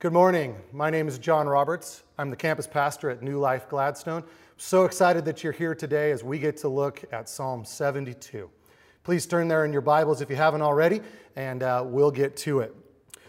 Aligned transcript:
Good 0.00 0.12
morning. 0.12 0.54
My 0.72 0.90
name 0.90 1.08
is 1.08 1.18
John 1.18 1.48
Roberts. 1.48 2.04
I'm 2.18 2.30
the 2.30 2.36
campus 2.36 2.68
pastor 2.68 3.10
at 3.10 3.20
New 3.20 3.40
Life 3.40 3.68
Gladstone. 3.68 4.22
So 4.56 4.84
excited 4.84 5.24
that 5.24 5.42
you're 5.42 5.52
here 5.52 5.74
today 5.74 6.12
as 6.12 6.22
we 6.22 6.38
get 6.38 6.56
to 6.58 6.68
look 6.68 7.02
at 7.10 7.28
Psalm 7.28 7.64
72. 7.64 8.48
Please 9.02 9.26
turn 9.26 9.48
there 9.48 9.64
in 9.64 9.72
your 9.72 9.82
Bibles 9.82 10.20
if 10.20 10.30
you 10.30 10.36
haven't 10.36 10.62
already, 10.62 11.00
and 11.34 11.64
uh, 11.64 11.82
we'll 11.84 12.12
get 12.12 12.36
to 12.36 12.60
it. 12.60 12.76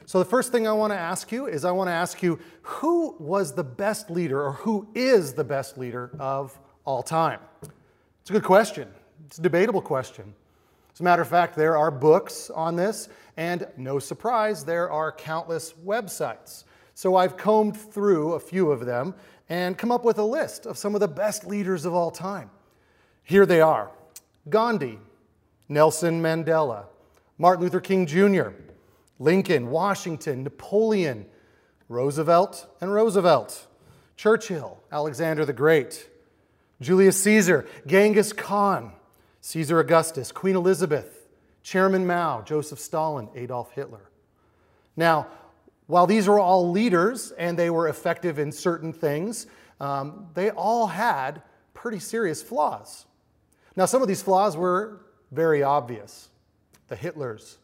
So, 0.05 0.20
the 0.20 0.26
first 0.26 0.52
thing 0.52 0.68
I 0.68 0.73
want 0.73 0.94
to 0.94 0.98
ask 1.00 1.32
you 1.32 1.48
is 1.48 1.66
I 1.66 1.71
want 1.71 1.88
to 1.88 1.91
ask 1.91 2.21
you 2.21 2.38
who 2.62 3.16
was 3.17 3.55
the 3.55 3.63
best 3.63 4.12
leader 4.12 4.40
or 4.40 4.52
who 4.52 4.88
is 4.94 5.34
the 5.34 5.44
best 5.44 5.76
leader 5.76 6.12
of 6.20 6.59
all 6.86 7.02
time? 7.02 7.40
It's 8.22 8.30
a 8.30 8.34
good 8.34 8.44
question. 8.44 8.88
It's 9.26 9.40
a 9.40 9.41
debatable 9.41 9.81
question. 9.81 10.36
As 11.00 11.02
a 11.02 11.05
matter 11.05 11.21
of 11.21 11.29
fact, 11.29 11.55
there 11.55 11.77
are 11.77 11.91
books 11.91 12.50
on 12.50 12.75
this, 12.75 13.07
and 13.38 13.66
no 13.77 13.99
surprise, 13.99 14.66
there 14.66 14.91
are 14.91 15.13
countless 15.13 15.71
websites. 15.85 16.66
So 16.94 17.16
I've 17.16 17.38
combed 17.38 17.77
through 17.77 18.34
a 18.34 18.40
few 18.41 18.70
of 18.70 18.85
them 18.85 19.16
and 19.48 19.77
come 19.77 19.93
up 19.93 20.04
with 20.04 20.17
a 20.17 20.26
list 20.26 20.66
of 20.66 20.77
some 20.77 20.95
of 20.95 20.99
the 20.99 21.07
best 21.07 21.48
leaders 21.48 21.85
of 21.85 21.93
all 21.93 22.12
time. 22.12 22.49
Here 23.23 23.45
they 23.45 23.62
are 23.62 23.91
Gandhi, 24.49 24.99
Nelson 25.70 26.21
Mandela, 26.21 26.88
Martin 27.38 27.63
Luther 27.63 27.79
King 27.79 28.05
Jr., 28.05 28.49
Lincoln, 29.20 29.70
Washington, 29.70 30.43
Napoleon, 30.43 31.26
Roosevelt, 31.88 32.68
and 32.81 32.93
Roosevelt, 32.93 33.68
Churchill, 34.18 34.84
Alexander 34.91 35.45
the 35.45 35.54
Great, 35.54 36.09
Julius 36.81 37.23
Caesar, 37.23 37.66
Genghis 37.88 38.34
Khan, 38.34 38.91
Caesar 39.41 39.79
Augustus, 39.79 40.31
Queen 40.31 40.55
Elizabeth, 40.55 41.27
Chairman 41.63 42.05
Mao, 42.05 42.41
Joseph 42.41 42.79
Stalin, 42.79 43.29
Adolf 43.35 43.71
Hitler. 43.73 44.09
Now, 44.95 45.27
while 45.87 46.05
these 46.05 46.27
were 46.27 46.40
all 46.40 46.70
leaders 46.70 47.31
and 47.31 47.57
they 47.57 47.70
were 47.70 47.87
effective 47.87 48.37
in 48.37 48.51
certain 48.51 48.93
things, 48.93 49.48
um, 49.79 50.27
they 50.34 50.51
all 50.51 50.87
had 50.87 51.41
pretty 51.73 51.99
serious 51.99 52.43
flaws. 52.43 53.05
Now, 53.76 53.85
some 53.85 54.01
of 54.01 54.07
these 54.07 54.21
flaws 54.21 54.57
were 54.57 55.01
very 55.31 55.63
obvious. 55.63 56.29
The 56.90 56.96
Hitlers, 56.96 57.55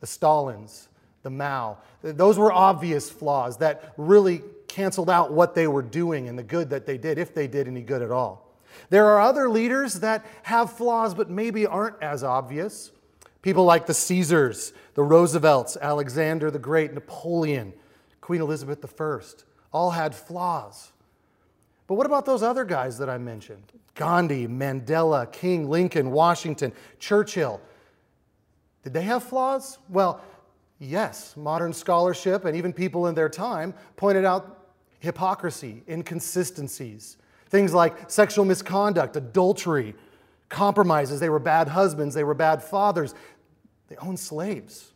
the 0.00 0.06
Stalins, 0.06 0.88
the 1.22 1.30
Mao, 1.30 1.78
those 2.02 2.38
were 2.38 2.52
obvious 2.52 3.10
flaws 3.10 3.58
that 3.58 3.92
really 3.96 4.42
canceled 4.68 5.10
out 5.10 5.32
what 5.32 5.54
they 5.54 5.66
were 5.66 5.82
doing 5.82 6.28
and 6.28 6.38
the 6.38 6.42
good 6.42 6.70
that 6.70 6.86
they 6.86 6.96
did, 6.96 7.18
if 7.18 7.34
they 7.34 7.46
did 7.46 7.68
any 7.68 7.82
good 7.82 8.02
at 8.02 8.10
all. 8.10 8.49
There 8.88 9.06
are 9.06 9.20
other 9.20 9.48
leaders 9.48 10.00
that 10.00 10.24
have 10.44 10.72
flaws 10.72 11.14
but 11.14 11.30
maybe 11.30 11.66
aren't 11.66 12.02
as 12.02 12.22
obvious. 12.22 12.92
People 13.42 13.64
like 13.64 13.86
the 13.86 13.94
Caesars, 13.94 14.72
the 14.94 15.02
Roosevelts, 15.02 15.76
Alexander 15.76 16.50
the 16.50 16.58
Great, 16.58 16.92
Napoleon, 16.92 17.72
Queen 18.20 18.40
Elizabeth 18.40 18.84
I, 19.00 19.20
all 19.72 19.90
had 19.90 20.14
flaws. 20.14 20.92
But 21.86 21.94
what 21.94 22.06
about 22.06 22.26
those 22.26 22.42
other 22.42 22.64
guys 22.64 22.98
that 22.98 23.08
I 23.08 23.18
mentioned? 23.18 23.72
Gandhi, 23.94 24.46
Mandela, 24.46 25.30
King, 25.32 25.68
Lincoln, 25.68 26.10
Washington, 26.10 26.72
Churchill. 26.98 27.60
Did 28.84 28.94
they 28.94 29.02
have 29.02 29.24
flaws? 29.24 29.78
Well, 29.88 30.20
yes. 30.78 31.36
Modern 31.36 31.72
scholarship 31.72 32.44
and 32.44 32.56
even 32.56 32.72
people 32.72 33.08
in 33.08 33.14
their 33.14 33.28
time 33.28 33.74
pointed 33.96 34.24
out 34.24 34.68
hypocrisy, 35.00 35.82
inconsistencies, 35.88 37.16
Things 37.50 37.74
like 37.74 38.10
sexual 38.10 38.44
misconduct, 38.44 39.16
adultery, 39.16 39.94
compromises. 40.48 41.20
They 41.20 41.28
were 41.28 41.38
bad 41.38 41.68
husbands, 41.68 42.14
they 42.14 42.24
were 42.24 42.34
bad 42.34 42.62
fathers. 42.62 43.14
They 43.88 43.96
owned 43.96 44.20
slaves. 44.20 44.92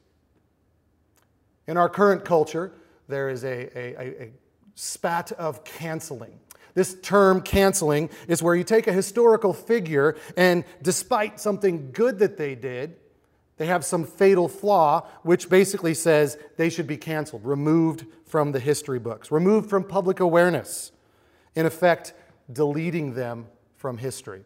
In 1.66 1.76
our 1.76 1.88
current 1.88 2.24
culture, 2.24 2.72
there 3.08 3.28
is 3.28 3.44
a, 3.44 3.76
a, 3.76 4.24
a 4.24 4.32
spat 4.74 5.32
of 5.32 5.64
canceling. 5.64 6.38
This 6.74 6.96
term, 7.02 7.40
canceling, 7.40 8.10
is 8.28 8.42
where 8.42 8.54
you 8.54 8.64
take 8.64 8.86
a 8.86 8.92
historical 8.92 9.52
figure 9.52 10.16
and 10.36 10.64
despite 10.82 11.40
something 11.40 11.90
good 11.92 12.18
that 12.20 12.36
they 12.36 12.54
did, 12.54 12.96
they 13.56 13.66
have 13.66 13.84
some 13.84 14.04
fatal 14.04 14.48
flaw, 14.48 15.06
which 15.22 15.48
basically 15.48 15.94
says 15.94 16.36
they 16.56 16.68
should 16.68 16.88
be 16.88 16.96
canceled, 16.96 17.44
removed 17.44 18.04
from 18.26 18.50
the 18.50 18.58
history 18.58 18.98
books, 18.98 19.30
removed 19.30 19.70
from 19.70 19.84
public 19.84 20.18
awareness. 20.18 20.90
In 21.54 21.66
effect, 21.66 22.14
deleting 22.52 23.14
them 23.14 23.46
from 23.76 23.98
history. 23.98 24.44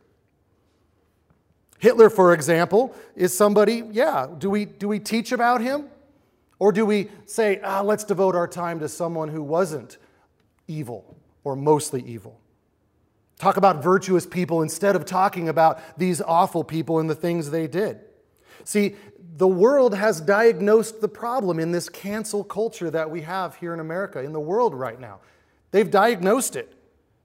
Hitler, 1.78 2.10
for 2.10 2.34
example, 2.34 2.94
is 3.14 3.36
somebody, 3.36 3.84
yeah, 3.92 4.26
do 4.38 4.50
we, 4.50 4.64
do 4.64 4.88
we 4.88 4.98
teach 4.98 5.32
about 5.32 5.60
him? 5.60 5.86
Or 6.58 6.72
do 6.72 6.84
we 6.84 7.08
say, 7.24 7.60
ah, 7.62 7.82
let's 7.82 8.02
devote 8.02 8.34
our 8.34 8.48
time 8.48 8.80
to 8.80 8.88
someone 8.88 9.28
who 9.28 9.42
wasn't 9.42 9.96
evil 10.66 11.16
or 11.44 11.54
mostly 11.54 12.02
evil? 12.02 12.40
Talk 13.38 13.56
about 13.56 13.82
virtuous 13.82 14.26
people 14.26 14.62
instead 14.62 14.96
of 14.96 15.04
talking 15.04 15.48
about 15.48 15.80
these 15.96 16.20
awful 16.20 16.64
people 16.64 16.98
and 16.98 17.08
the 17.08 17.14
things 17.14 17.50
they 17.50 17.68
did. 17.68 18.00
See, 18.64 18.96
the 19.36 19.46
world 19.46 19.94
has 19.94 20.20
diagnosed 20.20 21.00
the 21.00 21.08
problem 21.08 21.60
in 21.60 21.70
this 21.70 21.88
cancel 21.88 22.42
culture 22.42 22.90
that 22.90 23.08
we 23.08 23.20
have 23.20 23.54
here 23.54 23.72
in 23.72 23.78
America, 23.78 24.20
in 24.20 24.32
the 24.32 24.40
world 24.40 24.74
right 24.74 24.98
now. 24.98 25.20
They've 25.70 25.88
diagnosed 25.88 26.56
it. 26.56 26.74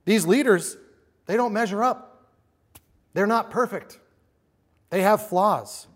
These 0.06 0.26
leaders, 0.26 0.78
they 1.26 1.38
don't 1.38 1.54
measure 1.54 1.84
up. 1.84 2.28
They're 3.14 3.28
not 3.28 3.52
perfect. 3.52 4.00
They 4.90 5.02
have 5.02 5.28
flaws. 5.28 5.88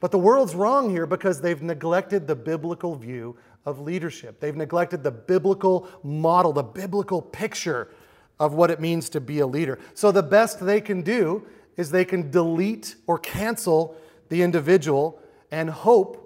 But 0.00 0.10
the 0.10 0.18
world's 0.18 0.54
wrong 0.54 0.90
here 0.90 1.06
because 1.06 1.40
they've 1.40 1.60
neglected 1.60 2.26
the 2.26 2.36
biblical 2.36 2.94
view 2.94 3.36
of 3.66 3.80
leadership. 3.80 4.40
They've 4.40 4.56
neglected 4.56 5.02
the 5.02 5.10
biblical 5.10 5.88
model, 6.02 6.52
the 6.52 6.62
biblical 6.62 7.20
picture 7.20 7.88
of 8.38 8.54
what 8.54 8.70
it 8.70 8.80
means 8.80 9.08
to 9.10 9.20
be 9.20 9.40
a 9.40 9.46
leader. 9.46 9.78
So 9.94 10.12
the 10.12 10.22
best 10.22 10.64
they 10.64 10.80
can 10.80 11.02
do 11.02 11.46
is 11.76 11.90
they 11.90 12.04
can 12.04 12.30
delete 12.30 12.96
or 13.06 13.18
cancel 13.18 13.96
the 14.28 14.42
individual 14.42 15.20
and 15.50 15.68
hope 15.68 16.24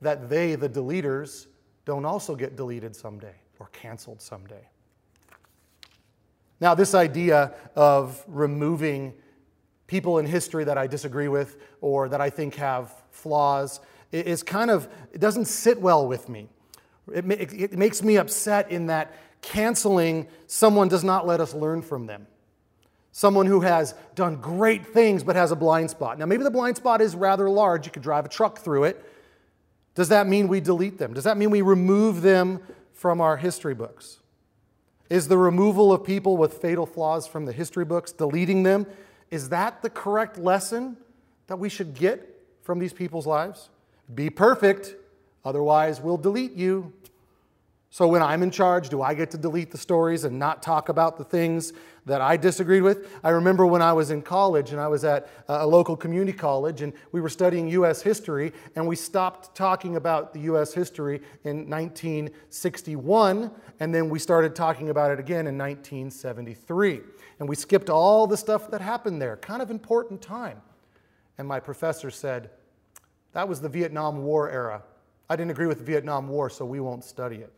that 0.00 0.30
they, 0.30 0.54
the 0.54 0.68
deleters, 0.68 1.46
don't 1.84 2.04
also 2.04 2.34
get 2.34 2.56
deleted 2.56 2.96
someday 2.96 3.34
or 3.58 3.66
canceled 3.72 4.22
someday. 4.22 4.66
Now, 6.60 6.74
this 6.74 6.94
idea 6.94 7.54
of 7.74 8.22
removing 8.28 9.14
people 9.86 10.18
in 10.18 10.26
history 10.26 10.64
that 10.64 10.78
I 10.78 10.86
disagree 10.86 11.28
with 11.28 11.56
or 11.80 12.08
that 12.10 12.20
I 12.20 12.30
think 12.30 12.54
have 12.56 12.92
flaws 13.10 13.80
is 14.12 14.42
kind 14.42 14.70
of, 14.70 14.88
it 15.12 15.20
doesn't 15.20 15.46
sit 15.46 15.80
well 15.80 16.06
with 16.06 16.28
me. 16.28 16.48
It, 17.12 17.24
it 17.52 17.78
makes 17.78 18.02
me 18.02 18.16
upset 18.18 18.70
in 18.70 18.86
that 18.86 19.14
canceling 19.42 20.28
someone 20.46 20.88
does 20.88 21.02
not 21.02 21.26
let 21.26 21.40
us 21.40 21.54
learn 21.54 21.82
from 21.82 22.06
them. 22.06 22.26
Someone 23.12 23.46
who 23.46 23.60
has 23.60 23.94
done 24.14 24.36
great 24.36 24.86
things 24.86 25.24
but 25.24 25.34
has 25.34 25.50
a 25.50 25.56
blind 25.56 25.90
spot. 25.90 26.18
Now, 26.18 26.26
maybe 26.26 26.44
the 26.44 26.50
blind 26.50 26.76
spot 26.76 27.00
is 27.00 27.16
rather 27.16 27.48
large. 27.50 27.86
You 27.86 27.92
could 27.92 28.02
drive 28.02 28.24
a 28.24 28.28
truck 28.28 28.58
through 28.58 28.84
it. 28.84 29.04
Does 29.94 30.10
that 30.10 30.28
mean 30.28 30.46
we 30.46 30.60
delete 30.60 30.98
them? 30.98 31.14
Does 31.14 31.24
that 31.24 31.36
mean 31.36 31.50
we 31.50 31.62
remove 31.62 32.22
them 32.22 32.60
from 32.92 33.20
our 33.20 33.36
history 33.36 33.74
books? 33.74 34.18
Is 35.10 35.26
the 35.26 35.36
removal 35.36 35.92
of 35.92 36.04
people 36.04 36.36
with 36.36 36.54
fatal 36.54 36.86
flaws 36.86 37.26
from 37.26 37.44
the 37.44 37.52
history 37.52 37.84
books, 37.84 38.12
deleting 38.12 38.62
them, 38.62 38.86
is 39.30 39.48
that 39.48 39.82
the 39.82 39.90
correct 39.90 40.38
lesson 40.38 40.96
that 41.48 41.58
we 41.58 41.68
should 41.68 41.94
get 41.94 42.40
from 42.62 42.78
these 42.78 42.92
people's 42.92 43.26
lives? 43.26 43.70
Be 44.14 44.30
perfect, 44.30 44.94
otherwise, 45.44 46.00
we'll 46.00 46.16
delete 46.16 46.52
you. 46.52 46.92
So 47.92 48.06
when 48.06 48.22
I'm 48.22 48.44
in 48.44 48.52
charge, 48.52 48.88
do 48.88 49.02
I 49.02 49.14
get 49.14 49.32
to 49.32 49.36
delete 49.36 49.72
the 49.72 49.78
stories 49.78 50.22
and 50.22 50.38
not 50.38 50.62
talk 50.62 50.88
about 50.88 51.18
the 51.18 51.24
things 51.24 51.72
that 52.06 52.20
I 52.20 52.36
disagreed 52.36 52.84
with? 52.84 53.10
I 53.24 53.30
remember 53.30 53.66
when 53.66 53.82
I 53.82 53.92
was 53.92 54.12
in 54.12 54.22
college 54.22 54.70
and 54.70 54.80
I 54.80 54.86
was 54.86 55.02
at 55.02 55.28
a 55.48 55.66
local 55.66 55.96
community 55.96 56.32
college 56.32 56.82
and 56.82 56.92
we 57.10 57.20
were 57.20 57.28
studying 57.28 57.66
U.S. 57.70 58.00
history 58.00 58.52
and 58.76 58.86
we 58.86 58.94
stopped 58.94 59.56
talking 59.56 59.96
about 59.96 60.32
the 60.32 60.38
U.S. 60.42 60.72
history 60.72 61.16
in 61.42 61.68
1961 61.68 63.50
and 63.80 63.92
then 63.92 64.08
we 64.08 64.20
started 64.20 64.54
talking 64.54 64.90
about 64.90 65.10
it 65.10 65.18
again 65.18 65.48
in 65.48 65.58
1973. 65.58 67.00
And 67.40 67.48
we 67.48 67.56
skipped 67.56 67.90
all 67.90 68.28
the 68.28 68.36
stuff 68.36 68.70
that 68.70 68.80
happened 68.80 69.20
there, 69.20 69.36
kind 69.36 69.62
of 69.62 69.68
important 69.68 70.22
time. 70.22 70.62
And 71.38 71.48
my 71.48 71.58
professor 71.58 72.12
said, 72.12 72.50
that 73.32 73.48
was 73.48 73.60
the 73.60 73.68
Vietnam 73.68 74.22
War 74.22 74.48
era. 74.48 74.84
I 75.28 75.34
didn't 75.34 75.50
agree 75.50 75.66
with 75.66 75.78
the 75.78 75.84
Vietnam 75.84 76.28
War, 76.28 76.48
so 76.50 76.64
we 76.64 76.78
won't 76.78 77.02
study 77.02 77.36
it. 77.36 77.52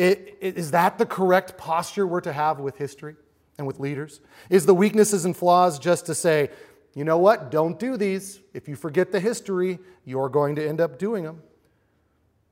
Is 0.00 0.70
that 0.70 0.96
the 0.96 1.04
correct 1.04 1.58
posture 1.58 2.06
we're 2.06 2.22
to 2.22 2.32
have 2.32 2.58
with 2.58 2.78
history 2.78 3.16
and 3.58 3.66
with 3.66 3.78
leaders? 3.78 4.20
Is 4.48 4.64
the 4.64 4.74
weaknesses 4.74 5.26
and 5.26 5.36
flaws 5.36 5.78
just 5.78 6.06
to 6.06 6.14
say, 6.14 6.48
you 6.94 7.04
know 7.04 7.18
what, 7.18 7.50
don't 7.50 7.78
do 7.78 7.98
these. 7.98 8.40
If 8.54 8.66
you 8.66 8.76
forget 8.76 9.12
the 9.12 9.20
history, 9.20 9.78
you're 10.06 10.30
going 10.30 10.56
to 10.56 10.66
end 10.66 10.80
up 10.80 10.98
doing 10.98 11.24
them. 11.24 11.42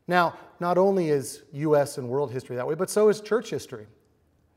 Now, 0.06 0.38
not 0.60 0.76
only 0.76 1.08
is 1.08 1.42
U.S. 1.52 1.96
and 1.96 2.08
world 2.08 2.32
history 2.32 2.56
that 2.56 2.66
way, 2.66 2.74
but 2.74 2.90
so 2.90 3.08
is 3.08 3.20
church 3.22 3.48
history. 3.48 3.86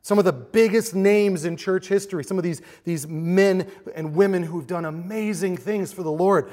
Some 0.02 0.20
of 0.20 0.26
the 0.26 0.34
biggest 0.34 0.94
names 0.94 1.46
in 1.46 1.56
church 1.56 1.88
history, 1.88 2.26
some 2.26 2.38
of 2.38 2.44
these, 2.44 2.62
these 2.84 3.08
men 3.08 3.72
and 3.96 4.16
women 4.16 4.44
who've 4.44 4.68
done 4.68 4.84
amazing 4.84 5.56
things 5.56 5.94
for 5.94 6.04
the 6.04 6.12
Lord, 6.12 6.52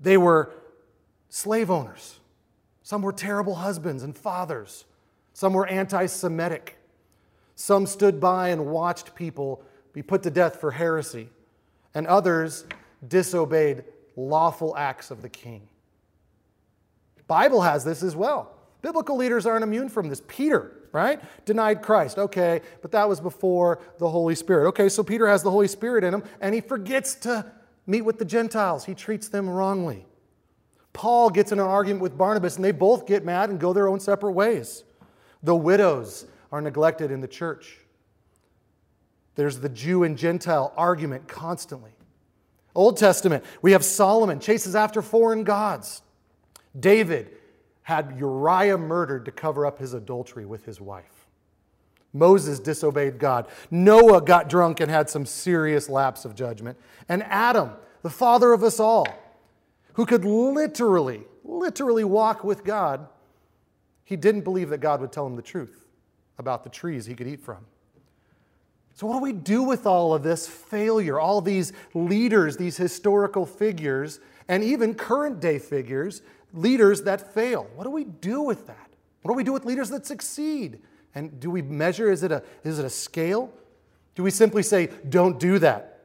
they 0.00 0.16
were 0.16 0.52
slave 1.28 1.72
owners. 1.72 2.20
Some 2.82 3.02
were 3.02 3.12
terrible 3.12 3.56
husbands 3.56 4.04
and 4.04 4.16
fathers. 4.16 4.84
Some 5.36 5.52
were 5.52 5.66
anti 5.66 6.06
Semitic. 6.06 6.78
Some 7.56 7.84
stood 7.84 8.20
by 8.20 8.48
and 8.48 8.68
watched 8.68 9.14
people 9.14 9.62
be 9.92 10.00
put 10.00 10.22
to 10.22 10.30
death 10.30 10.62
for 10.62 10.70
heresy. 10.70 11.28
And 11.94 12.06
others 12.06 12.64
disobeyed 13.06 13.84
lawful 14.16 14.74
acts 14.78 15.10
of 15.10 15.20
the 15.20 15.28
king. 15.28 15.68
Bible 17.26 17.60
has 17.60 17.84
this 17.84 18.02
as 18.02 18.16
well. 18.16 18.56
Biblical 18.80 19.14
leaders 19.14 19.44
aren't 19.44 19.62
immune 19.62 19.90
from 19.90 20.08
this. 20.08 20.22
Peter, 20.26 20.72
right? 20.90 21.20
Denied 21.44 21.82
Christ. 21.82 22.16
Okay, 22.16 22.62
but 22.80 22.90
that 22.92 23.06
was 23.06 23.20
before 23.20 23.82
the 23.98 24.08
Holy 24.08 24.34
Spirit. 24.34 24.68
Okay, 24.68 24.88
so 24.88 25.02
Peter 25.02 25.26
has 25.26 25.42
the 25.42 25.50
Holy 25.50 25.68
Spirit 25.68 26.02
in 26.02 26.14
him 26.14 26.22
and 26.40 26.54
he 26.54 26.62
forgets 26.62 27.14
to 27.14 27.44
meet 27.86 28.00
with 28.00 28.18
the 28.18 28.24
Gentiles. 28.24 28.86
He 28.86 28.94
treats 28.94 29.28
them 29.28 29.50
wrongly. 29.50 30.06
Paul 30.94 31.28
gets 31.28 31.52
in 31.52 31.58
an 31.58 31.66
argument 31.66 32.00
with 32.00 32.16
Barnabas, 32.16 32.56
and 32.56 32.64
they 32.64 32.72
both 32.72 33.06
get 33.06 33.22
mad 33.22 33.50
and 33.50 33.60
go 33.60 33.74
their 33.74 33.86
own 33.86 34.00
separate 34.00 34.32
ways. 34.32 34.82
The 35.46 35.54
widows 35.54 36.26
are 36.50 36.60
neglected 36.60 37.12
in 37.12 37.20
the 37.20 37.28
church. 37.28 37.78
There's 39.36 39.60
the 39.60 39.68
Jew 39.68 40.02
and 40.02 40.18
Gentile 40.18 40.72
argument 40.76 41.28
constantly. 41.28 41.92
Old 42.74 42.96
Testament, 42.96 43.44
we 43.62 43.70
have 43.70 43.84
Solomon 43.84 44.40
chases 44.40 44.74
after 44.74 45.00
foreign 45.02 45.44
gods. 45.44 46.02
David 46.78 47.30
had 47.82 48.16
Uriah 48.18 48.76
murdered 48.76 49.24
to 49.26 49.30
cover 49.30 49.64
up 49.64 49.78
his 49.78 49.94
adultery 49.94 50.44
with 50.44 50.64
his 50.64 50.80
wife. 50.80 51.28
Moses 52.12 52.58
disobeyed 52.58 53.20
God. 53.20 53.46
Noah 53.70 54.22
got 54.22 54.48
drunk 54.48 54.80
and 54.80 54.90
had 54.90 55.08
some 55.08 55.24
serious 55.24 55.88
lapse 55.88 56.24
of 56.24 56.34
judgment. 56.34 56.76
And 57.08 57.22
Adam, 57.22 57.70
the 58.02 58.10
father 58.10 58.52
of 58.52 58.64
us 58.64 58.80
all, 58.80 59.06
who 59.92 60.06
could 60.06 60.24
literally, 60.24 61.22
literally 61.44 62.02
walk 62.02 62.42
with 62.42 62.64
God, 62.64 63.06
he 64.06 64.16
didn't 64.16 64.42
believe 64.42 64.70
that 64.70 64.78
God 64.78 65.00
would 65.00 65.12
tell 65.12 65.26
him 65.26 65.36
the 65.36 65.42
truth 65.42 65.84
about 66.38 66.64
the 66.64 66.70
trees 66.70 67.04
he 67.04 67.14
could 67.14 67.26
eat 67.26 67.40
from. 67.40 67.58
So, 68.94 69.06
what 69.06 69.18
do 69.18 69.22
we 69.22 69.32
do 69.32 69.62
with 69.62 69.84
all 69.84 70.14
of 70.14 70.22
this 70.22 70.48
failure, 70.48 71.20
all 71.20 71.42
these 71.42 71.74
leaders, 71.92 72.56
these 72.56 72.78
historical 72.78 73.44
figures, 73.44 74.20
and 74.48 74.64
even 74.64 74.94
current 74.94 75.40
day 75.40 75.58
figures, 75.58 76.22
leaders 76.54 77.02
that 77.02 77.34
fail? 77.34 77.68
What 77.74 77.84
do 77.84 77.90
we 77.90 78.04
do 78.04 78.40
with 78.40 78.66
that? 78.68 78.88
What 79.20 79.32
do 79.32 79.36
we 79.36 79.44
do 79.44 79.52
with 79.52 79.66
leaders 79.66 79.90
that 79.90 80.06
succeed? 80.06 80.78
And 81.14 81.38
do 81.40 81.50
we 81.50 81.60
measure? 81.60 82.10
Is 82.10 82.22
it 82.22 82.30
a, 82.30 82.42
is 82.62 82.78
it 82.78 82.84
a 82.84 82.90
scale? 82.90 83.52
Do 84.14 84.22
we 84.22 84.30
simply 84.30 84.62
say, 84.62 84.88
don't 85.08 85.38
do 85.38 85.58
that? 85.58 86.04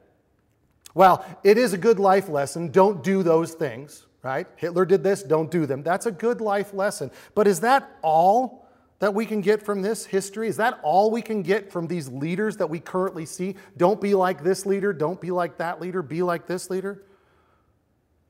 Well, 0.92 1.24
it 1.44 1.56
is 1.56 1.72
a 1.72 1.78
good 1.78 1.98
life 1.98 2.28
lesson. 2.28 2.70
Don't 2.70 3.02
do 3.02 3.22
those 3.22 3.52
things, 3.52 4.06
right? 4.22 4.46
Hitler 4.56 4.84
did 4.84 5.02
this, 5.02 5.22
don't 5.22 5.50
do 5.50 5.66
them. 5.66 5.82
That's 5.82 6.06
a 6.06 6.12
good 6.12 6.40
life 6.40 6.72
lesson. 6.72 7.10
But 7.34 7.46
is 7.46 7.60
that 7.60 7.98
all 8.02 8.68
that 9.00 9.14
we 9.14 9.26
can 9.26 9.40
get 9.40 9.62
from 9.62 9.82
this 9.82 10.06
history? 10.06 10.46
Is 10.46 10.56
that 10.58 10.78
all 10.82 11.10
we 11.10 11.22
can 11.22 11.42
get 11.42 11.72
from 11.72 11.88
these 11.88 12.08
leaders 12.08 12.56
that 12.58 12.70
we 12.70 12.78
currently 12.78 13.26
see? 13.26 13.56
Don't 13.76 14.00
be 14.00 14.14
like 14.14 14.44
this 14.44 14.64
leader, 14.64 14.92
don't 14.92 15.20
be 15.20 15.32
like 15.32 15.58
that 15.58 15.80
leader, 15.80 16.02
be 16.02 16.22
like 16.22 16.46
this 16.46 16.70
leader? 16.70 17.02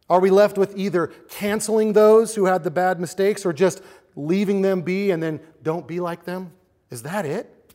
Are 0.09 0.21
we 0.21 0.31
left 0.31 0.59
with 0.59 0.77
either 0.77 1.09
canceling 1.29 1.93
those 1.93 2.35
who 2.35 2.47
had 2.47 2.65
the 2.65 2.71
bad 2.71 3.01
mistakes 3.01 3.47
or 3.47 3.53
just 3.53 3.83
leaving 4.17 4.63
them 4.63 4.83
be 4.83 5.11
and 5.11 5.23
then 5.23 5.41
don't 5.63 5.87
be 5.87 6.01
like 6.01 6.25
them? 6.25 6.53
Is 6.91 7.03
that 7.03 7.25
it? 7.25 7.75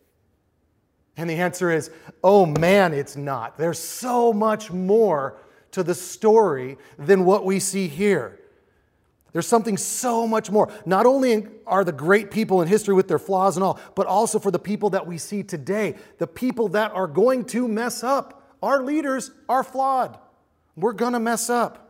And 1.16 1.30
the 1.30 1.36
answer 1.36 1.72
is, 1.72 1.90
oh 2.24 2.46
man, 2.46 2.94
it's 2.94 3.16
not. 3.16 3.58
There's 3.58 3.80
so 3.80 4.31
much 4.31 4.72
more 4.72 5.38
to 5.72 5.84
the 5.84 5.96
story 5.96 6.78
than 6.98 7.25
what 7.25 7.46
we 7.46 7.60
see 7.60 7.88
here. 7.88 8.40
There's 9.34 9.48
something 9.48 9.78
so 9.78 10.25
much 10.25 10.50
more. 10.50 10.72
Not 10.86 11.06
only 11.06 11.46
are 11.68 11.84
the 11.84 11.92
great 11.92 12.31
people 12.31 12.62
in 12.62 12.68
history 12.68 12.96
with 12.96 13.08
their 13.08 13.19
flaws 13.19 13.56
and 13.56 13.64
all, 13.64 13.80
but 13.94 14.08
also 14.08 14.40
for 14.40 14.52
the 14.52 14.60
people 14.60 14.90
that 14.92 15.06
we 15.06 15.18
see 15.18 15.44
today, 15.44 15.96
the 16.18 16.28
people 16.28 16.69
that 16.69 16.92
are 16.94 17.08
going 17.08 17.46
to 17.46 17.68
mess 17.68 18.04
up. 18.04 18.56
Our 18.64 18.84
leaders 18.84 19.31
are 19.48 19.64
flawed. 19.64 20.18
We're 20.75 20.94
going 20.94 21.14
to 21.14 21.19
mess 21.19 21.50
up. 21.50 21.87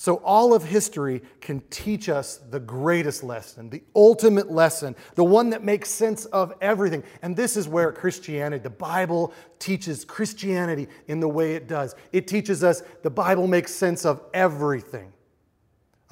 So, 0.00 0.18
all 0.18 0.54
of 0.54 0.62
history 0.62 1.22
can 1.40 1.60
teach 1.70 2.08
us 2.08 2.36
the 2.36 2.60
greatest 2.60 3.24
lesson, 3.24 3.68
the 3.68 3.82
ultimate 3.96 4.48
lesson, 4.48 4.94
the 5.16 5.24
one 5.24 5.50
that 5.50 5.64
makes 5.64 5.90
sense 5.90 6.24
of 6.26 6.54
everything. 6.60 7.02
And 7.20 7.34
this 7.34 7.56
is 7.56 7.66
where 7.66 7.90
Christianity, 7.90 8.62
the 8.62 8.70
Bible 8.70 9.32
teaches 9.58 10.04
Christianity 10.04 10.86
in 11.08 11.18
the 11.18 11.28
way 11.28 11.56
it 11.56 11.66
does. 11.66 11.96
It 12.12 12.28
teaches 12.28 12.62
us 12.62 12.84
the 13.02 13.10
Bible 13.10 13.48
makes 13.48 13.74
sense 13.74 14.06
of 14.06 14.22
everything. 14.32 15.12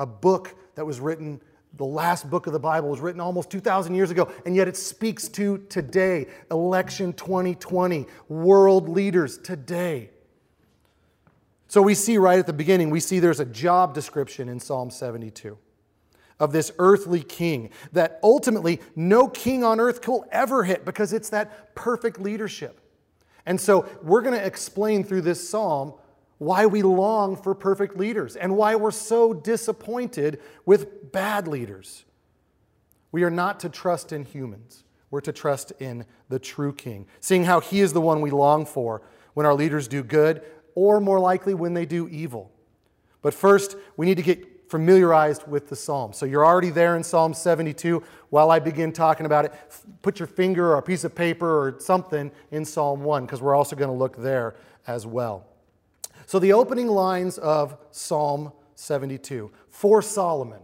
A 0.00 0.06
book 0.06 0.56
that 0.74 0.84
was 0.84 0.98
written, 0.98 1.40
the 1.74 1.84
last 1.84 2.28
book 2.28 2.48
of 2.48 2.52
the 2.52 2.58
Bible 2.58 2.88
was 2.88 2.98
written 2.98 3.20
almost 3.20 3.50
2,000 3.50 3.94
years 3.94 4.10
ago, 4.10 4.32
and 4.44 4.56
yet 4.56 4.66
it 4.66 4.76
speaks 4.76 5.28
to 5.28 5.58
today, 5.68 6.26
election 6.50 7.12
2020, 7.12 8.08
world 8.28 8.88
leaders 8.88 9.38
today. 9.38 10.10
So 11.68 11.82
we 11.82 11.94
see 11.94 12.18
right 12.18 12.38
at 12.38 12.46
the 12.46 12.52
beginning, 12.52 12.90
we 12.90 13.00
see 13.00 13.18
there's 13.18 13.40
a 13.40 13.44
job 13.44 13.94
description 13.94 14.48
in 14.48 14.60
Psalm 14.60 14.90
72 14.90 15.58
of 16.38 16.52
this 16.52 16.70
earthly 16.78 17.22
king 17.22 17.70
that 17.92 18.20
ultimately 18.22 18.80
no 18.94 19.26
king 19.26 19.64
on 19.64 19.80
earth 19.80 20.06
will 20.06 20.26
ever 20.30 20.64
hit 20.64 20.84
because 20.84 21.12
it's 21.12 21.30
that 21.30 21.74
perfect 21.74 22.20
leadership. 22.20 22.80
And 23.46 23.60
so 23.60 23.88
we're 24.02 24.22
going 24.22 24.38
to 24.38 24.44
explain 24.44 25.04
through 25.04 25.22
this 25.22 25.48
psalm 25.48 25.94
why 26.38 26.66
we 26.66 26.82
long 26.82 27.36
for 27.36 27.54
perfect 27.54 27.96
leaders 27.96 28.36
and 28.36 28.56
why 28.56 28.74
we're 28.74 28.90
so 28.90 29.32
disappointed 29.32 30.40
with 30.66 31.10
bad 31.12 31.48
leaders. 31.48 32.04
We 33.12 33.22
are 33.22 33.30
not 33.30 33.60
to 33.60 33.68
trust 33.70 34.12
in 34.12 34.24
humans. 34.24 34.84
We're 35.10 35.20
to 35.22 35.32
trust 35.32 35.72
in 35.78 36.04
the 36.28 36.38
true 36.38 36.74
king, 36.74 37.06
seeing 37.20 37.44
how 37.44 37.60
he 37.60 37.80
is 37.80 37.92
the 37.92 38.00
one 38.00 38.20
we 38.20 38.30
long 38.30 38.66
for 38.66 39.02
when 39.34 39.46
our 39.46 39.54
leaders 39.54 39.86
do 39.86 40.02
good, 40.02 40.42
or 40.76 41.00
more 41.00 41.18
likely 41.18 41.54
when 41.54 41.74
they 41.74 41.84
do 41.84 42.06
evil. 42.08 42.52
But 43.22 43.34
first, 43.34 43.74
we 43.96 44.06
need 44.06 44.18
to 44.18 44.22
get 44.22 44.70
familiarized 44.70 45.48
with 45.48 45.68
the 45.68 45.74
psalm. 45.74 46.12
So 46.12 46.26
you're 46.26 46.46
already 46.46 46.70
there 46.70 46.96
in 46.96 47.02
Psalm 47.02 47.34
72. 47.34 48.02
While 48.30 48.50
I 48.50 48.58
begin 48.58 48.92
talking 48.92 49.26
about 49.26 49.44
it, 49.46 49.52
put 50.02 50.20
your 50.20 50.26
finger 50.28 50.72
or 50.72 50.78
a 50.78 50.82
piece 50.82 51.02
of 51.02 51.14
paper 51.14 51.48
or 51.48 51.80
something 51.80 52.30
in 52.50 52.64
Psalm 52.64 53.02
1 53.02 53.26
because 53.26 53.42
we're 53.42 53.54
also 53.54 53.74
going 53.74 53.90
to 53.90 53.96
look 53.96 54.16
there 54.16 54.54
as 54.86 55.06
well. 55.06 55.46
So 56.26 56.38
the 56.38 56.52
opening 56.52 56.88
lines 56.88 57.38
of 57.38 57.76
Psalm 57.90 58.52
72 58.74 59.50
for 59.70 60.02
Solomon. 60.02 60.60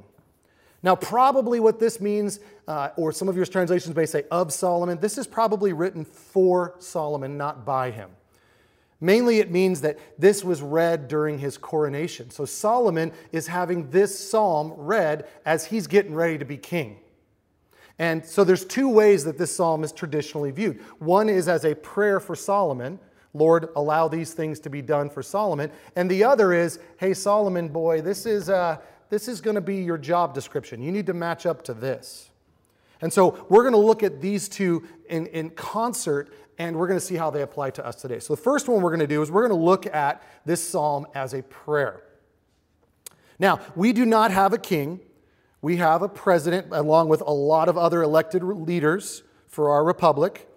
Now, 0.83 0.97
probably 0.97 1.61
what 1.61 1.79
this 1.79 2.01
means, 2.01 2.41
uh, 2.67 2.91
or 2.97 3.13
some 3.13 3.29
of 3.29 3.37
your 3.37 3.47
translations 3.47 3.95
may 3.95 4.07
say 4.07 4.25
of 4.33 4.53
Solomon, 4.53 4.99
this 4.99 5.17
is 5.17 5.29
probably 5.29 5.73
written 5.73 6.05
for 6.05 6.75
Solomon, 6.81 7.39
not 7.39 7.65
by 7.65 7.93
him. 7.93 8.11
Mainly, 9.03 9.41
it 9.41 9.51
means 9.51 9.81
that 9.81 9.99
this 10.17 10.45
was 10.45 10.63
read 10.63 11.09
during 11.09 11.37
his 11.37 11.59
coronation. 11.59 12.31
So 12.31 12.45
Solomon 12.45 13.11
is 13.33 13.49
having 13.49 13.91
this 13.91 14.17
psalm 14.17 14.73
read 14.77 15.29
as 15.45 15.67
he's 15.67 15.89
getting 15.89 16.15
ready 16.15 16.39
to 16.39 16.45
be 16.45 16.57
king. 16.57 17.01
And 17.99 18.25
so 18.25 18.45
there's 18.45 18.65
two 18.65 18.89
ways 18.89 19.25
that 19.25 19.37
this 19.37 19.55
psalm 19.55 19.83
is 19.83 19.91
traditionally 19.91 20.53
viewed. 20.53 20.81
One 21.01 21.29
is 21.29 21.49
as 21.49 21.65
a 21.65 21.75
prayer 21.75 22.21
for 22.21 22.37
Solomon, 22.37 23.01
Lord, 23.35 23.71
allow 23.75 24.07
these 24.07 24.35
things 24.35 24.61
to 24.61 24.71
be 24.71 24.81
done 24.81 25.11
for 25.11 25.21
Solomon. 25.21 25.73
And 25.97 26.09
the 26.09 26.23
other 26.23 26.53
is, 26.53 26.79
hey, 26.99 27.13
Solomon 27.13 27.69
boy, 27.69 28.03
this 28.03 28.25
is, 28.25 28.51
uh, 28.51 28.79
this 29.11 29.27
is 29.27 29.41
going 29.41 29.57
to 29.57 29.61
be 29.61 29.83
your 29.83 29.99
job 29.99 30.33
description. 30.33 30.81
You 30.81 30.93
need 30.93 31.07
to 31.07 31.15
match 31.15 31.45
up 31.45 31.63
to 31.65 31.75
this. 31.75 32.31
And 33.03 33.13
so 33.13 33.45
we're 33.49 33.63
going 33.63 33.75
to 33.75 33.79
look 33.79 34.03
at 34.03 34.21
these 34.21 34.49
two 34.49 34.85
in, 35.11 35.27
in 35.27 35.51
concert 35.51 36.33
and 36.59 36.77
we're 36.77 36.87
going 36.87 37.01
to 37.01 37.05
see 37.05 37.17
how 37.17 37.31
they 37.31 37.43
apply 37.43 37.71
to 37.71 37.85
us 37.85 37.97
today. 37.97 38.21
So, 38.21 38.35
the 38.35 38.41
first 38.41 38.69
one 38.69 38.83
we're 38.83 38.91
going 38.91 39.01
to 39.01 39.07
do 39.07 39.23
is 39.23 39.31
we're 39.31 39.47
going 39.47 39.59
to 39.59 39.65
look 39.65 39.87
at 39.87 40.23
this 40.45 40.67
psalm 40.67 41.07
as 41.15 41.35
a 41.35 41.43
prayer. 41.43 42.03
Now, 43.39 43.61
we 43.75 43.93
do 43.93 44.05
not 44.05 44.31
have 44.31 44.53
a 44.53 44.59
king, 44.59 45.01
we 45.61 45.79
have 45.79 46.03
a 46.03 46.09
president, 46.09 46.69
along 46.71 47.09
with 47.09 47.23
a 47.23 47.33
lot 47.33 47.69
of 47.69 47.77
other 47.77 48.03
elected 48.03 48.43
leaders 48.43 49.23
for 49.49 49.71
our 49.71 49.83
republic, 49.83 50.49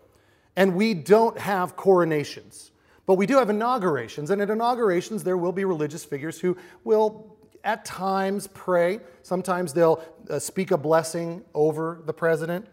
and 0.56 0.76
we 0.76 0.94
don't 0.94 1.40
have 1.40 1.76
coronations. 1.76 2.72
But 3.06 3.16
we 3.16 3.26
do 3.26 3.38
have 3.38 3.50
inaugurations, 3.50 4.30
and 4.30 4.42
at 4.42 4.50
inaugurations, 4.50 5.24
there 5.24 5.38
will 5.38 5.52
be 5.52 5.64
religious 5.64 6.04
figures 6.04 6.40
who 6.40 6.58
will 6.84 7.35
at 7.66 7.84
times 7.84 8.48
pray. 8.54 9.00
Sometimes 9.24 9.74
they'll 9.74 10.02
uh, 10.30 10.40
speak 10.40 10.72
a 10.72 10.78
blessing 10.78 11.44
over 11.54 12.02
the 12.06 12.14
president. 12.14 12.68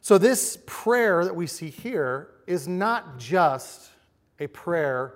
So, 0.00 0.18
this 0.18 0.58
prayer 0.66 1.24
that 1.24 1.34
we 1.34 1.46
see 1.46 1.70
here 1.70 2.28
is 2.46 2.68
not 2.68 3.18
just 3.18 3.90
a 4.38 4.46
prayer 4.46 5.14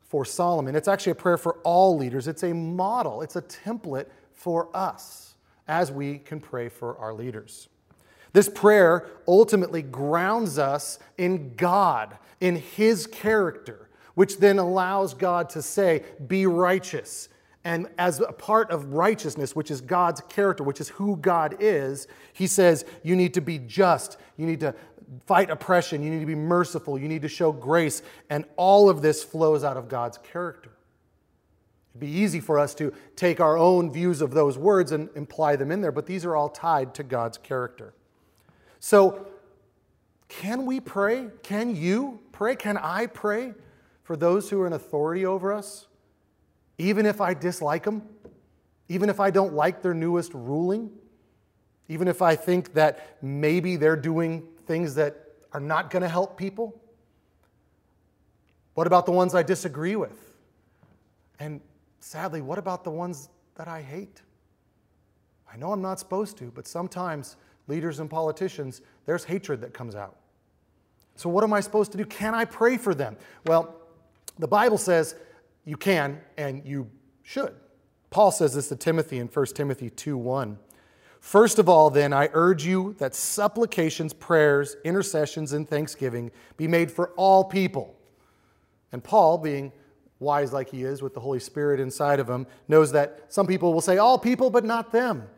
for 0.00 0.24
Solomon, 0.24 0.74
it's 0.76 0.88
actually 0.88 1.12
a 1.12 1.16
prayer 1.16 1.36
for 1.36 1.54
all 1.64 1.96
leaders. 1.96 2.28
It's 2.28 2.42
a 2.42 2.54
model, 2.54 3.22
it's 3.22 3.36
a 3.36 3.42
template 3.42 4.06
for 4.32 4.74
us 4.74 5.34
as 5.68 5.92
we 5.92 6.18
can 6.18 6.40
pray 6.40 6.68
for 6.68 6.96
our 6.98 7.12
leaders. 7.12 7.68
This 8.32 8.48
prayer 8.48 9.08
ultimately 9.28 9.82
grounds 9.82 10.58
us 10.58 10.98
in 11.18 11.54
God, 11.54 12.16
in 12.40 12.56
His 12.56 13.06
character, 13.06 13.88
which 14.14 14.38
then 14.38 14.58
allows 14.58 15.14
God 15.14 15.50
to 15.50 15.62
say, 15.62 16.04
Be 16.26 16.46
righteous, 16.46 17.28
And 17.64 17.88
as 17.96 18.20
a 18.20 18.32
part 18.32 18.70
of 18.70 18.92
righteousness, 18.94 19.54
which 19.54 19.70
is 19.70 19.80
God's 19.80 20.20
character, 20.22 20.64
which 20.64 20.80
is 20.80 20.88
who 20.88 21.16
God 21.16 21.56
is, 21.60 22.08
he 22.32 22.46
says 22.46 22.84
you 23.02 23.14
need 23.14 23.34
to 23.34 23.40
be 23.40 23.58
just, 23.58 24.18
you 24.36 24.46
need 24.46 24.60
to 24.60 24.74
fight 25.26 25.50
oppression, 25.50 26.02
you 26.02 26.10
need 26.10 26.20
to 26.20 26.26
be 26.26 26.34
merciful, 26.34 26.98
you 26.98 27.08
need 27.08 27.22
to 27.22 27.28
show 27.28 27.52
grace. 27.52 28.02
And 28.30 28.44
all 28.56 28.88
of 28.88 29.02
this 29.02 29.22
flows 29.22 29.62
out 29.62 29.76
of 29.76 29.88
God's 29.88 30.18
character. 30.18 30.70
It'd 31.92 32.00
be 32.00 32.08
easy 32.08 32.40
for 32.40 32.58
us 32.58 32.74
to 32.76 32.92
take 33.16 33.38
our 33.38 33.58
own 33.58 33.92
views 33.92 34.22
of 34.22 34.32
those 34.32 34.56
words 34.56 34.92
and 34.92 35.10
imply 35.14 35.56
them 35.56 35.70
in 35.70 35.82
there, 35.82 35.92
but 35.92 36.06
these 36.06 36.24
are 36.24 36.34
all 36.34 36.48
tied 36.48 36.94
to 36.94 37.02
God's 37.02 37.38
character. 37.38 37.92
So, 38.80 39.26
can 40.28 40.64
we 40.64 40.80
pray? 40.80 41.28
Can 41.42 41.76
you 41.76 42.20
pray? 42.32 42.56
Can 42.56 42.78
I 42.78 43.06
pray 43.06 43.52
for 44.02 44.16
those 44.16 44.48
who 44.48 44.60
are 44.62 44.66
in 44.66 44.72
authority 44.72 45.26
over 45.26 45.52
us? 45.52 45.86
Even 46.82 47.06
if 47.06 47.20
I 47.20 47.32
dislike 47.32 47.84
them, 47.84 48.02
even 48.88 49.08
if 49.08 49.20
I 49.20 49.30
don't 49.30 49.54
like 49.54 49.82
their 49.82 49.94
newest 49.94 50.34
ruling, 50.34 50.90
even 51.88 52.08
if 52.08 52.20
I 52.20 52.34
think 52.34 52.74
that 52.74 53.18
maybe 53.22 53.76
they're 53.76 53.96
doing 53.96 54.48
things 54.66 54.96
that 54.96 55.16
are 55.52 55.60
not 55.60 55.90
going 55.90 56.02
to 56.02 56.08
help 56.08 56.36
people? 56.36 56.80
What 58.74 58.88
about 58.88 59.06
the 59.06 59.12
ones 59.12 59.32
I 59.34 59.44
disagree 59.44 59.94
with? 59.94 60.34
And 61.38 61.60
sadly, 62.00 62.42
what 62.42 62.58
about 62.58 62.82
the 62.82 62.90
ones 62.90 63.28
that 63.54 63.68
I 63.68 63.80
hate? 63.80 64.20
I 65.52 65.56
know 65.56 65.70
I'm 65.72 65.82
not 65.82 66.00
supposed 66.00 66.36
to, 66.38 66.50
but 66.52 66.66
sometimes 66.66 67.36
leaders 67.68 68.00
and 68.00 68.10
politicians, 68.10 68.80
there's 69.06 69.22
hatred 69.24 69.60
that 69.60 69.72
comes 69.72 69.94
out. 69.94 70.16
So, 71.14 71.28
what 71.28 71.44
am 71.44 71.52
I 71.52 71.60
supposed 71.60 71.92
to 71.92 71.98
do? 71.98 72.06
Can 72.06 72.34
I 72.34 72.44
pray 72.44 72.76
for 72.76 72.92
them? 72.92 73.16
Well, 73.46 73.76
the 74.38 74.48
Bible 74.48 74.78
says 74.78 75.14
you 75.64 75.76
can 75.76 76.20
and 76.36 76.64
you 76.64 76.90
should. 77.22 77.54
Paul 78.10 78.30
says 78.30 78.54
this 78.54 78.68
to 78.68 78.76
Timothy 78.76 79.18
in 79.18 79.28
1 79.28 79.46
Timothy 79.46 79.90
2 79.90 80.16
1. 80.16 80.58
First 81.20 81.60
of 81.60 81.68
all, 81.68 81.88
then, 81.88 82.12
I 82.12 82.28
urge 82.32 82.66
you 82.66 82.94
that 82.98 83.14
supplications, 83.14 84.12
prayers, 84.12 84.76
intercessions, 84.84 85.52
and 85.52 85.68
thanksgiving 85.68 86.32
be 86.56 86.66
made 86.66 86.90
for 86.90 87.10
all 87.10 87.44
people. 87.44 87.96
And 88.90 89.02
Paul, 89.02 89.38
being 89.38 89.72
wise 90.18 90.52
like 90.52 90.68
he 90.68 90.82
is 90.82 91.00
with 91.00 91.14
the 91.14 91.20
Holy 91.20 91.38
Spirit 91.38 91.78
inside 91.78 92.18
of 92.18 92.28
him, 92.28 92.46
knows 92.66 92.90
that 92.92 93.32
some 93.32 93.46
people 93.46 93.72
will 93.72 93.80
say 93.80 93.98
all 93.98 94.18
people, 94.18 94.50
but 94.50 94.64
not 94.64 94.90
them. 94.90 95.28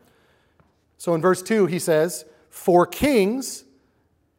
So 0.97 1.13
in 1.13 1.21
verse 1.21 1.43
2, 1.43 1.67
he 1.67 1.79
says, 1.79 2.25
for 2.49 2.87
kings 2.87 3.63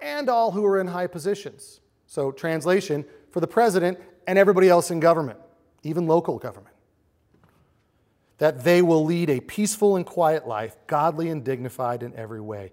and 0.00 0.28
all 0.28 0.50
who 0.50 0.64
are 0.66 0.81
in 0.81 0.88
high 0.88 1.07
positions. 1.07 1.81
So, 2.07 2.33
translation, 2.33 3.05
for 3.31 3.40
the 3.40 3.47
president 3.47 3.99
and 4.26 4.38
everybody 4.38 4.69
else 4.69 4.90
in 4.90 5.00
government 5.00 5.38
even 5.83 6.06
local 6.06 6.38
government, 6.38 6.75
that 8.38 8.64
they 8.64 8.83
will 8.83 9.04
lead 9.04 9.30
a 9.30 9.40
peaceful 9.40 9.97
and 9.97 10.04
quiet 10.04 10.47
life, 10.47 10.76
godly 10.87 11.30
and 11.30 11.45
dignified 11.45 12.02
in 12.02 12.14
every 12.14 12.40
way. 12.40 12.73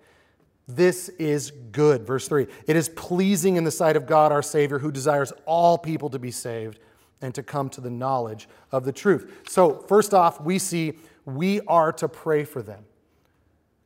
This 0.68 1.10
is 1.10 1.52
good. 1.72 2.06
Verse 2.06 2.28
3 2.28 2.48
It 2.68 2.76
is 2.76 2.90
pleasing 2.90 3.56
in 3.56 3.64
the 3.64 3.72
sight 3.72 3.96
of 3.96 4.06
God 4.06 4.32
our 4.32 4.42
Savior, 4.42 4.80
who 4.80 4.92
desires 4.92 5.34
all 5.46 5.78
people 5.78 6.10
to 6.10 6.20
be 6.20 6.32
saved 6.32 6.80
and 7.22 7.34
to 7.36 7.44
come 7.44 7.70
to 7.70 7.82
the 7.82 7.90
knowledge 7.90 8.48
of 8.72 8.86
the 8.86 8.92
truth. 8.92 9.42
So, 9.48 9.80
first 9.88 10.14
off, 10.14 10.42
we 10.42 10.60
see 10.60 10.94
we 11.26 11.62
are 11.62 11.92
to 11.94 12.08
pray 12.08 12.44
for 12.44 12.62
them. 12.62 12.86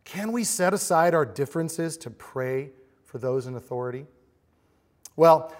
Can 0.04 0.32
we 0.32 0.44
set 0.44 0.74
aside 0.74 1.14
our 1.14 1.26
differences 1.26 1.98
to 1.98 2.10
pray 2.10 2.72
for 3.06 3.18
those 3.18 3.46
in 3.46 3.56
authority? 3.56 4.06
Well, 5.16 5.54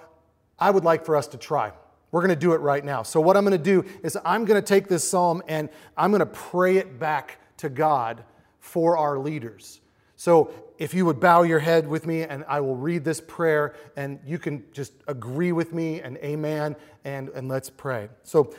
I 0.58 0.72
would 0.72 0.84
like 0.84 1.06
for 1.06 1.16
us 1.16 1.28
to 1.28 1.38
try. 1.38 1.74
We're 2.12 2.22
going 2.22 2.30
to 2.30 2.36
do 2.36 2.54
it 2.54 2.62
right 2.62 2.84
now. 2.84 3.04
So, 3.04 3.20
what 3.20 3.36
I'm 3.36 3.44
going 3.44 3.58
to 3.58 3.64
do 3.64 3.86
is 4.04 4.18
I'm 4.24 4.46
going 4.46 4.62
to 4.62 4.66
take 4.66 4.88
this 4.88 5.08
psalm 5.08 5.44
and 5.48 5.70
I'm 5.98 6.12
going 6.12 6.20
to 6.20 6.26
pray 6.26 6.78
it 6.78 7.00
back 7.00 7.40
to 7.58 7.70
God 7.70 8.24
for 8.60 8.98
our 8.98 9.18
leaders. 9.18 9.82
So, 10.16 10.52
if 10.78 10.94
you 10.94 11.06
would 11.06 11.20
bow 11.20 11.44
your 11.44 11.60
head 11.60 11.88
with 11.88 12.06
me 12.06 12.22
and 12.22 12.46
I 12.48 12.62
will 12.62 12.76
read 12.76 13.04
this 13.04 13.20
prayer 13.20 13.76
and 13.96 14.20
you 14.26 14.38
can 14.40 14.64
just 14.72 14.94
agree 15.08 15.52
with 15.52 15.74
me 15.74 16.02
and 16.02 16.18
amen 16.18 16.76
and, 17.04 17.30
and 17.30 17.48
let's 17.50 17.70
pray. 17.70 18.10
So, 18.24 18.54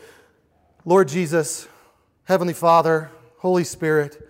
Lord 0.84 1.08
Jesus, 1.08 1.68
Heavenly 2.24 2.54
Father, 2.54 3.10
Holy 3.38 3.64
Spirit, 3.64 4.28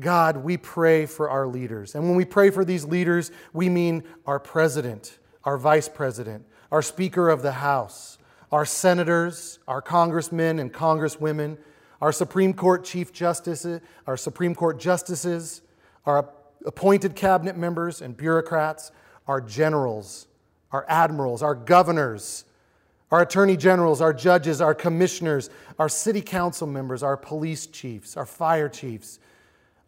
God, 0.00 0.38
we 0.38 0.56
pray 0.56 1.06
for 1.06 1.28
our 1.28 1.46
leaders. 1.46 1.94
And 1.94 2.04
when 2.04 2.14
we 2.14 2.24
pray 2.24 2.50
for 2.50 2.64
these 2.64 2.84
leaders, 2.84 3.30
we 3.52 3.68
mean 3.68 4.04
our 4.26 4.38
president, 4.38 5.18
our 5.44 5.58
vice 5.58 5.88
president, 5.88 6.46
our 6.70 6.82
Speaker 6.82 7.28
of 7.28 7.42
the 7.42 7.52
House 7.52 8.17
our 8.50 8.64
senators, 8.64 9.58
our 9.68 9.82
congressmen 9.82 10.58
and 10.58 10.72
congresswomen, 10.72 11.58
our 12.00 12.12
Supreme 12.12 12.54
Court 12.54 12.84
Chief 12.84 13.12
Justices, 13.12 13.80
our 14.06 14.16
Supreme 14.16 14.54
Court 14.54 14.78
justices, 14.78 15.62
our 16.06 16.28
appointed 16.64 17.14
cabinet 17.14 17.56
members 17.56 18.00
and 18.00 18.16
bureaucrats, 18.16 18.90
our 19.26 19.40
generals, 19.40 20.26
our 20.72 20.84
admirals, 20.88 21.42
our 21.42 21.54
governors, 21.54 22.44
our 23.10 23.22
attorney 23.22 23.56
generals, 23.56 24.00
our 24.00 24.12
judges, 24.12 24.60
our 24.60 24.74
commissioners, 24.74 25.50
our 25.78 25.88
city 25.88 26.20
council 26.20 26.66
members, 26.66 27.02
our 27.02 27.16
police 27.16 27.66
chiefs, 27.66 28.16
our 28.16 28.26
fire 28.26 28.68
chiefs, 28.68 29.18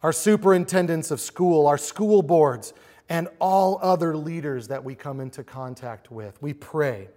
our 0.03 0.13
superintendents 0.13 1.11
of 1.11 1.21
school, 1.21 1.67
our 1.67 1.79
school 1.79 2.23
boards, 2.23 2.73
and 3.09 3.29
all 3.39 3.79
other 3.83 4.17
leaders 4.17 4.69
that 4.69 4.83
we 4.83 4.95
come 4.95 5.21
into 5.21 5.45
contact 5.45 6.11
with. 6.11 6.41
We 6.41 6.55
pray 6.55 7.09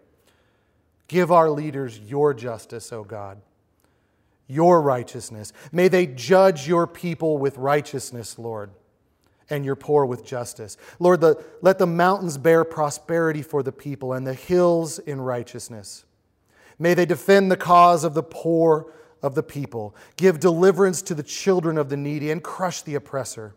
Give 1.07 1.31
our 1.31 1.49
leaders 1.49 1.99
your 1.99 2.33
justice, 2.33 2.91
O 2.93 3.03
God, 3.03 3.41
your 4.47 4.81
righteousness. 4.81 5.53
May 5.71 5.87
they 5.87 6.07
judge 6.07 6.67
your 6.67 6.87
people 6.87 7.37
with 7.37 7.57
righteousness, 7.57 8.39
Lord, 8.39 8.71
and 9.49 9.65
your 9.65 9.75
poor 9.75 10.05
with 10.05 10.25
justice. 10.25 10.77
Lord, 10.99 11.21
the, 11.21 11.43
let 11.61 11.77
the 11.77 11.87
mountains 11.87 12.37
bear 12.37 12.63
prosperity 12.63 13.41
for 13.41 13.63
the 13.63 13.71
people 13.71 14.13
and 14.13 14.25
the 14.25 14.33
hills 14.33 14.99
in 14.99 15.21
righteousness. 15.21 16.05
May 16.79 16.93
they 16.93 17.05
defend 17.05 17.51
the 17.51 17.57
cause 17.57 18.03
of 18.03 18.13
the 18.13 18.23
poor 18.23 18.91
of 19.21 19.35
the 19.35 19.43
people, 19.43 19.95
give 20.17 20.39
deliverance 20.39 21.01
to 21.03 21.15
the 21.15 21.23
children 21.23 21.77
of 21.77 21.89
the 21.89 21.97
needy, 21.97 22.31
and 22.31 22.43
crush 22.43 22.81
the 22.81 22.95
oppressor. 22.95 23.55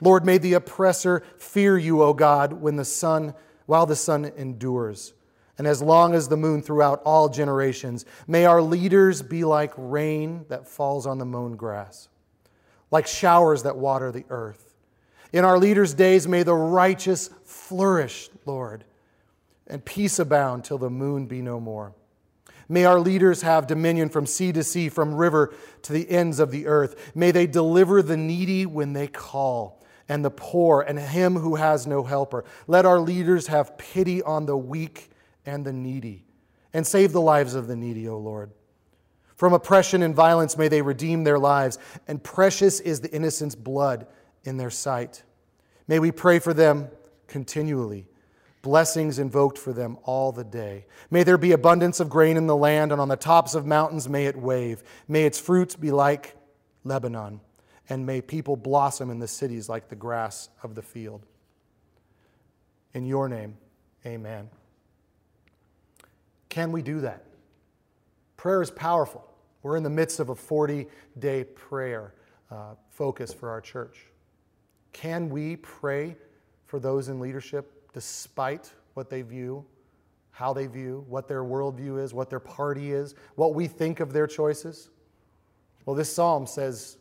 Lord, 0.00 0.26
may 0.26 0.36
the 0.38 0.54
oppressor 0.54 1.22
fear 1.38 1.78
you, 1.78 2.02
O 2.02 2.12
God, 2.12 2.54
when 2.54 2.76
the 2.76 2.84
sun, 2.84 3.34
while 3.64 3.86
the 3.86 3.96
sun 3.96 4.30
endures 4.36 5.14
and 5.58 5.66
as 5.66 5.82
long 5.82 6.14
as 6.14 6.28
the 6.28 6.36
moon 6.36 6.62
throughout 6.62 7.02
all 7.04 7.28
generations. 7.28 8.04
May 8.26 8.44
our 8.44 8.60
leaders 8.60 9.22
be 9.22 9.44
like 9.44 9.72
rain 9.76 10.44
that 10.48 10.68
falls 10.68 11.06
on 11.06 11.18
the 11.18 11.24
mown 11.24 11.56
grass, 11.56 12.08
like 12.90 13.06
showers 13.06 13.62
that 13.62 13.76
water 13.76 14.12
the 14.12 14.26
earth. 14.28 14.74
In 15.32 15.44
our 15.44 15.58
leaders' 15.58 15.94
days, 15.94 16.28
may 16.28 16.42
the 16.42 16.54
righteous 16.54 17.30
flourish, 17.44 18.30
Lord, 18.44 18.84
and 19.66 19.84
peace 19.84 20.18
abound 20.18 20.64
till 20.64 20.78
the 20.78 20.90
moon 20.90 21.26
be 21.26 21.42
no 21.42 21.58
more. 21.58 21.94
May 22.68 22.84
our 22.84 22.98
leaders 22.98 23.42
have 23.42 23.66
dominion 23.66 24.08
from 24.08 24.26
sea 24.26 24.52
to 24.52 24.64
sea, 24.64 24.88
from 24.88 25.14
river 25.14 25.54
to 25.82 25.92
the 25.92 26.08
ends 26.10 26.40
of 26.40 26.50
the 26.50 26.66
earth. 26.66 27.12
May 27.14 27.30
they 27.30 27.46
deliver 27.46 28.02
the 28.02 28.16
needy 28.16 28.66
when 28.66 28.92
they 28.92 29.06
call, 29.06 29.82
and 30.08 30.24
the 30.24 30.30
poor, 30.30 30.80
and 30.80 30.98
him 30.98 31.36
who 31.36 31.56
has 31.56 31.86
no 31.86 32.02
helper. 32.02 32.44
Let 32.66 32.86
our 32.86 32.98
leaders 32.98 33.46
have 33.48 33.78
pity 33.78 34.22
on 34.22 34.46
the 34.46 34.56
weak 34.56 35.10
and 35.46 35.64
the 35.64 35.72
needy, 35.72 36.24
and 36.74 36.86
save 36.86 37.12
the 37.12 37.20
lives 37.20 37.54
of 37.54 37.68
the 37.68 37.76
needy, 37.76 38.08
O 38.08 38.18
Lord. 38.18 38.50
From 39.36 39.52
oppression 39.52 40.02
and 40.02 40.14
violence 40.14 40.58
may 40.58 40.68
they 40.68 40.82
redeem 40.82 41.24
their 41.24 41.38
lives, 41.38 41.78
and 42.08 42.22
precious 42.22 42.80
is 42.80 43.00
the 43.00 43.10
innocent's 43.12 43.54
blood 43.54 44.06
in 44.44 44.56
their 44.56 44.70
sight. 44.70 45.22
May 45.86 45.98
we 45.98 46.10
pray 46.10 46.38
for 46.38 46.52
them 46.52 46.88
continually, 47.28 48.06
blessings 48.62 49.18
invoked 49.18 49.58
for 49.58 49.72
them 49.72 49.98
all 50.04 50.32
the 50.32 50.44
day. 50.44 50.86
May 51.10 51.22
there 51.22 51.38
be 51.38 51.52
abundance 51.52 52.00
of 52.00 52.08
grain 52.08 52.36
in 52.36 52.46
the 52.46 52.56
land, 52.56 52.92
and 52.92 53.00
on 53.00 53.08
the 53.08 53.16
tops 53.16 53.54
of 53.54 53.66
mountains 53.66 54.08
may 54.08 54.26
it 54.26 54.36
wave. 54.36 54.82
May 55.06 55.24
its 55.24 55.38
fruits 55.38 55.76
be 55.76 55.92
like 55.92 56.34
Lebanon, 56.82 57.40
and 57.88 58.06
may 58.06 58.20
people 58.20 58.56
blossom 58.56 59.10
in 59.10 59.18
the 59.18 59.28
cities 59.28 59.68
like 59.68 59.88
the 59.88 59.96
grass 59.96 60.48
of 60.62 60.74
the 60.74 60.82
field. 60.82 61.26
In 62.94 63.04
your 63.04 63.28
name, 63.28 63.58
amen. 64.06 64.48
Can 66.56 66.72
we 66.72 66.80
do 66.80 67.02
that? 67.02 67.22
Prayer 68.38 68.62
is 68.62 68.70
powerful. 68.70 69.28
We're 69.62 69.76
in 69.76 69.82
the 69.82 69.90
midst 69.90 70.20
of 70.20 70.30
a 70.30 70.34
40 70.34 70.86
day 71.18 71.44
prayer 71.44 72.14
uh, 72.50 72.76
focus 72.88 73.30
for 73.30 73.50
our 73.50 73.60
church. 73.60 74.06
Can 74.94 75.28
we 75.28 75.56
pray 75.56 76.16
for 76.64 76.80
those 76.80 77.10
in 77.10 77.20
leadership 77.20 77.92
despite 77.92 78.72
what 78.94 79.10
they 79.10 79.20
view, 79.20 79.66
how 80.30 80.54
they 80.54 80.66
view, 80.66 81.04
what 81.10 81.28
their 81.28 81.44
worldview 81.44 82.02
is, 82.02 82.14
what 82.14 82.30
their 82.30 82.40
party 82.40 82.90
is, 82.90 83.14
what 83.34 83.52
we 83.52 83.66
think 83.66 84.00
of 84.00 84.14
their 84.14 84.26
choices? 84.26 84.88
Well, 85.84 85.94
this 85.94 86.10
psalm 86.10 86.46
says, 86.46 86.96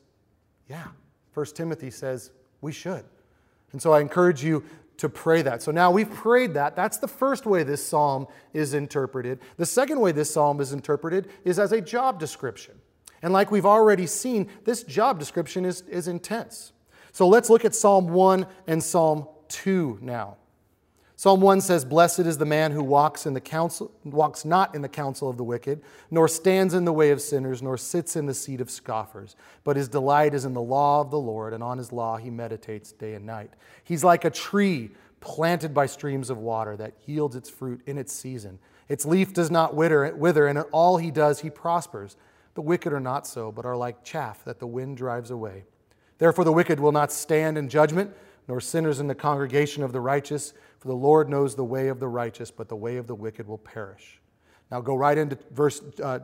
yeah. 0.70 0.88
First 1.32 1.56
Timothy 1.56 1.92
says 1.92 2.32
we 2.60 2.74
should. 2.74 3.06
And 3.72 3.82
so 3.82 3.94
I 3.94 4.02
encourage 4.02 4.44
you 4.44 4.66
to 4.98 5.10
pray 5.10 5.42
that. 5.42 5.62
So 5.62 5.72
now 5.72 5.92
we've 5.92 6.10
prayed 6.10 6.54
that. 6.54 6.76
That's 6.76 6.98
the 6.98 7.08
first 7.08 7.46
way 7.46 7.64
this 7.64 7.86
psalm 7.86 8.28
is 8.54 8.74
interpreted. 8.74 9.40
The 9.58 9.66
second 9.66 10.00
way 10.00 10.12
this 10.12 10.32
psalm 10.32 10.62
is 10.62 10.72
interpreted 10.72 11.30
is 11.44 11.60
as 11.60 11.72
a 11.72 11.82
job 11.82 12.20
description. 12.20 12.76
And 13.22 13.34
like 13.34 13.52
we've 13.52 13.66
already 13.66 14.08
seen, 14.08 14.50
this 14.64 14.84
job 14.84 15.20
description 15.20 15.66
is, 15.66 15.82
is 15.82 16.08
intense. 16.08 16.72
So 17.12 17.28
let's 17.28 17.50
look 17.50 17.66
at 17.66 17.74
Psalm 17.74 18.10
1 18.10 18.46
and 18.68 18.84
Psalm 18.84 19.28
2 19.50 20.00
now. 20.02 20.38
Psalm 21.18 21.40
1 21.40 21.62
says, 21.62 21.86
Blessed 21.86 22.20
is 22.20 22.38
the 22.38 22.46
man 22.46 22.72
who 22.72 22.84
walks, 22.84 23.26
in 23.26 23.34
the 23.34 23.40
counsel, 23.40 23.90
walks 24.04 24.44
not 24.44 24.76
in 24.76 24.82
the 24.82 24.90
counsel 24.90 25.30
of 25.30 25.38
the 25.38 25.44
wicked, 25.44 25.82
nor 26.12 26.28
stands 26.28 26.74
in 26.74 26.84
the 26.84 26.92
way 26.92 27.12
of 27.12 27.22
sinners, 27.22 27.62
nor 27.62 27.78
sits 27.78 28.18
in 28.18 28.26
the 28.26 28.34
seat 28.34 28.60
of 28.60 28.70
scoffers. 28.70 29.38
But 29.64 29.78
his 29.78 29.88
delight 29.88 30.34
is 30.34 30.44
in 30.44 30.54
the 30.54 30.62
law 30.62 31.00
of 31.00 31.12
the 31.12 31.20
Lord, 31.20 31.54
and 31.54 31.64
on 31.64 31.78
his 31.78 31.94
law 31.94 32.18
he 32.18 32.30
meditates 32.30 32.92
day 32.92 33.14
and 33.14 33.26
night. 33.26 33.52
He's 33.86 34.04
like 34.04 34.26
a 34.26 34.30
tree 34.30 34.92
planted 35.22 35.74
by 35.74 35.86
streams 35.86 36.30
of 36.30 36.38
water 36.38 36.76
that 36.78 36.94
yields 37.06 37.36
its 37.36 37.50
fruit 37.50 37.82
in 37.86 37.98
its 37.98 38.12
season. 38.12 38.60
Its 38.90 39.06
leaf 39.06 39.34
does 39.34 39.50
not 39.50 39.74
wither, 39.74 40.14
wither, 40.16 40.48
and 40.48 40.60
all 40.72 40.98
he 40.98 41.12
does 41.12 41.40
he 41.40 41.50
prospers. 41.50 42.18
The 42.56 42.62
wicked 42.62 42.92
are 42.92 43.00
not 43.00 43.26
so, 43.26 43.52
but 43.52 43.66
are 43.66 43.76
like 43.76 44.04
chaff 44.04 44.44
that 44.44 44.60
the 44.60 44.68
wind 44.68 44.98
drives 44.98 45.32
away. 45.32 45.64
Therefore, 46.18 46.46
the 46.46 46.52
wicked 46.52 46.80
will 46.80 46.92
not 46.92 47.12
stand 47.12 47.58
in 47.58 47.70
judgment, 47.70 48.14
nor 48.48 48.62
sinners 48.62 49.00
in 49.00 49.08
the 49.08 49.16
congregation 49.16 49.82
of 49.82 49.92
the 49.92 50.00
righteous. 50.00 50.54
For 50.86 50.90
the 50.90 50.96
Lord 50.98 51.30
knows 51.30 51.56
the 51.56 51.64
way 51.64 51.88
of 51.88 52.00
the 52.00 52.08
righteous, 52.08 52.52
but 52.52 52.70
the 52.70 52.76
way 52.76 52.98
of 52.98 53.08
the 53.08 53.16
wicked 53.16 53.48
will 53.48 53.58
perish. 53.58 54.22
Now 54.70 54.82
go 54.82 54.96
right 54.96 55.18
into 55.18 55.36
verse 55.50 55.82
uh, 56.04 56.20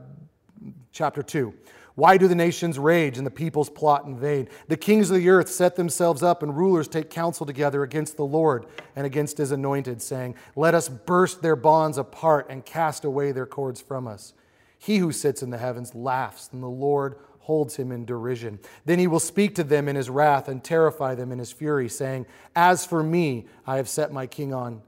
chapter 0.91 1.23
2. 1.23 1.51
Why 1.95 2.17
do 2.17 2.27
the 2.27 2.35
nations 2.35 2.77
rage 2.77 3.17
and 3.17 3.25
the 3.25 3.31
peoples 3.31 3.71
plot 3.71 4.05
in 4.05 4.19
vain? 4.19 4.47
The 4.67 4.77
kings 4.77 5.09
of 5.09 5.17
the 5.17 5.29
earth 5.29 5.49
set 5.49 5.77
themselves 5.77 6.21
up, 6.21 6.43
and 6.43 6.55
rulers 6.55 6.87
take 6.87 7.09
counsel 7.09 7.43
together 7.43 7.81
against 7.81 8.17
the 8.17 8.23
Lord 8.23 8.67
and 8.95 9.07
against 9.07 9.39
his 9.39 9.51
anointed, 9.51 9.99
saying, 9.99 10.35
Let 10.55 10.75
us 10.75 10.89
burst 10.89 11.41
their 11.41 11.55
bonds 11.55 11.97
apart 11.97 12.45
and 12.47 12.63
cast 12.63 13.03
away 13.03 13.31
their 13.31 13.47
cords 13.47 13.81
from 13.81 14.07
us. 14.07 14.33
He 14.77 14.99
who 14.99 15.11
sits 15.11 15.41
in 15.41 15.49
the 15.49 15.57
heavens 15.57 15.95
laughs, 15.95 16.51
and 16.53 16.61
the 16.61 16.67
Lord 16.67 17.15
holds 17.51 17.75
him 17.75 17.91
in 17.91 18.05
derision. 18.05 18.57
Then 18.85 18.97
he 18.97 19.07
will 19.07 19.19
speak 19.19 19.55
to 19.55 19.63
them 19.65 19.89
in 19.89 19.97
his 19.97 20.09
wrath 20.09 20.47
and 20.47 20.63
terrify 20.63 21.15
them 21.15 21.33
in 21.33 21.39
his 21.39 21.51
fury, 21.51 21.89
saying, 21.89 22.25
As 22.55 22.85
for 22.85 23.03
me, 23.03 23.45
I 23.67 23.75
have 23.75 23.89
set 23.89 24.13
my 24.13 24.25
king 24.25 24.53
on 24.53 24.81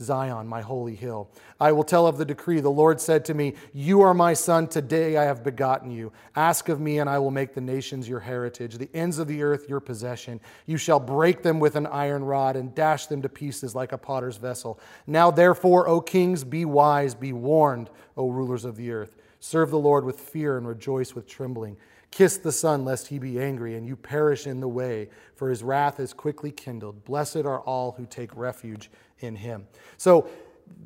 Zion, 0.00 0.48
my 0.48 0.60
holy 0.60 0.96
hill. 0.96 1.30
I 1.60 1.70
will 1.70 1.84
tell 1.84 2.08
of 2.08 2.18
the 2.18 2.24
decree. 2.24 2.58
The 2.58 2.68
Lord 2.68 3.00
said 3.00 3.24
to 3.26 3.34
me, 3.34 3.54
You 3.72 4.00
are 4.00 4.14
my 4.14 4.32
son. 4.32 4.66
Today 4.66 5.16
I 5.16 5.26
have 5.26 5.44
begotten 5.44 5.92
you. 5.92 6.10
Ask 6.34 6.68
of 6.68 6.80
me, 6.80 6.98
and 6.98 7.08
I 7.08 7.20
will 7.20 7.30
make 7.30 7.54
the 7.54 7.60
nations 7.60 8.08
your 8.08 8.18
heritage, 8.18 8.78
the 8.78 8.90
ends 8.92 9.20
of 9.20 9.28
the 9.28 9.44
earth 9.44 9.68
your 9.68 9.78
possession. 9.78 10.40
You 10.66 10.76
shall 10.76 10.98
break 10.98 11.44
them 11.44 11.60
with 11.60 11.76
an 11.76 11.86
iron 11.86 12.24
rod 12.24 12.56
and 12.56 12.74
dash 12.74 13.06
them 13.06 13.22
to 13.22 13.28
pieces 13.28 13.76
like 13.76 13.92
a 13.92 13.98
potter's 13.98 14.38
vessel. 14.38 14.80
Now, 15.06 15.30
therefore, 15.30 15.86
O 15.86 16.00
kings, 16.00 16.42
be 16.42 16.64
wise, 16.64 17.14
be 17.14 17.32
warned, 17.32 17.90
O 18.16 18.28
rulers 18.28 18.64
of 18.64 18.74
the 18.74 18.90
earth. 18.90 19.14
Serve 19.40 19.70
the 19.70 19.78
Lord 19.78 20.04
with 20.04 20.18
fear 20.18 20.58
and 20.58 20.66
rejoice 20.66 21.14
with 21.14 21.28
trembling. 21.28 21.76
Kiss 22.10 22.38
the 22.38 22.52
Son, 22.52 22.84
lest 22.84 23.08
he 23.08 23.18
be 23.18 23.40
angry 23.40 23.74
and 23.74 23.86
you 23.86 23.94
perish 23.94 24.46
in 24.46 24.60
the 24.60 24.68
way, 24.68 25.08
for 25.34 25.50
his 25.50 25.62
wrath 25.62 26.00
is 26.00 26.12
quickly 26.12 26.50
kindled. 26.50 27.04
Blessed 27.04 27.44
are 27.44 27.60
all 27.60 27.92
who 27.92 28.06
take 28.06 28.34
refuge 28.36 28.90
in 29.20 29.36
him. 29.36 29.66
So, 29.96 30.28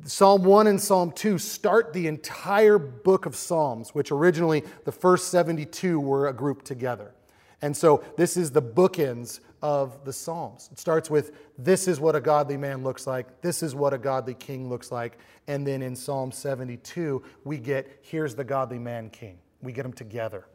Psalm 0.05 0.43
1 0.43 0.67
and 0.67 0.79
Psalm 0.81 1.11
2 1.11 1.37
start 1.37 1.93
the 1.93 2.07
entire 2.07 2.77
book 2.77 3.25
of 3.25 3.35
Psalms, 3.35 3.93
which 3.93 4.11
originally 4.11 4.63
the 4.85 4.91
first 4.91 5.29
72 5.29 5.99
were 5.99 6.27
a 6.27 6.33
group 6.33 6.63
together. 6.63 7.13
And 7.61 7.75
so, 7.75 8.03
this 8.17 8.35
is 8.35 8.51
the 8.51 8.61
bookends 8.61 9.39
of 9.61 10.03
the 10.03 10.11
Psalms. 10.11 10.69
It 10.71 10.79
starts 10.79 11.09
with, 11.09 11.31
This 11.57 11.87
is 11.87 11.99
what 11.99 12.15
a 12.15 12.21
godly 12.21 12.57
man 12.57 12.83
looks 12.83 13.07
like, 13.07 13.41
this 13.41 13.63
is 13.63 13.73
what 13.73 13.93
a 13.93 13.97
godly 13.97 14.33
king 14.33 14.69
looks 14.69 14.91
like. 14.91 15.17
And 15.47 15.65
then 15.65 15.81
in 15.81 15.95
Psalm 15.95 16.31
72, 16.31 17.23
we 17.45 17.57
get, 17.57 17.99
Here's 18.01 18.35
the 18.35 18.43
godly 18.43 18.79
man 18.79 19.09
king. 19.09 19.37
We 19.61 19.71
get 19.71 19.83
them 19.83 19.93
together. 19.93 20.45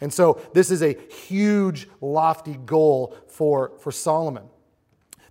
And 0.00 0.12
so 0.12 0.40
this 0.54 0.70
is 0.70 0.82
a 0.82 0.96
huge, 1.28 1.88
lofty 2.00 2.54
goal 2.54 3.16
for, 3.28 3.72
for 3.80 3.92
Solomon. 3.92 4.44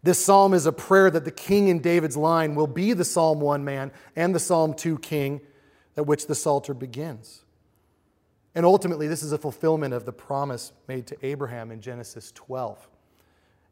This 0.01 0.23
psalm 0.23 0.53
is 0.53 0.65
a 0.65 0.71
prayer 0.71 1.09
that 1.09 1.25
the 1.25 1.31
king 1.31 1.67
in 1.67 1.79
David's 1.79 2.15
line 2.15 2.55
will 2.55 2.67
be 2.67 2.93
the 2.93 3.03
Psalm 3.03 3.41
1 3.41 3.65
man 3.65 3.91
and 4.15 4.33
the 4.33 4.39
Psalm 4.39 4.73
2 4.73 4.99
king 4.99 5.41
at 5.97 6.05
which 6.05 6.27
the 6.27 6.35
Psalter 6.35 6.73
begins. 6.73 7.43
And 8.55 8.65
ultimately, 8.65 9.07
this 9.07 9.23
is 9.23 9.31
a 9.31 9.37
fulfillment 9.37 9.93
of 9.93 10.05
the 10.05 10.13
promise 10.13 10.71
made 10.87 11.07
to 11.07 11.25
Abraham 11.25 11.71
in 11.71 11.81
Genesis 11.81 12.31
12, 12.31 12.87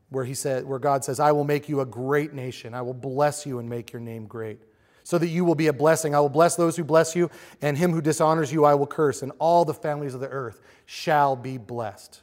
where, 0.10 0.26
he 0.26 0.34
said, 0.34 0.66
where 0.66 0.80
God 0.80 1.04
says, 1.06 1.20
I 1.20 1.32
will 1.32 1.46
make 1.46 1.70
you 1.70 1.80
a 1.80 1.86
great 1.86 2.34
nation. 2.34 2.74
I 2.74 2.82
will 2.82 2.94
bless 2.94 3.46
you 3.46 3.60
and 3.60 3.70
make 3.70 3.94
your 3.94 4.02
name 4.02 4.26
great 4.26 4.60
so 5.08 5.18
that 5.18 5.30
you 5.30 5.46
will 5.46 5.56
be 5.56 5.68
a 5.68 5.74
blessing. 5.74 6.14
I 6.14 6.20
will 6.20 6.28
bless 6.28 6.58
those 6.58 6.76
who 6.76 6.84
bless 6.84 7.16
you, 7.16 7.32
and 7.62 7.78
him 7.78 7.94
who 7.94 8.02
dishonors 8.02 8.52
you 8.52 8.66
I 8.66 8.74
will 8.74 8.86
curse, 8.86 9.22
and 9.22 9.32
all 9.40 9.64
the 9.64 9.74
families 9.74 10.14
of 10.14 10.20
the 10.20 10.28
earth 10.28 10.60
shall 10.86 11.38
be 11.38 11.58
blessed. 11.58 12.20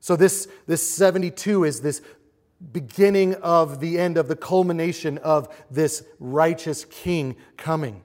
So, 0.00 0.16
this, 0.16 0.48
this 0.66 0.90
72 0.90 1.62
is 1.62 1.82
this 1.82 2.02
beginning 2.72 3.36
of 3.36 3.78
the 3.78 3.96
end 3.96 4.16
of 4.16 4.26
the 4.26 4.34
culmination 4.34 5.18
of 5.18 5.48
this 5.70 6.02
righteous 6.18 6.84
king 6.84 7.36
coming. 7.56 8.02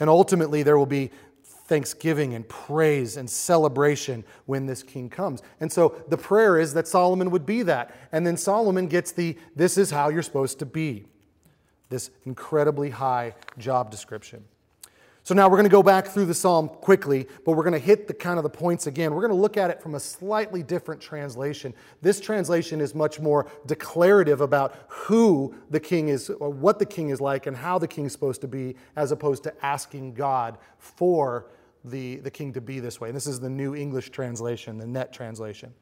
And 0.00 0.08
ultimately, 0.08 0.62
there 0.62 0.78
will 0.78 0.86
be 0.86 1.10
thanksgiving 1.44 2.32
and 2.32 2.48
praise 2.48 3.18
and 3.18 3.28
celebration 3.28 4.24
when 4.46 4.64
this 4.64 4.82
king 4.82 5.10
comes. 5.10 5.42
And 5.60 5.70
so 5.70 6.02
the 6.08 6.16
prayer 6.16 6.58
is 6.58 6.72
that 6.72 6.88
Solomon 6.88 7.30
would 7.30 7.44
be 7.44 7.62
that. 7.64 7.94
And 8.10 8.26
then 8.26 8.38
Solomon 8.38 8.86
gets 8.86 9.12
the 9.12 9.36
this 9.54 9.76
is 9.76 9.90
how 9.90 10.08
you're 10.08 10.22
supposed 10.22 10.58
to 10.60 10.66
be 10.66 11.08
this 11.92 12.10
incredibly 12.24 12.90
high 12.90 13.34
job 13.58 13.90
description. 13.90 14.42
So 15.24 15.36
now 15.36 15.48
we're 15.48 15.58
going 15.58 15.68
to 15.68 15.70
go 15.70 15.84
back 15.84 16.08
through 16.08 16.24
the 16.26 16.34
psalm 16.34 16.68
quickly, 16.68 17.28
but 17.44 17.52
we're 17.52 17.62
going 17.62 17.74
to 17.74 17.78
hit 17.78 18.08
the 18.08 18.14
kind 18.14 18.38
of 18.38 18.42
the 18.42 18.50
points 18.50 18.88
again. 18.88 19.14
We're 19.14 19.20
going 19.20 19.30
to 19.30 19.40
look 19.40 19.56
at 19.56 19.70
it 19.70 19.80
from 19.80 19.94
a 19.94 20.00
slightly 20.00 20.64
different 20.64 21.00
translation. 21.00 21.74
This 22.00 22.18
translation 22.18 22.80
is 22.80 22.92
much 22.92 23.20
more 23.20 23.46
declarative 23.66 24.40
about 24.40 24.74
who 24.88 25.54
the 25.70 25.78
king 25.78 26.08
is, 26.08 26.28
or 26.28 26.50
what 26.50 26.80
the 26.80 26.86
king 26.86 27.10
is 27.10 27.20
like, 27.20 27.46
and 27.46 27.56
how 27.56 27.78
the 27.78 27.86
king 27.86 28.06
is 28.06 28.12
supposed 28.12 28.40
to 28.40 28.48
be, 28.48 28.74
as 28.96 29.12
opposed 29.12 29.44
to 29.44 29.64
asking 29.64 30.14
God 30.14 30.58
for 30.78 31.46
the, 31.84 32.16
the 32.16 32.30
king 32.30 32.52
to 32.54 32.60
be 32.60 32.80
this 32.80 33.00
way. 33.00 33.08
And 33.08 33.16
this 33.16 33.28
is 33.28 33.38
the 33.38 33.50
New 33.50 33.76
English 33.76 34.10
translation, 34.10 34.76
the 34.76 34.88
net 34.88 35.12
translation. 35.12 35.72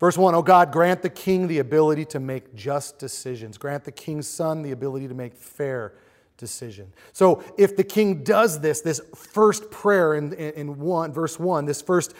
Verse 0.00 0.16
1 0.16 0.34
Oh 0.34 0.42
God, 0.42 0.72
grant 0.72 1.02
the 1.02 1.10
king 1.10 1.48
the 1.48 1.58
ability 1.58 2.04
to 2.06 2.20
make 2.20 2.54
just 2.54 2.98
decisions. 2.98 3.58
Grant 3.58 3.84
the 3.84 3.92
king's 3.92 4.28
son 4.28 4.62
the 4.62 4.72
ability 4.72 5.08
to 5.08 5.14
make 5.14 5.34
fair 5.34 5.94
decision. 6.36 6.92
So 7.12 7.42
if 7.58 7.76
the 7.76 7.84
king 7.84 8.22
does 8.22 8.60
this, 8.60 8.80
this 8.80 9.00
first 9.14 9.70
prayer 9.70 10.14
in, 10.14 10.32
in 10.32 10.78
one, 10.78 11.12
verse 11.12 11.38
1, 11.38 11.66
this 11.66 11.82
first 11.82 12.14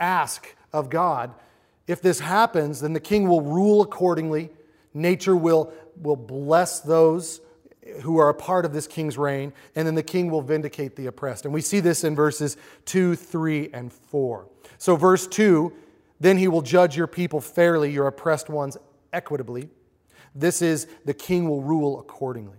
ask 0.00 0.56
of 0.72 0.90
God, 0.90 1.32
if 1.86 2.02
this 2.02 2.20
happens, 2.20 2.80
then 2.80 2.92
the 2.92 3.00
king 3.00 3.28
will 3.28 3.42
rule 3.42 3.82
accordingly. 3.82 4.50
Nature 4.92 5.36
will, 5.36 5.72
will 6.00 6.16
bless 6.16 6.80
those 6.80 7.40
who 8.00 8.16
are 8.16 8.30
a 8.30 8.34
part 8.34 8.64
of 8.64 8.72
this 8.72 8.86
king's 8.86 9.18
reign, 9.18 9.52
and 9.76 9.86
then 9.86 9.94
the 9.94 10.02
king 10.02 10.30
will 10.30 10.40
vindicate 10.40 10.96
the 10.96 11.06
oppressed. 11.06 11.44
And 11.44 11.52
we 11.52 11.60
see 11.60 11.80
this 11.80 12.02
in 12.02 12.14
verses 12.14 12.56
2, 12.86 13.14
3, 13.14 13.70
and 13.74 13.92
4. 13.92 14.46
So, 14.78 14.96
verse 14.96 15.26
2 15.26 15.72
then 16.20 16.38
he 16.38 16.48
will 16.48 16.62
judge 16.62 16.96
your 16.96 17.06
people 17.06 17.40
fairly, 17.40 17.90
your 17.90 18.06
oppressed 18.06 18.48
ones 18.48 18.76
equitably. 19.12 19.68
This 20.34 20.62
is 20.62 20.86
the 21.04 21.14
king 21.14 21.48
will 21.48 21.62
rule 21.62 22.00
accordingly. 22.00 22.58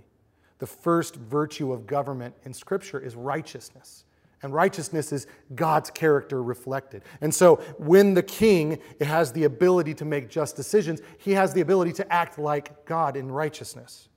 The 0.60 0.68
first 0.68 1.16
virtue 1.16 1.74
of 1.74 1.86
government 1.86 2.36
in 2.44 2.54
Scripture 2.54 3.00
is 3.00 3.16
righteousness. 3.16 4.06
And 4.42 4.54
righteousness 4.54 5.12
is 5.12 5.28
God's 5.56 5.90
character 5.90 6.44
reflected. 6.44 7.04
And 7.20 7.34
so 7.34 7.56
when 7.78 8.14
the 8.14 8.24
king 8.24 8.80
has 9.02 9.32
the 9.32 9.46
ability 9.46 9.96
to 9.96 10.06
make 10.06 10.30
just 10.30 10.56
decisions, 10.56 11.02
he 11.18 11.32
has 11.32 11.54
the 11.54 11.62
ability 11.62 11.94
to 11.94 12.14
act 12.14 12.38
like 12.38 12.86
God 12.86 13.18
in 13.18 13.32
righteousness. 13.32 14.08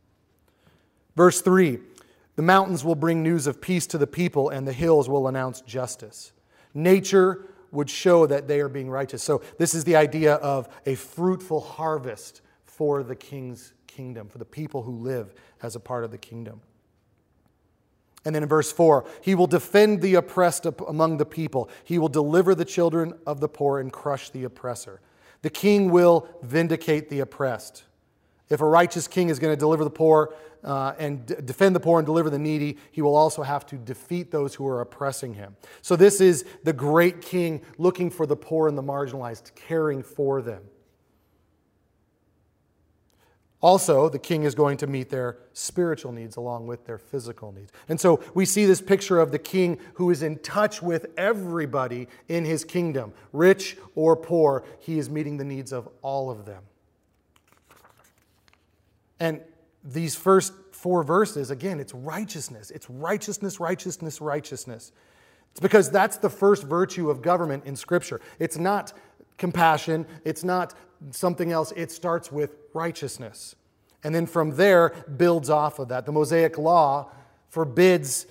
Verse 1.16 1.40
3 1.40 1.78
The 2.36 2.42
mountains 2.42 2.84
will 2.84 2.94
bring 2.94 3.22
news 3.22 3.46
of 3.46 3.60
peace 3.60 3.86
to 3.88 3.98
the 3.98 4.06
people, 4.06 4.50
and 4.50 4.68
the 4.68 4.72
hills 4.72 5.08
will 5.08 5.28
announce 5.28 5.62
justice. 5.62 6.32
Nature 6.74 7.46
would 7.70 7.90
show 7.90 8.26
that 8.26 8.48
they 8.48 8.60
are 8.60 8.68
being 8.68 8.90
righteous. 8.90 9.22
So, 9.22 9.42
this 9.58 9.74
is 9.74 9.84
the 9.84 9.96
idea 9.96 10.34
of 10.34 10.68
a 10.86 10.94
fruitful 10.94 11.60
harvest 11.60 12.40
for 12.64 13.02
the 13.02 13.16
king's 13.16 13.74
kingdom, 13.86 14.28
for 14.28 14.38
the 14.38 14.44
people 14.44 14.82
who 14.82 14.92
live 14.92 15.34
as 15.62 15.74
a 15.74 15.80
part 15.80 16.04
of 16.04 16.10
the 16.10 16.18
kingdom. 16.18 16.60
And 18.24 18.34
then 18.34 18.42
in 18.42 18.48
verse 18.48 18.70
4, 18.70 19.04
he 19.22 19.34
will 19.34 19.46
defend 19.46 20.02
the 20.02 20.14
oppressed 20.14 20.66
among 20.86 21.16
the 21.16 21.26
people. 21.26 21.70
He 21.84 21.98
will 21.98 22.08
deliver 22.08 22.54
the 22.54 22.64
children 22.64 23.14
of 23.26 23.40
the 23.40 23.48
poor 23.48 23.78
and 23.80 23.92
crush 23.92 24.30
the 24.30 24.44
oppressor. 24.44 25.00
The 25.42 25.50
king 25.50 25.90
will 25.90 26.28
vindicate 26.42 27.10
the 27.10 27.20
oppressed. 27.20 27.84
If 28.50 28.60
a 28.60 28.66
righteous 28.66 29.06
king 29.06 29.28
is 29.28 29.38
going 29.38 29.52
to 29.52 29.58
deliver 29.58 29.84
the 29.84 29.90
poor 29.90 30.34
uh, 30.64 30.94
and 30.98 31.26
d- 31.26 31.34
defend 31.44 31.76
the 31.76 31.80
poor 31.80 31.98
and 31.98 32.06
deliver 32.06 32.30
the 32.30 32.38
needy, 32.38 32.78
he 32.90 33.02
will 33.02 33.14
also 33.14 33.42
have 33.42 33.66
to 33.66 33.76
defeat 33.76 34.30
those 34.30 34.54
who 34.54 34.66
are 34.66 34.80
oppressing 34.80 35.34
him. 35.34 35.56
So, 35.82 35.96
this 35.96 36.20
is 36.20 36.44
the 36.64 36.72
great 36.72 37.20
king 37.20 37.62
looking 37.76 38.10
for 38.10 38.26
the 38.26 38.36
poor 38.36 38.68
and 38.68 38.76
the 38.76 38.82
marginalized, 38.82 39.54
caring 39.54 40.02
for 40.02 40.40
them. 40.42 40.62
Also, 43.60 44.08
the 44.08 44.20
king 44.20 44.44
is 44.44 44.54
going 44.54 44.76
to 44.76 44.86
meet 44.86 45.10
their 45.10 45.38
spiritual 45.52 46.12
needs 46.12 46.36
along 46.36 46.68
with 46.68 46.86
their 46.86 46.98
physical 46.98 47.50
needs. 47.50 47.72
And 47.88 48.00
so 48.00 48.22
we 48.32 48.44
see 48.44 48.66
this 48.66 48.80
picture 48.80 49.18
of 49.18 49.32
the 49.32 49.38
king 49.38 49.78
who 49.94 50.10
is 50.10 50.22
in 50.22 50.38
touch 50.38 50.80
with 50.80 51.06
everybody 51.16 52.06
in 52.28 52.44
his 52.44 52.64
kingdom, 52.64 53.12
rich 53.32 53.76
or 53.96 54.14
poor. 54.14 54.64
He 54.78 54.98
is 54.98 55.10
meeting 55.10 55.38
the 55.38 55.44
needs 55.44 55.72
of 55.72 55.88
all 56.02 56.30
of 56.30 56.46
them. 56.46 56.62
And 59.20 59.40
these 59.84 60.14
first 60.14 60.52
four 60.72 61.02
verses, 61.02 61.50
again, 61.50 61.80
it's 61.80 61.94
righteousness. 61.94 62.70
It's 62.70 62.88
righteousness, 62.88 63.60
righteousness, 63.60 64.20
righteousness. 64.20 64.92
It's 65.50 65.60
because 65.60 65.90
that's 65.90 66.18
the 66.18 66.30
first 66.30 66.64
virtue 66.64 67.10
of 67.10 67.22
government 67.22 67.64
in 67.64 67.74
Scripture. 67.76 68.20
It's 68.38 68.58
not 68.58 68.92
compassion, 69.38 70.06
it's 70.24 70.44
not 70.44 70.74
something 71.10 71.52
else. 71.52 71.72
It 71.76 71.90
starts 71.90 72.30
with 72.30 72.56
righteousness. 72.74 73.54
And 74.04 74.14
then 74.14 74.26
from 74.26 74.56
there, 74.56 74.90
builds 75.16 75.50
off 75.50 75.78
of 75.78 75.88
that. 75.88 76.06
The 76.06 76.12
Mosaic 76.12 76.58
Law 76.58 77.10
forbids 77.48 78.26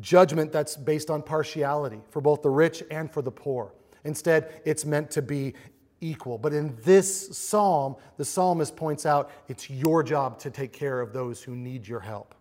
judgment 0.00 0.52
that's 0.52 0.76
based 0.76 1.10
on 1.10 1.22
partiality 1.22 2.00
for 2.10 2.20
both 2.20 2.42
the 2.42 2.50
rich 2.50 2.82
and 2.90 3.10
for 3.10 3.22
the 3.22 3.30
poor. 3.30 3.72
Instead, 4.04 4.60
it's 4.64 4.84
meant 4.84 5.10
to 5.12 5.22
be 5.22 5.54
equal. 6.02 6.36
But 6.36 6.52
in 6.52 6.76
this 6.82 7.36
psalm, 7.36 7.96
the 8.18 8.24
psalmist 8.24 8.76
points 8.76 9.06
out 9.06 9.30
it's 9.48 9.70
your 9.70 10.02
job 10.02 10.38
to 10.40 10.50
take 10.50 10.72
care 10.72 11.00
of 11.00 11.14
those 11.14 11.42
who 11.42 11.56
need 11.56 11.88
your 11.88 12.00
help. 12.00 12.34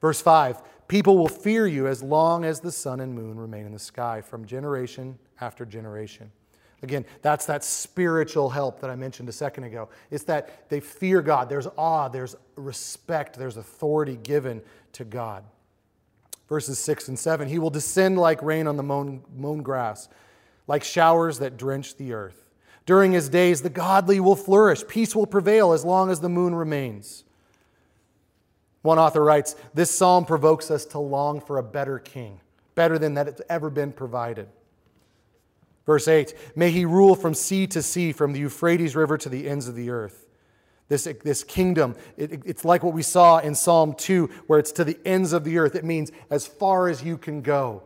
Verse 0.00 0.20
5 0.20 0.62
People 0.86 1.16
will 1.16 1.28
fear 1.28 1.66
you 1.66 1.88
as 1.88 2.02
long 2.02 2.44
as 2.44 2.60
the 2.60 2.70
sun 2.70 3.00
and 3.00 3.14
moon 3.14 3.38
remain 3.38 3.66
in 3.66 3.72
the 3.72 3.78
sky, 3.78 4.20
from 4.20 4.44
generation 4.44 5.18
after 5.40 5.64
generation. 5.64 6.30
Again, 6.82 7.06
that's 7.22 7.46
that 7.46 7.64
spiritual 7.64 8.50
help 8.50 8.80
that 8.80 8.90
I 8.90 8.96
mentioned 8.96 9.30
a 9.30 9.32
second 9.32 9.64
ago. 9.64 9.88
It's 10.10 10.24
that 10.24 10.68
they 10.68 10.80
fear 10.80 11.22
God. 11.22 11.48
There's 11.48 11.66
awe, 11.78 12.08
there's 12.08 12.36
respect, 12.56 13.38
there's 13.38 13.56
authority 13.56 14.18
given 14.22 14.60
to 14.92 15.04
God. 15.04 15.44
Verses 16.46 16.78
6 16.78 17.08
and 17.08 17.18
7 17.18 17.48
He 17.48 17.58
will 17.58 17.70
descend 17.70 18.18
like 18.18 18.42
rain 18.42 18.66
on 18.66 18.76
the 18.76 18.82
mown, 18.82 19.22
mown 19.34 19.62
grass, 19.62 20.10
like 20.66 20.84
showers 20.84 21.38
that 21.38 21.56
drench 21.56 21.96
the 21.96 22.12
earth. 22.12 22.44
During 22.86 23.12
his 23.12 23.28
days, 23.28 23.62
the 23.62 23.70
godly 23.70 24.20
will 24.20 24.36
flourish. 24.36 24.86
Peace 24.86 25.14
will 25.14 25.26
prevail 25.26 25.72
as 25.72 25.84
long 25.84 26.10
as 26.10 26.20
the 26.20 26.28
moon 26.28 26.54
remains. 26.54 27.24
One 28.82 28.98
author 28.98 29.24
writes 29.24 29.56
This 29.72 29.90
psalm 29.90 30.26
provokes 30.26 30.70
us 30.70 30.84
to 30.86 30.98
long 30.98 31.40
for 31.40 31.56
a 31.58 31.62
better 31.62 31.98
king, 31.98 32.40
better 32.74 32.98
than 32.98 33.14
that 33.14 33.28
it's 33.28 33.42
ever 33.48 33.70
been 33.70 33.92
provided. 33.92 34.48
Verse 35.86 36.08
8 36.08 36.34
May 36.54 36.70
he 36.70 36.84
rule 36.84 37.14
from 37.14 37.32
sea 37.32 37.66
to 37.68 37.82
sea, 37.82 38.12
from 38.12 38.32
the 38.32 38.40
Euphrates 38.40 38.94
River 38.94 39.16
to 39.18 39.28
the 39.28 39.48
ends 39.48 39.68
of 39.68 39.74
the 39.74 39.88
earth. 39.88 40.26
This, 40.88 41.08
this 41.24 41.42
kingdom, 41.42 41.96
it, 42.18 42.42
it's 42.44 42.62
like 42.62 42.82
what 42.82 42.92
we 42.92 43.02
saw 43.02 43.38
in 43.38 43.54
Psalm 43.54 43.94
2, 43.94 44.26
where 44.46 44.58
it's 44.58 44.72
to 44.72 44.84
the 44.84 44.98
ends 45.06 45.32
of 45.32 45.44
the 45.44 45.56
earth. 45.56 45.74
It 45.74 45.84
means 45.84 46.12
as 46.28 46.46
far 46.46 46.88
as 46.88 47.02
you 47.02 47.16
can 47.16 47.40
go. 47.40 47.84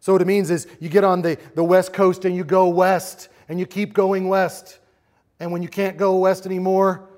So, 0.00 0.12
what 0.12 0.22
it 0.22 0.26
means 0.26 0.50
is 0.50 0.66
you 0.80 0.88
get 0.88 1.04
on 1.04 1.22
the, 1.22 1.38
the 1.54 1.64
west 1.64 1.92
coast 1.92 2.24
and 2.24 2.36
you 2.36 2.44
go 2.44 2.68
west, 2.68 3.28
and 3.48 3.58
you 3.58 3.66
keep 3.66 3.94
going 3.94 4.28
west. 4.28 4.78
And 5.40 5.52
when 5.52 5.62
you 5.62 5.68
can't 5.68 5.96
go 5.96 6.16
west 6.16 6.46
anymore, 6.46 7.08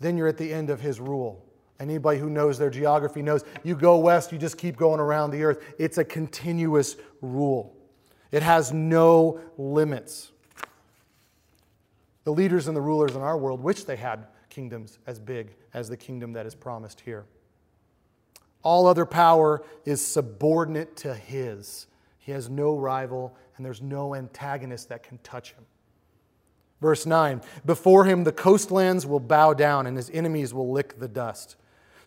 then 0.00 0.16
you're 0.16 0.28
at 0.28 0.38
the 0.38 0.52
end 0.52 0.70
of 0.70 0.80
his 0.80 1.00
rule. 1.00 1.44
Anybody 1.78 2.18
who 2.18 2.28
knows 2.28 2.58
their 2.58 2.70
geography 2.70 3.22
knows 3.22 3.44
you 3.62 3.74
go 3.74 3.98
west, 3.98 4.32
you 4.32 4.38
just 4.38 4.58
keep 4.58 4.76
going 4.76 5.00
around 5.00 5.30
the 5.30 5.42
earth. 5.44 5.62
It's 5.78 5.98
a 5.98 6.04
continuous 6.04 6.96
rule. 7.22 7.74
It 8.32 8.42
has 8.42 8.72
no 8.72 9.40
limits. 9.56 10.32
The 12.24 12.32
leaders 12.32 12.68
and 12.68 12.76
the 12.76 12.82
rulers 12.82 13.16
in 13.16 13.22
our 13.22 13.38
world 13.38 13.62
wish 13.62 13.84
they 13.84 13.96
had 13.96 14.26
kingdoms 14.50 14.98
as 15.06 15.18
big 15.18 15.54
as 15.72 15.88
the 15.88 15.96
kingdom 15.96 16.32
that 16.34 16.44
is 16.44 16.54
promised 16.54 17.00
here. 17.00 17.24
All 18.62 18.86
other 18.86 19.06
power 19.06 19.62
is 19.84 20.04
subordinate 20.04 20.96
to 20.98 21.14
his. 21.14 21.86
He 22.18 22.32
has 22.32 22.50
no 22.50 22.76
rival, 22.76 23.36
and 23.56 23.64
there's 23.64 23.82
no 23.82 24.14
antagonist 24.14 24.88
that 24.90 25.02
can 25.02 25.18
touch 25.18 25.52
him. 25.52 25.64
Verse 26.80 27.06
9 27.06 27.42
Before 27.64 28.04
him 28.04 28.24
the 28.24 28.32
coastlands 28.32 29.06
will 29.06 29.20
bow 29.20 29.54
down, 29.54 29.86
and 29.86 29.96
his 29.96 30.10
enemies 30.10 30.52
will 30.52 30.70
lick 30.70 30.98
the 30.98 31.08
dust. 31.08 31.56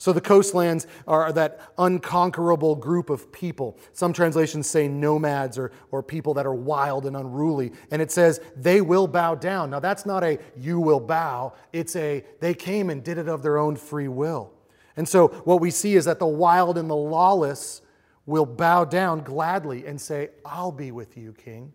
So 0.04 0.12
the 0.12 0.20
coastlands 0.20 0.86
are 1.08 1.32
that 1.32 1.62
unconquerable 1.78 2.76
group 2.76 3.10
of 3.10 3.32
people. 3.32 3.78
Some 3.94 4.12
translations 4.12 4.70
say 4.70 4.90
nomads 4.90 5.58
or, 5.58 5.72
or 5.92 6.04
people 6.04 6.34
that 6.34 6.46
are 6.46 6.54
wild 6.54 7.06
and 7.06 7.16
unruly. 7.16 7.72
And 7.90 8.02
it 8.02 8.12
says 8.12 8.42
they 8.58 8.82
will 8.82 9.08
bow 9.08 9.36
down. 9.36 9.70
Now 9.70 9.80
that's 9.80 10.06
not 10.06 10.22
a 10.22 10.40
you 10.58 10.82
will 10.82 11.00
bow, 11.00 11.54
it's 11.72 11.96
a 11.96 12.26
they 12.42 12.54
came 12.54 12.90
and 12.90 13.02
did 13.02 13.18
it 13.18 13.30
of 13.30 13.44
their 13.44 13.58
own 13.58 13.78
free 13.78 14.10
will. 14.10 14.53
And 14.96 15.08
so 15.08 15.30
what 15.30 15.60
we 15.60 15.72
see 15.72 15.96
is 15.96 16.06
that 16.06 16.20
the 16.20 16.28
wild 16.28 16.78
and 16.78 16.90
the 16.90 16.96
lawless 16.96 17.82
will 18.26 18.46
bow 18.46 18.86
down 18.86 19.22
gladly 19.22 19.86
and 19.86 20.00
say, 20.00 20.30
I'll 20.46 20.72
be 20.72 20.92
with 20.92 21.18
you, 21.18 21.34
King. 21.34 21.74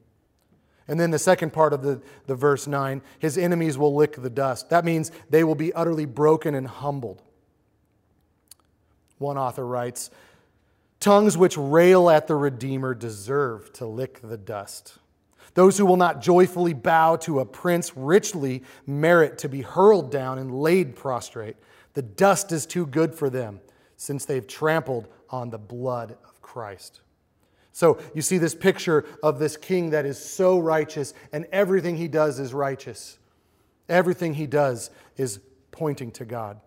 And 0.86 0.98
then 0.98 1.10
the 1.10 1.18
second 1.18 1.52
part 1.52 1.74
of 1.74 1.82
the, 1.82 2.00
the 2.26 2.34
verse 2.34 2.66
9, 2.66 3.02
his 3.18 3.36
enemies 3.36 3.76
will 3.76 3.94
lick 3.94 4.16
the 4.16 4.30
dust. 4.30 4.70
That 4.70 4.84
means 4.84 5.12
they 5.28 5.44
will 5.44 5.54
be 5.54 5.72
utterly 5.74 6.06
broken 6.06 6.54
and 6.54 6.66
humbled. 6.66 7.22
One 9.18 9.36
author 9.36 9.66
writes 9.66 10.10
Tongues 11.00 11.36
which 11.36 11.56
rail 11.56 12.08
at 12.08 12.26
the 12.26 12.34
Redeemer 12.34 12.94
deserve 12.94 13.72
to 13.74 13.86
lick 13.86 14.20
the 14.22 14.38
dust. 14.38 14.98
Those 15.54 15.76
who 15.76 15.86
will 15.86 15.96
not 15.96 16.20
joyfully 16.20 16.72
bow 16.72 17.16
to 17.16 17.40
a 17.40 17.44
prince 17.44 17.96
richly 17.96 18.62
merit 18.86 19.38
to 19.38 19.48
be 19.48 19.62
hurled 19.62 20.10
down 20.10 20.38
and 20.38 20.60
laid 20.60 20.96
prostrate. 20.96 21.56
The 21.98 22.02
dust 22.02 22.52
is 22.52 22.64
too 22.64 22.86
good 22.86 23.12
for 23.12 23.28
them, 23.28 23.58
since 23.96 24.24
they've 24.24 24.46
trampled 24.46 25.08
on 25.30 25.50
the 25.50 25.58
blood 25.58 26.16
of 26.28 26.40
Christ. 26.40 27.00
So 27.72 27.98
you 28.14 28.22
see 28.22 28.38
this 28.38 28.54
picture 28.54 29.04
of 29.20 29.40
this 29.40 29.56
king 29.56 29.90
that 29.90 30.06
is 30.06 30.16
so 30.16 30.60
righteous, 30.60 31.12
and 31.32 31.48
everything 31.50 31.96
he 31.96 32.06
does 32.06 32.38
is 32.38 32.54
righteous. 32.54 33.18
Everything 33.88 34.34
he 34.34 34.46
does 34.46 34.90
is 35.16 35.40
pointing 35.72 36.12
to 36.12 36.24
God. 36.24 36.60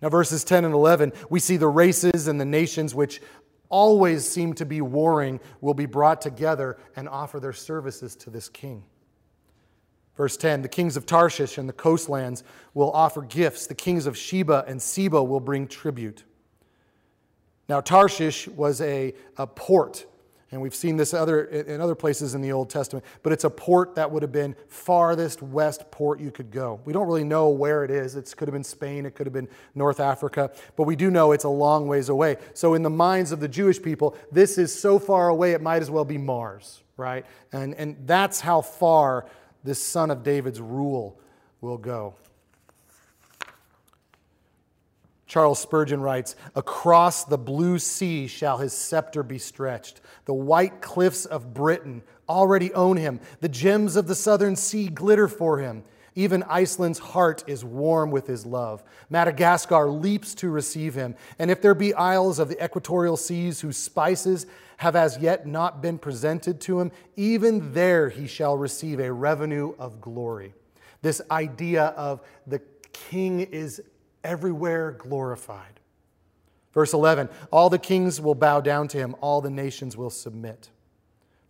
Now, 0.00 0.08
verses 0.08 0.44
10 0.44 0.64
and 0.64 0.72
11, 0.72 1.14
we 1.30 1.40
see 1.40 1.56
the 1.56 1.66
races 1.66 2.28
and 2.28 2.40
the 2.40 2.44
nations 2.44 2.94
which 2.94 3.20
always 3.70 4.24
seem 4.24 4.52
to 4.54 4.64
be 4.64 4.80
warring 4.80 5.40
will 5.60 5.74
be 5.74 5.86
brought 5.86 6.22
together 6.22 6.78
and 6.94 7.08
offer 7.08 7.40
their 7.40 7.52
services 7.52 8.14
to 8.14 8.30
this 8.30 8.48
king. 8.48 8.84
Verse 10.20 10.36
10 10.36 10.60
The 10.60 10.68
kings 10.68 10.98
of 10.98 11.06
Tarshish 11.06 11.56
and 11.56 11.66
the 11.66 11.72
coastlands 11.72 12.44
will 12.74 12.92
offer 12.92 13.22
gifts. 13.22 13.66
The 13.66 13.74
kings 13.74 14.04
of 14.04 14.18
Sheba 14.18 14.66
and 14.68 14.82
Seba 14.82 15.24
will 15.24 15.40
bring 15.40 15.66
tribute. 15.66 16.24
Now, 17.70 17.80
Tarshish 17.80 18.46
was 18.46 18.82
a, 18.82 19.14
a 19.38 19.46
port 19.46 20.04
and 20.52 20.60
we've 20.60 20.74
seen 20.74 20.98
this 20.98 21.14
other, 21.14 21.44
in 21.44 21.80
other 21.80 21.94
places 21.94 22.34
in 22.34 22.42
the 22.42 22.52
Old 22.52 22.68
Testament, 22.68 23.06
but 23.22 23.32
it's 23.32 23.44
a 23.44 23.50
port 23.50 23.94
that 23.94 24.10
would 24.10 24.22
have 24.22 24.32
been 24.32 24.54
farthest 24.68 25.40
west 25.42 25.90
port 25.90 26.20
you 26.20 26.30
could 26.30 26.50
go. 26.50 26.80
We 26.84 26.92
don't 26.92 27.06
really 27.06 27.24
know 27.24 27.48
where 27.48 27.82
it 27.82 27.90
is. 27.90 28.14
It 28.14 28.34
could 28.36 28.46
have 28.46 28.52
been 28.52 28.64
Spain, 28.64 29.06
it 29.06 29.14
could 29.14 29.26
have 29.26 29.32
been 29.32 29.48
North 29.74 30.00
Africa, 30.00 30.50
but 30.76 30.82
we 30.82 30.96
do 30.96 31.10
know 31.10 31.32
it's 31.32 31.44
a 31.44 31.48
long 31.48 31.86
ways 31.86 32.10
away. 32.10 32.36
So, 32.52 32.74
in 32.74 32.82
the 32.82 32.90
minds 32.90 33.32
of 33.32 33.40
the 33.40 33.48
Jewish 33.48 33.80
people, 33.80 34.16
this 34.30 34.58
is 34.58 34.78
so 34.78 34.98
far 34.98 35.30
away 35.30 35.52
it 35.52 35.62
might 35.62 35.80
as 35.80 35.90
well 35.90 36.04
be 36.04 36.18
Mars, 36.18 36.82
right? 36.98 37.24
And, 37.52 37.74
and 37.76 37.96
that's 38.04 38.40
how 38.40 38.60
far 38.60 39.26
this 39.64 39.84
son 39.84 40.10
of 40.10 40.22
David's 40.22 40.60
rule 40.60 41.18
will 41.60 41.78
go. 41.78 42.14
Charles 45.26 45.60
Spurgeon 45.60 46.00
writes 46.00 46.34
Across 46.56 47.24
the 47.24 47.38
blue 47.38 47.78
sea 47.78 48.26
shall 48.26 48.58
his 48.58 48.72
scepter 48.72 49.22
be 49.22 49.38
stretched. 49.38 50.00
The 50.24 50.34
white 50.34 50.82
cliffs 50.82 51.24
of 51.24 51.54
Britain 51.54 52.02
already 52.28 52.72
own 52.74 52.96
him. 52.96 53.20
The 53.40 53.48
gems 53.48 53.94
of 53.94 54.08
the 54.08 54.16
southern 54.16 54.56
sea 54.56 54.88
glitter 54.88 55.28
for 55.28 55.58
him. 55.58 55.84
Even 56.14 56.42
Iceland's 56.44 56.98
heart 56.98 57.44
is 57.46 57.64
warm 57.64 58.10
with 58.10 58.26
his 58.26 58.44
love. 58.44 58.82
Madagascar 59.08 59.88
leaps 59.88 60.34
to 60.36 60.50
receive 60.50 60.94
him. 60.94 61.14
And 61.38 61.50
if 61.50 61.62
there 61.62 61.74
be 61.74 61.94
isles 61.94 62.38
of 62.38 62.48
the 62.48 62.62
equatorial 62.62 63.16
seas 63.16 63.60
whose 63.60 63.76
spices 63.76 64.46
have 64.78 64.96
as 64.96 65.18
yet 65.18 65.46
not 65.46 65.82
been 65.82 65.98
presented 65.98 66.60
to 66.62 66.80
him, 66.80 66.90
even 67.16 67.72
there 67.72 68.08
he 68.08 68.26
shall 68.26 68.56
receive 68.56 68.98
a 68.98 69.12
revenue 69.12 69.74
of 69.78 70.00
glory. 70.00 70.54
This 71.02 71.20
idea 71.30 71.86
of 71.96 72.20
the 72.46 72.60
king 72.92 73.40
is 73.40 73.82
everywhere 74.24 74.92
glorified. 74.92 75.80
Verse 76.72 76.92
11 76.92 77.28
All 77.50 77.70
the 77.70 77.78
kings 77.78 78.20
will 78.20 78.34
bow 78.34 78.60
down 78.60 78.88
to 78.88 78.98
him, 78.98 79.14
all 79.20 79.40
the 79.40 79.50
nations 79.50 79.96
will 79.96 80.10
submit. 80.10 80.70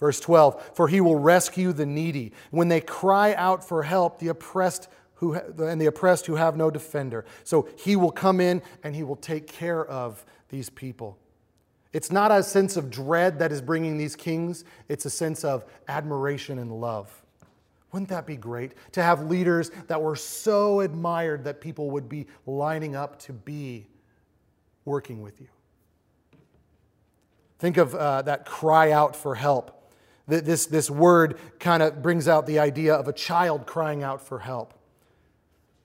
Verse 0.01 0.19
12 0.19 0.71
For 0.75 0.89
he 0.89 1.01
will 1.01 1.17
rescue 1.17 1.73
the 1.73 1.87
needy. 1.87 2.33
When 2.51 2.69
they 2.69 2.81
cry 2.81 3.35
out 3.35 3.63
for 3.63 3.85
help, 3.85 4.19
the 4.19 4.29
oppressed 4.29 4.89
who, 5.15 5.35
and 5.35 5.81
the 5.81 5.87
oppressed 5.87 6.27
who 6.27 6.37
have 6.37 6.57
no 6.57 6.71
defender. 6.71 7.27
So 7.45 7.69
he 7.77 7.95
will 7.95 8.11
come 8.11 8.41
in 8.41 8.63
and 8.83 8.97
he 8.97 9.03
will 9.03 9.17
take 9.17 9.47
care 9.47 9.85
of 9.85 10.25
these 10.49 10.71
people. 10.71 11.19
It's 11.93 12.11
not 12.11 12.31
a 12.31 12.43
sense 12.43 12.77
of 12.77 12.91
dread 12.91 13.39
that 13.41 13.53
is 13.53 13.61
bringing 13.61 13.99
these 13.99 14.17
kings, 14.17 14.65
it's 14.89 15.05
a 15.05 15.11
sense 15.11 15.45
of 15.45 15.65
admiration 15.89 16.59
and 16.59 16.73
love. 16.73 17.15
Wouldn't 17.93 18.09
that 18.11 18.27
be 18.27 18.37
great 18.37 18.73
to 18.93 19.03
have 19.03 19.23
leaders 19.27 19.71
that 19.89 20.01
were 20.01 20.15
so 20.15 20.81
admired 20.81 21.45
that 21.45 21.61
people 21.61 21.91
would 21.91 22.09
be 22.09 22.27
lining 22.47 22.95
up 22.95 23.19
to 23.23 23.33
be 23.33 23.89
working 24.85 25.21
with 25.21 25.41
you? 25.41 25.49
Think 27.59 27.77
of 27.77 27.95
uh, 27.95 28.23
that 28.23 28.47
cry 28.47 28.93
out 28.93 29.15
for 29.17 29.35
help. 29.35 29.80
This, 30.31 30.67
this 30.67 30.91
word 30.91 31.39
kind 31.59 31.83
of 31.83 32.03
brings 32.03 32.29
out 32.29 32.47
the 32.47 32.59
idea 32.59 32.95
of 32.95 33.09
a 33.09 33.13
child 33.13 33.67
crying 33.67 34.03
out 34.03 34.21
for 34.21 34.39
help. 34.39 34.75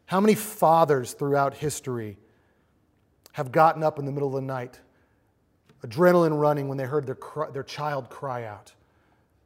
How 0.06 0.20
many 0.20 0.36
fathers 0.36 1.14
throughout 1.14 1.56
history 1.56 2.18
have 3.34 3.52
gotten 3.52 3.84
up 3.84 4.00
in 4.00 4.06
the 4.06 4.12
middle 4.12 4.30
of 4.30 4.36
the 4.36 4.42
night, 4.42 4.80
adrenaline 5.86 6.40
running 6.40 6.68
when 6.68 6.78
they 6.78 6.86
heard 6.86 7.06
their, 7.06 7.18
their 7.52 7.64
child 7.64 8.10
cry 8.10 8.46
out? 8.46 8.74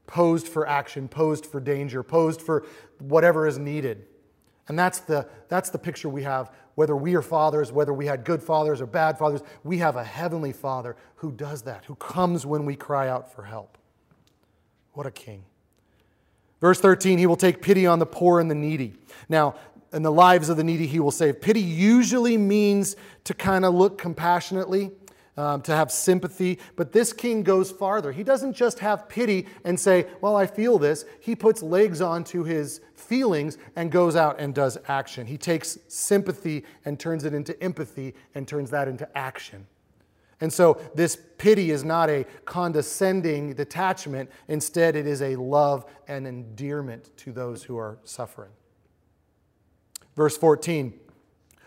posed 0.10 0.48
for 0.48 0.68
action, 0.68 1.08
posed 1.08 1.46
for 1.46 1.60
danger, 1.60 2.02
posed 2.02 2.42
for 2.42 2.66
whatever 2.98 3.46
is 3.46 3.60
needed. 3.60 4.08
And 4.68 4.78
that's 4.78 5.02
the, 5.02 5.28
that's 5.50 5.70
the 5.70 5.78
picture 5.78 6.10
we 6.10 6.24
have, 6.24 6.52
whether 6.74 6.96
we 6.96 7.14
are 7.14 7.22
fathers, 7.22 7.72
whether 7.72 7.94
we 7.94 8.08
had 8.08 8.24
good 8.24 8.42
fathers 8.42 8.82
or 8.82 8.88
bad 8.88 9.20
fathers. 9.20 9.42
We 9.64 9.78
have 9.78 9.96
a 9.98 10.04
heavenly 10.04 10.52
father 10.52 10.96
who 11.18 11.32
does 11.32 11.62
that, 11.64 11.86
who 11.86 11.94
comes 11.96 12.44
when 12.44 12.66
we 12.66 12.76
cry 12.76 13.08
out 13.08 13.32
for 13.32 13.44
help. 13.44 13.78
What 15.00 15.08
a 15.08 15.12
king. 15.12 15.46
Verse 16.60 16.78
13, 16.82 17.20
he 17.20 17.26
will 17.26 17.38
take 17.38 17.62
pity 17.62 17.88
on 17.88 18.00
the 18.00 18.06
poor 18.06 18.42
and 18.42 18.52
the 18.52 18.56
needy. 18.56 18.96
Now, 19.30 19.56
in 19.94 20.04
the 20.04 20.12
lives 20.12 20.50
of 20.50 20.58
the 20.58 20.64
needy, 20.66 20.88
he 20.88 21.00
will 21.00 21.10
save. 21.10 21.40
Pity 21.40 21.62
usually 21.62 22.36
means 22.36 22.98
to 23.24 23.34
kind 23.34 23.64
of 23.64 23.74
look 23.74 23.98
compassionately 23.98 24.92
um, 25.38 25.62
to 25.62 25.72
have 25.74 25.90
sympathy. 25.90 26.60
But 26.76 26.92
this 26.92 27.14
king 27.14 27.44
goes 27.44 27.72
farther. 27.72 28.12
He 28.12 28.26
doesn't 28.26 28.52
just 28.52 28.80
have 28.80 29.08
pity 29.08 29.48
and 29.64 29.80
say, 29.80 30.06
Well, 30.20 30.36
I 30.36 30.46
feel 30.46 30.78
this. 30.78 31.06
He 31.22 31.34
puts 31.34 31.64
legs 31.64 32.02
onto 32.02 32.44
his 32.44 32.82
feelings 32.94 33.58
and 33.78 33.94
goes 33.94 34.18
out 34.18 34.38
and 34.38 34.54
does 34.54 34.78
action. 34.90 35.28
He 35.28 35.38
takes 35.38 35.78
sympathy 35.88 36.66
and 36.84 37.00
turns 37.00 37.24
it 37.24 37.34
into 37.34 37.58
empathy 37.64 38.16
and 38.36 38.46
turns 38.46 38.70
that 38.72 38.90
into 38.90 39.08
action. 39.18 39.66
And 40.42 40.52
so 40.52 40.82
this 40.96 41.18
pity 41.38 41.72
is 41.72 41.84
not 41.84 42.10
a 42.10 42.26
condescending 42.46 43.54
detachment. 43.54 44.30
Instead, 44.48 44.96
it 44.96 45.06
is 45.06 45.22
a 45.22 45.36
love 45.36 45.86
and 46.08 46.26
endearment 46.26 47.16
to 47.18 47.32
those 47.32 47.64
who 47.64 47.78
are 47.78 47.98
suffering. 48.04 48.52
Verse 50.16 50.38
14 50.38 50.94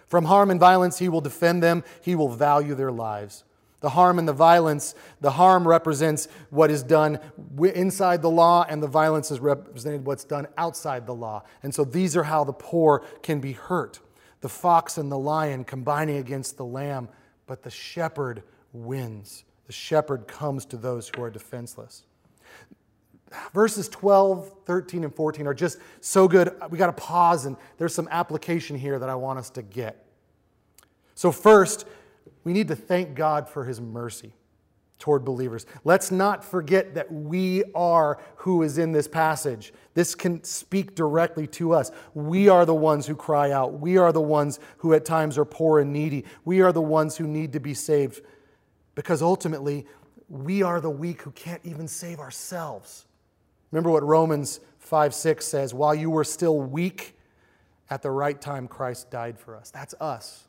From 0.07 0.25
harm 0.25 0.51
and 0.51 0.61
violence 0.61 0.99
he 0.99 1.09
will 1.09 1.21
defend 1.21 1.63
them, 1.63 1.85
he 2.01 2.15
will 2.15 2.31
value 2.31 2.75
their 2.75 2.93
lives. 2.93 3.45
The 3.81 3.91
harm 3.91 4.21
and 4.21 4.29
the 4.29 4.33
violence, 4.33 4.95
the 5.21 5.33
harm 5.33 5.67
represents 5.67 6.29
what 6.51 6.71
is 6.71 6.85
done 6.85 7.19
inside 7.61 8.23
the 8.23 8.31
law, 8.31 8.65
and 8.69 8.81
the 8.81 8.87
violence 8.87 9.33
is 9.33 9.41
represented 9.41 10.07
what's 10.07 10.23
done 10.23 10.47
outside 10.57 11.05
the 11.05 11.15
law. 11.15 11.43
And 11.65 11.75
so 11.75 11.85
these 11.85 12.17
are 12.17 12.23
how 12.23 12.45
the 12.45 12.53
poor 12.53 13.05
can 13.25 13.41
be 13.41 13.53
hurt. 13.53 13.99
The 14.41 14.49
fox 14.49 14.99
and 14.99 15.11
the 15.11 15.19
lion 15.19 15.65
combining 15.65 16.19
against 16.19 16.57
the 16.57 16.65
lamb, 16.65 17.09
but 17.47 17.65
the 17.65 17.71
shepherd 17.71 18.45
wins. 18.73 19.45
The 19.67 19.73
shepherd 19.73 20.27
comes 20.27 20.65
to 20.67 20.77
those 20.77 21.11
who 21.15 21.23
are 21.23 21.31
defenseless. 21.31 22.05
Verses 23.55 23.89
12, 23.89 24.53
13, 24.67 25.05
and 25.05 25.15
14 25.15 25.47
are 25.47 25.55
just 25.55 25.79
so 26.01 26.29
good. 26.29 26.55
We 26.71 26.79
got 26.79 26.87
to 26.87 26.93
pause, 26.93 27.47
and 27.47 27.57
there's 27.79 27.95
some 27.95 28.09
application 28.11 28.77
here 28.77 28.99
that 28.99 29.09
I 29.09 29.15
want 29.15 29.39
us 29.39 29.51
to 29.51 29.63
get. 29.63 30.05
So, 31.15 31.33
first, 31.33 31.87
we 32.45 32.53
need 32.53 32.69
to 32.69 32.77
thank 32.77 33.15
God 33.15 33.49
for 33.49 33.65
his 33.65 33.81
mercy 33.81 34.33
toward 34.99 35.25
believers. 35.25 35.67
Let's 35.83 36.13
not 36.13 36.45
forget 36.45 36.95
that 36.95 37.11
we 37.11 37.65
are 37.75 38.19
who 38.37 38.63
is 38.63 38.79
in 38.79 38.93
this 38.93 39.09
passage. 39.09 39.73
This 39.95 40.15
can 40.15 40.45
speak 40.45 40.95
directly 40.95 41.49
to 41.49 41.73
us. 41.73 41.91
We 42.15 42.49
are 42.49 42.65
the 42.65 42.75
ones 42.75 43.07
who 43.07 43.17
cry 43.17 43.51
out. 43.51 43.81
We 43.81 43.97
are 43.97 44.13
the 44.13 44.21
ones 44.21 44.61
who 44.79 44.95
at 44.95 45.05
times 45.05 45.39
are 45.39 45.45
poor 45.45 45.81
and 45.81 45.93
needy. 45.93 46.25
We 46.45 46.61
are 46.61 46.71
the 46.71 46.83
ones 46.83 47.17
who 47.17 47.27
need 47.27 47.53
to 47.55 47.61
be 47.61 47.75
saved 47.75 48.21
because 48.95 49.23
ultimately 49.23 49.87
we 50.29 50.63
are 50.63 50.81
the 50.81 50.91
weak 50.91 51.23
who 51.23 51.31
can't 51.33 51.61
even 51.65 51.89
save 51.89 52.19
ourselves. 52.19 53.07
Remember 53.71 53.91
what 53.91 54.03
Romans 54.03 54.61
5 54.79 55.15
6 55.15 55.45
says 55.45 55.75
while 55.75 55.95
you 55.95 56.11
were 56.11 56.25
still 56.25 56.61
weak, 56.61 57.17
at 57.91 58.01
the 58.01 58.11
right 58.11 58.41
time 58.41 58.67
Christ 58.67 59.11
died 59.11 59.39
for 59.39 59.55
us. 59.55 59.71
That's 59.71 59.95
us. 60.01 60.49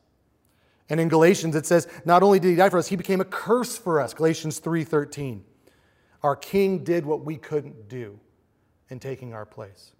And 0.90 1.00
in 1.00 1.10
Galatians 1.10 1.56
it 1.56 1.66
says, 1.66 1.88
not 2.06 2.24
only 2.24 2.40
did 2.40 2.50
he 2.50 2.56
die 2.56 2.70
for 2.70 2.78
us, 2.78 2.88
he 2.88 2.96
became 2.96 3.20
a 3.20 3.26
curse 3.26 3.78
for 3.78 4.00
us. 4.00 4.14
Galatians 4.14 4.60
3:13. 4.60 5.44
Our 6.22 6.38
king 6.38 6.86
did 6.86 7.06
what 7.06 7.26
we 7.26 7.36
couldn't 7.36 7.90
do 7.90 8.20
in 8.90 9.00
taking 9.00 9.34
our 9.34 9.46
place. 9.46 9.92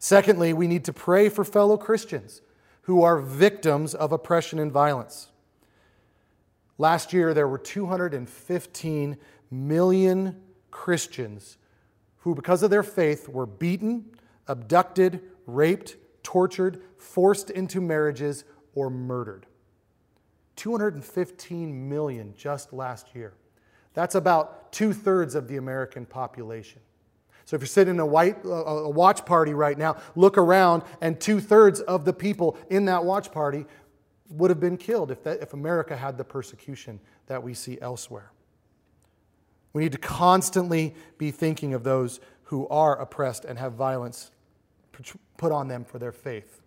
Secondly, 0.00 0.52
we 0.52 0.66
need 0.66 0.84
to 0.86 0.92
pray 0.92 1.28
for 1.28 1.44
fellow 1.44 1.76
Christians 1.76 2.40
who 2.82 3.02
are 3.02 3.20
victims 3.20 3.94
of 3.94 4.10
oppression 4.10 4.58
and 4.58 4.72
violence. 4.72 5.28
Last 6.78 7.12
year 7.12 7.34
there 7.34 7.48
were 7.48 7.58
215 7.58 9.16
million 9.50 10.40
Christians 10.70 11.58
who 12.18 12.34
because 12.34 12.62
of 12.62 12.70
their 12.70 12.82
faith 12.82 13.28
were 13.28 13.46
beaten, 13.46 14.04
abducted, 14.46 15.20
raped, 15.46 15.96
tortured, 16.22 16.82
forced 16.96 17.50
into 17.50 17.80
marriages 17.80 18.44
or 18.74 18.90
murdered. 18.90 19.46
215 20.56 21.88
million 21.88 22.34
just 22.36 22.72
last 22.72 23.14
year. 23.14 23.34
That's 23.94 24.14
about 24.14 24.72
two 24.72 24.92
thirds 24.92 25.34
of 25.34 25.48
the 25.48 25.56
American 25.56 26.06
population. 26.06 26.80
So 27.44 27.56
if 27.56 27.62
you're 27.62 27.66
sitting 27.66 27.94
in 27.94 28.00
a, 28.00 28.06
white, 28.06 28.36
a 28.44 28.90
watch 28.90 29.24
party 29.24 29.54
right 29.54 29.78
now, 29.78 29.96
look 30.14 30.36
around, 30.36 30.82
and 31.00 31.18
two 31.18 31.40
thirds 31.40 31.80
of 31.80 32.04
the 32.04 32.12
people 32.12 32.58
in 32.68 32.84
that 32.84 33.04
watch 33.04 33.32
party 33.32 33.64
would 34.30 34.50
have 34.50 34.60
been 34.60 34.76
killed 34.76 35.10
if, 35.10 35.22
that, 35.24 35.42
if 35.42 35.52
America 35.52 35.96
had 35.96 36.18
the 36.18 36.24
persecution 36.24 37.00
that 37.26 37.42
we 37.42 37.54
see 37.54 37.78
elsewhere. 37.80 38.30
We 39.72 39.82
need 39.82 39.92
to 39.92 39.98
constantly 39.98 40.94
be 41.18 41.30
thinking 41.30 41.74
of 41.74 41.84
those 41.84 42.20
who 42.44 42.66
are 42.68 42.98
oppressed 42.98 43.44
and 43.44 43.58
have 43.58 43.74
violence 43.74 44.30
put 45.36 45.52
on 45.52 45.68
them 45.68 45.84
for 45.84 45.98
their 45.98 46.12
faith. 46.12 46.60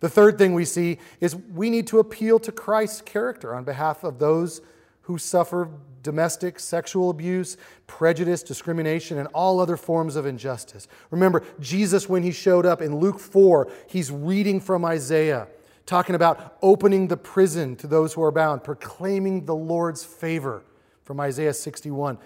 The 0.00 0.08
third 0.08 0.38
thing 0.38 0.54
we 0.54 0.64
see 0.64 0.98
is 1.20 1.34
we 1.34 1.70
need 1.70 1.86
to 1.88 1.98
appeal 1.98 2.38
to 2.40 2.52
Christ's 2.52 3.00
character 3.00 3.54
on 3.54 3.64
behalf 3.64 4.04
of 4.04 4.18
those 4.18 4.60
who 5.02 5.18
suffer 5.18 5.68
domestic 6.02 6.60
sexual 6.60 7.10
abuse, 7.10 7.56
prejudice, 7.86 8.42
discrimination, 8.42 9.18
and 9.18 9.28
all 9.28 9.58
other 9.58 9.76
forms 9.76 10.16
of 10.16 10.26
injustice. 10.26 10.86
Remember, 11.10 11.42
Jesus, 11.58 12.08
when 12.08 12.22
he 12.22 12.30
showed 12.30 12.66
up 12.66 12.80
in 12.80 12.96
Luke 12.98 13.18
4, 13.18 13.70
he's 13.88 14.10
reading 14.10 14.60
from 14.60 14.84
Isaiah, 14.84 15.48
talking 15.86 16.16
about 16.16 16.58
opening 16.62 17.08
the 17.08 17.16
prison 17.16 17.76
to 17.76 17.86
those 17.86 18.12
who 18.12 18.22
are 18.22 18.32
bound, 18.32 18.64
proclaiming 18.64 19.46
the 19.46 19.54
Lord's 19.54 20.04
favor 20.04 20.64
from 21.04 21.20
Isaiah 21.20 21.54
61. 21.54 22.18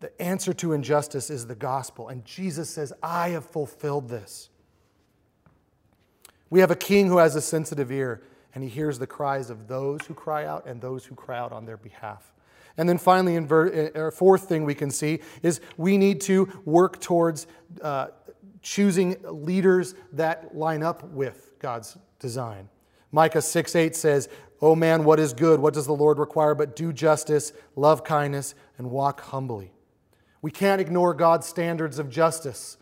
The 0.00 0.22
answer 0.22 0.54
to 0.54 0.72
injustice 0.72 1.28
is 1.28 1.46
the 1.46 1.54
gospel, 1.54 2.08
and 2.08 2.24
Jesus 2.24 2.70
says, 2.70 2.92
I 3.02 3.30
have 3.30 3.44
fulfilled 3.44 4.08
this. 4.08 4.48
We 6.50 6.60
have 6.60 6.70
a 6.70 6.76
king 6.76 7.08
who 7.08 7.18
has 7.18 7.36
a 7.36 7.42
sensitive 7.42 7.92
ear, 7.92 8.22
and 8.54 8.64
he 8.64 8.70
hears 8.70 8.98
the 8.98 9.06
cries 9.06 9.50
of 9.50 9.68
those 9.68 10.06
who 10.06 10.14
cry 10.14 10.46
out 10.46 10.66
and 10.66 10.80
those 10.80 11.04
who 11.04 11.14
cry 11.14 11.38
out 11.38 11.52
on 11.52 11.66
their 11.66 11.76
behalf. 11.76 12.32
And 12.78 12.88
then 12.88 12.96
finally, 12.96 13.34
in 13.34 13.46
ver- 13.46 13.90
uh, 13.94 14.10
fourth 14.10 14.48
thing 14.48 14.64
we 14.64 14.74
can 14.74 14.90
see 14.90 15.18
is 15.42 15.60
we 15.76 15.98
need 15.98 16.20
to 16.22 16.48
work 16.64 17.00
towards 17.00 17.48
uh, 17.82 18.08
choosing 18.62 19.16
leaders 19.24 19.94
that 20.12 20.56
line 20.56 20.82
up 20.82 21.02
with 21.10 21.52
God's 21.58 21.98
design. 22.18 22.68
Micah 23.12 23.42
6 23.42 23.74
8 23.74 23.96
says, 23.96 24.28
Oh 24.60 24.74
man, 24.74 25.04
what 25.04 25.20
is 25.20 25.32
good? 25.32 25.60
What 25.60 25.74
does 25.74 25.86
the 25.86 25.94
Lord 25.94 26.18
require 26.18 26.54
but 26.54 26.74
do 26.74 26.92
justice, 26.92 27.52
love 27.76 28.04
kindness, 28.04 28.54
and 28.76 28.90
walk 28.90 29.20
humbly? 29.20 29.72
We 30.42 30.50
can't 30.50 30.80
ignore 30.80 31.14
God's 31.14 31.46
standards 31.46 31.98
of 31.98 32.10
justice 32.10 32.76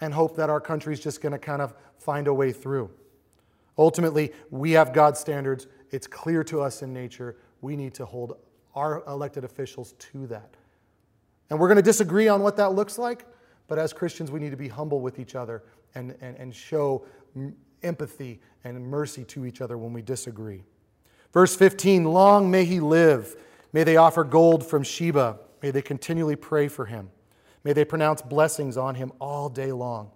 and 0.00 0.12
hope 0.12 0.36
that 0.36 0.50
our 0.50 0.60
country 0.60 0.92
is 0.92 1.00
just 1.00 1.20
going 1.20 1.32
to 1.32 1.38
kind 1.38 1.62
of 1.62 1.74
find 1.98 2.26
a 2.26 2.34
way 2.34 2.52
through. 2.52 2.90
Ultimately, 3.78 4.32
we 4.50 4.72
have 4.72 4.92
God's 4.92 5.20
standards. 5.20 5.66
It's 5.90 6.06
clear 6.06 6.44
to 6.44 6.60
us 6.60 6.82
in 6.82 6.92
nature. 6.92 7.36
We 7.60 7.76
need 7.76 7.94
to 7.94 8.06
hold 8.06 8.36
our 8.74 9.02
elected 9.06 9.44
officials 9.44 9.92
to 9.98 10.26
that. 10.28 10.54
And 11.48 11.58
we're 11.58 11.68
going 11.68 11.76
to 11.76 11.82
disagree 11.82 12.28
on 12.28 12.42
what 12.42 12.56
that 12.56 12.74
looks 12.74 12.98
like, 12.98 13.24
but 13.68 13.78
as 13.78 13.92
Christians, 13.92 14.30
we 14.30 14.40
need 14.40 14.50
to 14.50 14.56
be 14.56 14.68
humble 14.68 15.00
with 15.00 15.18
each 15.18 15.34
other 15.34 15.62
and, 15.94 16.14
and, 16.20 16.36
and 16.36 16.54
show 16.54 17.04
empathy 17.82 18.40
and 18.64 18.86
mercy 18.86 19.24
to 19.24 19.46
each 19.46 19.60
other 19.60 19.78
when 19.78 19.92
we 19.92 20.02
disagree. 20.02 20.62
Verse 21.32 21.54
15 21.54 22.04
Long 22.04 22.50
may 22.50 22.64
he 22.64 22.80
live. 22.80 23.36
May 23.72 23.84
they 23.84 23.96
offer 23.96 24.24
gold 24.24 24.66
from 24.66 24.82
Sheba. 24.82 25.38
May 25.62 25.70
they 25.70 25.82
continually 25.82 26.36
pray 26.36 26.68
for 26.68 26.86
him. 26.86 27.10
May 27.64 27.72
they 27.72 27.84
pronounce 27.84 28.22
blessings 28.22 28.76
on 28.76 28.94
him 28.94 29.12
all 29.20 29.48
day 29.48 29.72
long. 29.72 30.10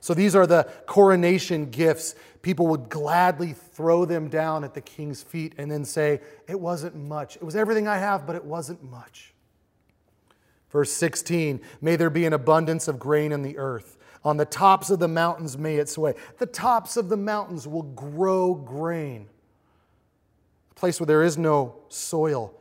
So 0.00 0.14
these 0.14 0.34
are 0.34 0.46
the 0.46 0.64
coronation 0.86 1.70
gifts. 1.70 2.14
People 2.42 2.66
would 2.68 2.88
gladly 2.88 3.52
throw 3.52 4.04
them 4.04 4.28
down 4.28 4.64
at 4.64 4.74
the 4.74 4.80
king's 4.80 5.22
feet 5.22 5.54
and 5.58 5.70
then 5.70 5.84
say, 5.84 6.20
It 6.48 6.58
wasn't 6.58 6.96
much. 6.96 7.36
It 7.36 7.42
was 7.42 7.54
everything 7.54 7.86
I 7.86 7.98
have, 7.98 8.26
but 8.26 8.34
it 8.34 8.44
wasn't 8.44 8.82
much. 8.82 9.32
Verse 10.70 10.90
16 10.90 11.60
May 11.80 11.96
there 11.96 12.10
be 12.10 12.24
an 12.24 12.32
abundance 12.32 12.88
of 12.88 12.98
grain 12.98 13.30
in 13.30 13.42
the 13.42 13.58
earth, 13.58 13.96
On 14.24 14.36
the 14.36 14.44
tops 14.44 14.90
of 14.90 14.98
the 14.98 15.08
mountains 15.08 15.58
may 15.58 15.76
it 15.76 15.88
sway. 15.88 16.14
The 16.38 16.46
tops 16.46 16.96
of 16.96 17.08
the 17.08 17.16
mountains 17.16 17.66
will 17.66 17.82
grow 17.82 18.54
grain. 18.54 19.28
A 20.70 20.74
place 20.74 21.00
where 21.00 21.06
there 21.06 21.22
is 21.22 21.36
no 21.36 21.74
soil. 21.88 22.54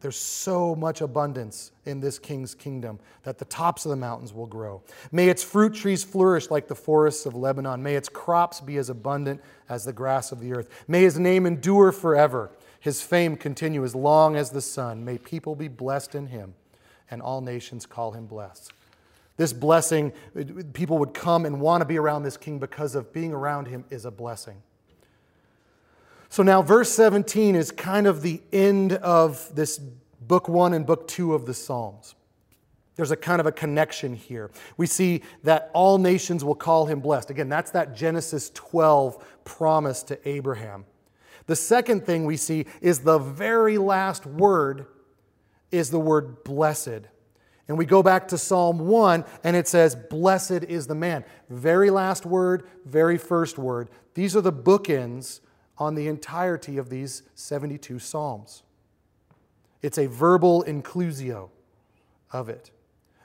There's 0.00 0.16
so 0.16 0.74
much 0.74 1.00
abundance 1.00 1.70
in 1.86 2.00
this 2.00 2.18
king's 2.18 2.56
kingdom 2.56 2.98
that 3.22 3.38
the 3.38 3.44
tops 3.44 3.84
of 3.84 3.90
the 3.90 3.96
mountains 3.96 4.32
will 4.32 4.46
grow. 4.46 4.82
May 5.12 5.28
its 5.28 5.44
fruit 5.44 5.74
trees 5.74 6.02
flourish 6.02 6.50
like 6.50 6.66
the 6.66 6.74
forests 6.74 7.24
of 7.24 7.36
Lebanon. 7.36 7.82
May 7.82 7.94
its 7.94 8.08
crops 8.08 8.60
be 8.60 8.78
as 8.78 8.90
abundant 8.90 9.40
as 9.68 9.84
the 9.84 9.92
grass 9.92 10.32
of 10.32 10.40
the 10.40 10.54
earth. 10.54 10.68
May 10.88 11.02
his 11.02 11.20
name 11.20 11.46
endure 11.46 11.92
forever, 11.92 12.50
his 12.80 13.00
fame 13.00 13.36
continue 13.36 13.84
as 13.84 13.94
long 13.94 14.34
as 14.34 14.50
the 14.50 14.60
sun. 14.60 15.04
May 15.04 15.18
people 15.18 15.54
be 15.54 15.68
blessed 15.68 16.16
in 16.16 16.26
him, 16.26 16.54
and 17.08 17.22
all 17.22 17.40
nations 17.40 17.86
call 17.86 18.10
him 18.10 18.26
blessed. 18.26 18.72
This 19.36 19.52
blessing, 19.52 20.12
people 20.72 20.98
would 20.98 21.14
come 21.14 21.46
and 21.46 21.60
want 21.60 21.80
to 21.80 21.84
be 21.84 21.98
around 21.98 22.22
this 22.22 22.36
king 22.36 22.58
because 22.58 22.94
of 22.94 23.12
being 23.12 23.32
around 23.32 23.66
him 23.66 23.84
is 23.90 24.04
a 24.04 24.10
blessing. 24.10 24.62
So 26.28 26.42
now, 26.42 26.62
verse 26.62 26.90
17 26.92 27.56
is 27.56 27.70
kind 27.70 28.06
of 28.06 28.22
the 28.22 28.40
end 28.52 28.94
of 28.94 29.54
this 29.54 29.78
book 29.78 30.48
one 30.48 30.72
and 30.72 30.86
book 30.86 31.06
two 31.06 31.34
of 31.34 31.46
the 31.46 31.54
Psalms. 31.54 32.14
There's 32.96 33.10
a 33.10 33.16
kind 33.16 33.40
of 33.40 33.46
a 33.46 33.52
connection 33.52 34.14
here. 34.14 34.50
We 34.76 34.86
see 34.86 35.22
that 35.44 35.70
all 35.72 35.98
nations 35.98 36.44
will 36.44 36.54
call 36.54 36.86
him 36.86 37.00
blessed. 37.00 37.30
Again, 37.30 37.48
that's 37.48 37.70
that 37.72 37.94
Genesis 37.94 38.50
12 38.54 39.42
promise 39.44 40.02
to 40.04 40.28
Abraham. 40.28 40.84
The 41.46 41.56
second 41.56 42.06
thing 42.06 42.24
we 42.24 42.36
see 42.36 42.66
is 42.80 43.00
the 43.00 43.18
very 43.18 43.78
last 43.78 44.26
word 44.26 44.86
is 45.70 45.90
the 45.90 45.98
word 45.98 46.44
blessed. 46.44 47.08
And 47.68 47.78
we 47.78 47.86
go 47.86 48.02
back 48.02 48.28
to 48.28 48.38
Psalm 48.38 48.80
1 48.80 49.24
and 49.44 49.56
it 49.56 49.68
says, 49.68 49.94
Blessed 49.94 50.64
is 50.64 50.86
the 50.86 50.94
man. 50.94 51.24
Very 51.48 51.90
last 51.90 52.26
word, 52.26 52.66
very 52.84 53.16
first 53.16 53.56
word. 53.56 53.88
These 54.14 54.36
are 54.36 54.40
the 54.40 54.52
bookends 54.52 55.40
on 55.78 55.94
the 55.94 56.08
entirety 56.08 56.76
of 56.76 56.90
these 56.90 57.22
72 57.34 57.98
Psalms. 57.98 58.62
It's 59.80 59.98
a 59.98 60.06
verbal 60.06 60.64
inclusio 60.64 61.50
of 62.32 62.48
it. 62.48 62.70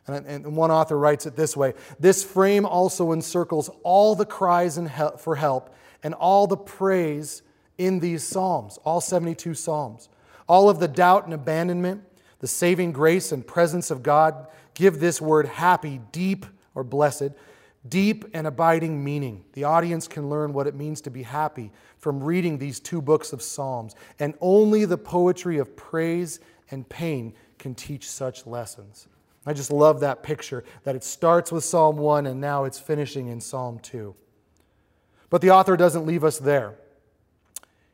And, 0.07 0.55
one 0.55 0.71
author 0.71 0.97
writes 0.97 1.25
it 1.25 1.35
this 1.35 1.57
way 1.57 1.73
This 1.99 2.23
frame 2.23 2.65
also 2.65 3.11
encircles 3.11 3.69
all 3.83 4.15
the 4.15 4.25
cries 4.25 4.79
for 5.19 5.35
help 5.35 5.75
and 6.01 6.13
all 6.13 6.47
the 6.47 6.57
praise 6.57 7.41
in 7.77 7.99
these 7.99 8.23
Psalms, 8.23 8.79
all 8.85 9.01
72 9.01 9.53
Psalms. 9.53 10.09
All 10.47 10.69
of 10.69 10.79
the 10.79 10.87
doubt 10.87 11.25
and 11.25 11.33
abandonment, 11.33 12.03
the 12.39 12.47
saving 12.47 12.91
grace 12.91 13.31
and 13.31 13.45
presence 13.45 13.91
of 13.91 14.03
God 14.03 14.47
give 14.73 14.99
this 14.99 15.21
word 15.21 15.47
happy, 15.47 15.99
deep, 16.11 16.45
or 16.75 16.83
blessed, 16.83 17.29
deep 17.87 18.25
and 18.33 18.45
abiding 18.45 19.03
meaning. 19.03 19.43
The 19.53 19.63
audience 19.63 20.07
can 20.07 20.29
learn 20.29 20.53
what 20.53 20.67
it 20.67 20.75
means 20.75 21.01
to 21.01 21.09
be 21.09 21.23
happy 21.23 21.71
from 21.97 22.23
reading 22.23 22.57
these 22.57 22.79
two 22.79 23.01
books 23.01 23.33
of 23.33 23.41
Psalms, 23.41 23.95
and 24.19 24.33
only 24.39 24.85
the 24.85 24.97
poetry 24.97 25.57
of 25.57 25.75
praise 25.75 26.39
and 26.69 26.87
pain 26.87 27.33
can 27.57 27.73
teach 27.73 28.09
such 28.09 28.45
lessons. 28.45 29.07
I 29.45 29.53
just 29.53 29.71
love 29.71 30.01
that 30.01 30.23
picture 30.23 30.63
that 30.83 30.95
it 30.95 31.03
starts 31.03 31.51
with 31.51 31.63
Psalm 31.63 31.97
1 31.97 32.27
and 32.27 32.41
now 32.41 32.65
it's 32.65 32.79
finishing 32.79 33.27
in 33.27 33.39
Psalm 33.39 33.79
2. 33.79 34.13
But 35.29 35.41
the 35.41 35.51
author 35.51 35.77
doesn't 35.77 36.05
leave 36.05 36.23
us 36.23 36.37
there. 36.37 36.75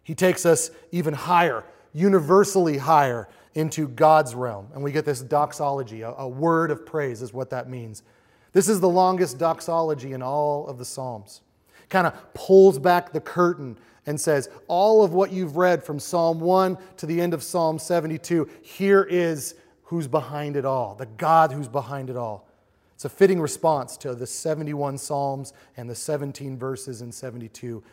He 0.03 0.15
takes 0.15 0.45
us 0.45 0.71
even 0.91 1.13
higher, 1.13 1.63
universally 1.93 2.77
higher, 2.77 3.29
into 3.55 3.87
God's 3.87 4.35
realm. 4.35 4.67
And 4.73 4.83
we 4.83 4.91
get 4.91 5.05
this 5.05 5.21
doxology, 5.21 6.01
a, 6.01 6.11
a 6.11 6.27
word 6.27 6.71
of 6.71 6.85
praise 6.85 7.21
is 7.21 7.33
what 7.33 7.49
that 7.51 7.69
means. 7.69 8.03
This 8.51 8.69
is 8.69 8.79
the 8.79 8.89
longest 8.89 9.37
doxology 9.37 10.13
in 10.13 10.21
all 10.21 10.67
of 10.67 10.77
the 10.77 10.85
Psalms. 10.85 11.41
Kind 11.89 12.07
of 12.07 12.33
pulls 12.33 12.79
back 12.79 13.11
the 13.11 13.19
curtain 13.19 13.77
and 14.05 14.19
says, 14.19 14.49
All 14.67 15.03
of 15.03 15.13
what 15.13 15.31
you've 15.31 15.57
read 15.57 15.83
from 15.83 15.99
Psalm 15.99 16.39
1 16.39 16.77
to 16.97 17.05
the 17.05 17.19
end 17.19 17.33
of 17.33 17.43
Psalm 17.43 17.79
72, 17.79 18.49
here 18.61 19.03
is 19.03 19.55
who's 19.83 20.07
behind 20.07 20.55
it 20.55 20.65
all, 20.65 20.95
the 20.95 21.05
God 21.05 21.51
who's 21.51 21.67
behind 21.67 22.09
it 22.09 22.15
all. 22.15 22.47
It's 22.95 23.05
a 23.05 23.09
fitting 23.09 23.41
response 23.41 23.97
to 23.97 24.15
the 24.15 24.27
71 24.27 24.97
Psalms 24.97 25.53
and 25.77 25.89
the 25.89 25.95
17 25.95 26.57
verses 26.57 27.01
in 27.01 27.11
72. 27.11 27.83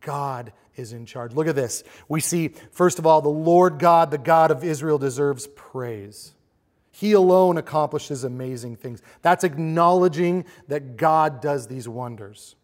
God 0.00 0.52
is 0.76 0.92
in 0.92 1.06
charge. 1.06 1.32
Look 1.32 1.48
at 1.48 1.56
this. 1.56 1.82
We 2.08 2.20
see, 2.20 2.48
first 2.70 2.98
of 2.98 3.06
all, 3.06 3.20
the 3.22 3.28
Lord 3.28 3.78
God, 3.78 4.10
the 4.10 4.18
God 4.18 4.50
of 4.50 4.62
Israel, 4.62 4.98
deserves 4.98 5.46
praise. 5.48 6.34
He 6.92 7.12
alone 7.12 7.58
accomplishes 7.58 8.24
amazing 8.24 8.76
things. 8.76 9.02
That's 9.22 9.44
acknowledging 9.44 10.44
that 10.68 10.96
God 10.96 11.40
does 11.40 11.66
these 11.66 11.88
wonders. 11.88 12.56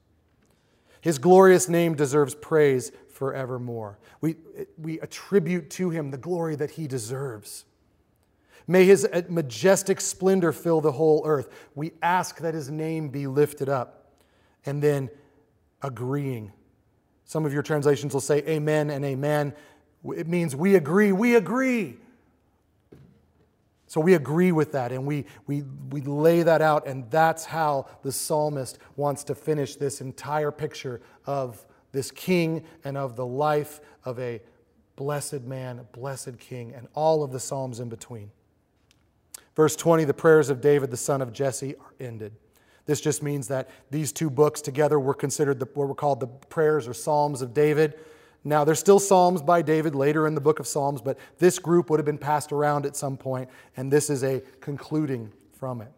His 1.00 1.18
glorious 1.18 1.68
name 1.68 1.94
deserves 1.94 2.34
praise 2.34 2.92
forevermore. 3.10 3.98
We, 4.20 4.36
we 4.78 5.00
attribute 5.00 5.68
to 5.70 5.90
him 5.90 6.10
the 6.10 6.16
glory 6.16 6.54
that 6.56 6.72
he 6.72 6.86
deserves. 6.86 7.64
May 8.66 8.84
his 8.84 9.06
majestic 9.28 10.00
splendor 10.00 10.52
fill 10.52 10.80
the 10.80 10.92
whole 10.92 11.22
earth. 11.26 11.48
We 11.74 11.92
ask 12.02 12.38
that 12.38 12.54
his 12.54 12.70
name 12.70 13.08
be 13.08 13.26
lifted 13.26 13.68
up. 13.68 14.12
And 14.64 14.80
then 14.80 15.10
agreeing. 15.82 16.52
Some 17.32 17.46
of 17.46 17.54
your 17.54 17.62
translations 17.62 18.12
will 18.12 18.20
say 18.20 18.40
amen 18.40 18.90
and 18.90 19.02
amen. 19.06 19.54
It 20.04 20.28
means 20.28 20.54
we 20.54 20.74
agree, 20.74 21.12
we 21.12 21.34
agree. 21.36 21.96
So 23.86 24.02
we 24.02 24.12
agree 24.12 24.52
with 24.52 24.72
that 24.72 24.92
and 24.92 25.06
we, 25.06 25.24
we, 25.46 25.62
we 25.88 26.02
lay 26.02 26.42
that 26.42 26.60
out, 26.60 26.86
and 26.86 27.10
that's 27.10 27.46
how 27.46 27.86
the 28.02 28.12
psalmist 28.12 28.78
wants 28.96 29.24
to 29.24 29.34
finish 29.34 29.76
this 29.76 30.02
entire 30.02 30.50
picture 30.50 31.00
of 31.24 31.64
this 31.90 32.10
king 32.10 32.64
and 32.84 32.98
of 32.98 33.16
the 33.16 33.24
life 33.24 33.80
of 34.04 34.18
a 34.18 34.42
blessed 34.96 35.40
man, 35.40 35.78
a 35.78 35.84
blessed 35.84 36.38
king, 36.38 36.74
and 36.74 36.86
all 36.92 37.24
of 37.24 37.32
the 37.32 37.40
psalms 37.40 37.80
in 37.80 37.88
between. 37.88 38.30
Verse 39.56 39.74
20 39.74 40.04
the 40.04 40.12
prayers 40.12 40.50
of 40.50 40.60
David, 40.60 40.90
the 40.90 40.98
son 40.98 41.22
of 41.22 41.32
Jesse, 41.32 41.76
are 41.76 41.94
ended. 41.98 42.34
This 42.86 43.00
just 43.00 43.22
means 43.22 43.48
that 43.48 43.70
these 43.90 44.12
two 44.12 44.28
books 44.28 44.60
together 44.60 44.98
were 44.98 45.14
considered 45.14 45.60
the, 45.60 45.66
what 45.74 45.88
were 45.88 45.94
called 45.94 46.20
the 46.20 46.26
prayers 46.26 46.88
or 46.88 46.94
psalms 46.94 47.42
of 47.42 47.54
David. 47.54 47.94
Now, 48.44 48.64
there's 48.64 48.80
still 48.80 48.98
Psalms 48.98 49.40
by 49.40 49.62
David 49.62 49.94
later 49.94 50.26
in 50.26 50.34
the 50.34 50.40
book 50.40 50.58
of 50.58 50.66
Psalms, 50.66 51.00
but 51.00 51.16
this 51.38 51.60
group 51.60 51.90
would 51.90 52.00
have 52.00 52.04
been 52.04 52.18
passed 52.18 52.50
around 52.50 52.86
at 52.86 52.96
some 52.96 53.16
point, 53.16 53.48
and 53.76 53.92
this 53.92 54.10
is 54.10 54.24
a 54.24 54.42
concluding 54.60 55.32
from 55.52 55.80
it. 55.80 55.92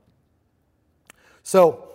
So, 1.42 1.88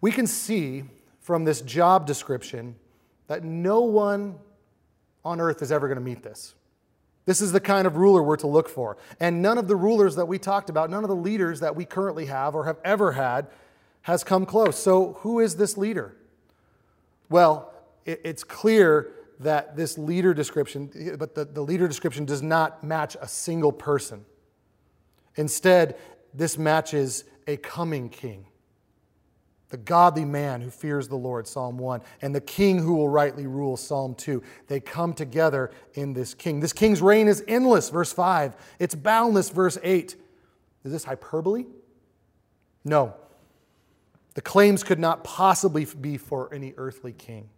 we 0.00 0.10
can 0.10 0.26
see 0.26 0.84
from 1.20 1.44
this 1.44 1.60
job 1.60 2.06
description 2.06 2.76
that 3.26 3.44
no 3.44 3.80
one 3.80 4.36
on 5.22 5.40
earth 5.40 5.60
is 5.60 5.70
ever 5.70 5.86
going 5.86 5.98
to 5.98 6.04
meet 6.04 6.22
this. 6.22 6.54
This 7.26 7.40
is 7.40 7.52
the 7.52 7.60
kind 7.60 7.86
of 7.86 7.96
ruler 7.96 8.22
we're 8.22 8.36
to 8.36 8.46
look 8.46 8.68
for. 8.68 8.96
And 9.20 9.42
none 9.42 9.58
of 9.58 9.68
the 9.68 9.76
rulers 9.76 10.16
that 10.16 10.26
we 10.26 10.38
talked 10.38 10.70
about, 10.70 10.90
none 10.90 11.04
of 11.04 11.08
the 11.08 11.16
leaders 11.16 11.60
that 11.60 11.76
we 11.76 11.84
currently 11.84 12.26
have 12.26 12.54
or 12.54 12.64
have 12.64 12.78
ever 12.84 13.12
had, 13.12 13.46
has 14.02 14.24
come 14.24 14.46
close. 14.46 14.78
So, 14.82 15.14
who 15.20 15.40
is 15.40 15.56
this 15.56 15.76
leader? 15.76 16.16
Well, 17.28 17.72
it's 18.04 18.42
clear 18.42 19.12
that 19.40 19.76
this 19.76 19.96
leader 19.96 20.34
description, 20.34 21.16
but 21.18 21.34
the, 21.34 21.44
the 21.44 21.62
leader 21.62 21.88
description 21.88 22.24
does 22.24 22.42
not 22.42 22.82
match 22.82 23.16
a 23.20 23.28
single 23.28 23.72
person. 23.72 24.24
Instead, 25.36 25.96
this 26.34 26.58
matches 26.58 27.24
a 27.46 27.56
coming 27.56 28.08
king, 28.08 28.46
the 29.70 29.76
godly 29.76 30.24
man 30.24 30.60
who 30.60 30.70
fears 30.70 31.08
the 31.08 31.16
Lord, 31.16 31.46
Psalm 31.46 31.78
1, 31.78 32.02
and 32.22 32.34
the 32.34 32.40
king 32.40 32.78
who 32.78 32.94
will 32.94 33.08
rightly 33.08 33.46
rule, 33.46 33.76
Psalm 33.76 34.14
2. 34.14 34.42
They 34.66 34.80
come 34.80 35.14
together 35.14 35.70
in 35.94 36.12
this 36.12 36.34
king. 36.34 36.60
This 36.60 36.72
king's 36.72 37.00
reign 37.00 37.28
is 37.28 37.42
endless, 37.48 37.88
verse 37.88 38.12
5. 38.12 38.56
It's 38.78 38.94
boundless, 38.94 39.50
verse 39.50 39.78
8. 39.82 40.16
Is 40.84 40.92
this 40.92 41.04
hyperbole? 41.04 41.66
No. 42.84 43.14
The 44.34 44.42
claims 44.42 44.82
could 44.82 44.98
not 44.98 45.24
possibly 45.24 45.84
be 45.84 46.18
for 46.18 46.52
any 46.52 46.74
earthly 46.76 47.12
king 47.12 47.48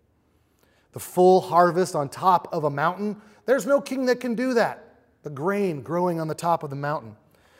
the 0.92 1.00
full 1.00 1.40
harvest 1.40 1.96
on 1.96 2.08
top 2.08 2.48
of 2.52 2.64
a 2.64 2.70
mountain. 2.70 3.20
There's 3.46 3.66
no 3.66 3.80
king 3.80 4.06
that 4.06 4.20
can 4.20 4.34
do 4.34 4.54
that. 4.54 4.94
The 5.22 5.30
grain 5.30 5.82
growing 5.82 6.20
on 6.20 6.28
the 6.28 6.34
top 6.34 6.62
of 6.62 6.70
the 6.70 6.76
mountain. 6.76 7.16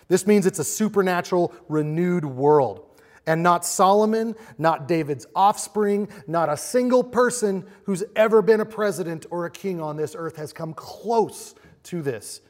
This 0.08 0.26
means 0.26 0.46
it's 0.46 0.58
a 0.58 0.64
supernatural, 0.64 1.54
renewed 1.68 2.24
world. 2.24 2.86
And 3.26 3.42
not 3.42 3.64
Solomon, 3.64 4.34
not 4.58 4.88
David's 4.88 5.26
offspring, 5.36 6.08
not 6.26 6.48
a 6.48 6.56
single 6.56 7.04
person 7.04 7.64
who's 7.84 8.02
ever 8.16 8.42
been 8.42 8.60
a 8.60 8.66
president 8.66 9.26
or 9.30 9.46
a 9.46 9.50
king 9.50 9.80
on 9.80 9.96
this 9.96 10.16
earth 10.18 10.36
has 10.36 10.52
come 10.52 10.74
close 10.74 11.54
to 11.84 12.02
this, 12.02 12.40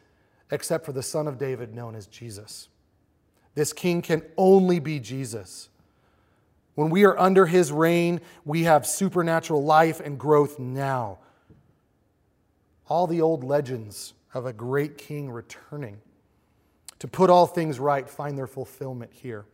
except 0.50 0.86
for 0.86 0.92
the 0.92 1.02
son 1.02 1.28
of 1.28 1.38
David 1.38 1.74
known 1.74 1.94
as 1.94 2.06
Jesus. 2.06 2.68
This 3.54 3.72
king 3.72 4.00
can 4.00 4.22
only 4.38 4.78
be 4.78 4.98
Jesus. 4.98 5.68
When 6.74 6.88
we 6.88 7.04
are 7.04 7.18
under 7.18 7.46
his 7.46 7.70
reign, 7.70 8.20
we 8.44 8.62
have 8.62 8.86
supernatural 8.86 9.62
life 9.62 10.00
and 10.00 10.18
growth 10.18 10.58
now. 10.58 11.18
All 12.88 13.06
the 13.06 13.20
old 13.20 13.44
legends 13.44 14.14
of 14.32 14.46
a 14.46 14.52
great 14.52 14.96
king 14.96 15.30
returning 15.30 15.98
to 16.98 17.08
put 17.08 17.28
all 17.28 17.46
things 17.46 17.78
right 17.78 18.08
find 18.08 18.38
their 18.38 18.46
fulfillment 18.46 19.12
here. 19.12 19.44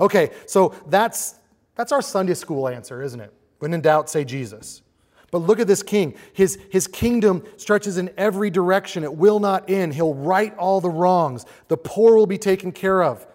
Okay, 0.00 0.30
so 0.46 0.74
that's, 0.86 1.34
that's 1.74 1.92
our 1.92 2.02
Sunday 2.02 2.34
school 2.34 2.68
answer, 2.68 3.02
isn't 3.02 3.20
it? 3.20 3.32
When 3.58 3.74
in 3.74 3.80
doubt, 3.80 4.08
say 4.08 4.24
Jesus. 4.24 4.82
But 5.30 5.38
look 5.38 5.60
at 5.60 5.66
this 5.66 5.82
king. 5.82 6.14
His, 6.32 6.58
his 6.70 6.86
kingdom 6.86 7.44
stretches 7.56 7.98
in 7.98 8.10
every 8.16 8.50
direction. 8.50 9.04
It 9.04 9.14
will 9.14 9.40
not 9.40 9.68
end. 9.68 9.94
He'll 9.94 10.14
right 10.14 10.56
all 10.56 10.80
the 10.80 10.88
wrongs. 10.88 11.44
The 11.68 11.76
poor 11.76 12.16
will 12.16 12.26
be 12.26 12.38
taken 12.38 12.72
care 12.72 13.02
of. 13.02 13.26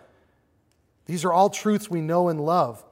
These 1.05 1.25
are 1.25 1.33
all 1.33 1.49
truths 1.49 1.89
we 1.89 2.01
know 2.01 2.29
and 2.29 2.43
love. 2.43 2.83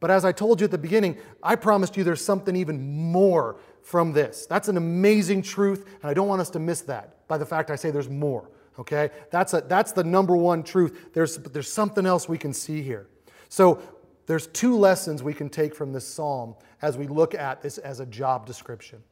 But 0.00 0.10
as 0.10 0.24
I 0.24 0.32
told 0.32 0.60
you 0.60 0.64
at 0.64 0.72
the 0.72 0.78
beginning, 0.78 1.18
I 1.42 1.54
promised 1.54 1.96
you 1.96 2.02
there's 2.02 2.24
something 2.24 2.56
even 2.56 2.82
more 3.12 3.56
from 3.82 4.12
this. 4.12 4.46
That's 4.46 4.66
an 4.66 4.76
amazing 4.76 5.42
truth, 5.42 5.86
and 6.02 6.10
I 6.10 6.14
don't 6.14 6.26
want 6.26 6.40
us 6.40 6.50
to 6.50 6.58
miss 6.58 6.80
that 6.82 7.28
by 7.28 7.38
the 7.38 7.46
fact 7.46 7.70
I 7.70 7.76
say 7.76 7.92
there's 7.92 8.08
more. 8.08 8.48
Okay? 8.78 9.10
That's, 9.30 9.54
a, 9.54 9.60
that's 9.62 9.92
the 9.92 10.04
number 10.04 10.36
one 10.36 10.62
truth. 10.62 11.12
There's, 11.12 11.36
there's 11.38 11.72
something 11.72 12.06
else 12.06 12.28
we 12.28 12.38
can 12.38 12.52
see 12.52 12.82
here. 12.82 13.06
So 13.48 13.80
there's 14.26 14.46
two 14.48 14.76
lessons 14.76 15.22
we 15.22 15.34
can 15.34 15.48
take 15.48 15.74
from 15.74 15.92
this 15.92 16.06
psalm 16.06 16.54
as 16.80 16.96
we 16.96 17.06
look 17.06 17.34
at 17.34 17.60
this 17.60 17.78
as 17.78 18.00
a 18.00 18.06
job 18.06 18.46
description. 18.46 19.02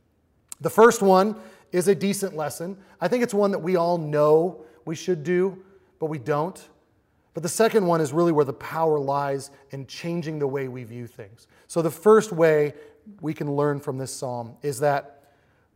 The 0.60 0.70
first 0.70 1.02
one 1.02 1.36
is 1.72 1.88
a 1.88 1.94
decent 1.94 2.36
lesson. 2.36 2.76
I 3.00 3.08
think 3.08 3.22
it's 3.22 3.34
one 3.34 3.50
that 3.50 3.58
we 3.58 3.76
all 3.76 3.98
know 3.98 4.64
we 4.84 4.94
should 4.94 5.22
do, 5.22 5.62
but 5.98 6.06
we 6.06 6.18
don't. 6.18 6.68
But 7.32 7.42
the 7.42 7.48
second 7.48 7.86
one 7.86 8.00
is 8.00 8.12
really 8.12 8.32
where 8.32 8.44
the 8.44 8.52
power 8.52 8.98
lies 8.98 9.50
in 9.70 9.86
changing 9.86 10.38
the 10.38 10.46
way 10.46 10.68
we 10.68 10.84
view 10.84 11.06
things. 11.06 11.46
So, 11.68 11.80
the 11.80 11.90
first 11.90 12.32
way 12.32 12.74
we 13.20 13.34
can 13.34 13.54
learn 13.54 13.80
from 13.80 13.98
this 13.98 14.12
psalm 14.12 14.56
is 14.62 14.80
that 14.80 15.32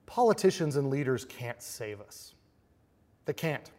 politicians 0.06 0.76
and 0.76 0.90
leaders 0.90 1.24
can't 1.24 1.62
save 1.62 2.00
us. 2.00 2.34
They 3.24 3.32
can't. 3.32 3.70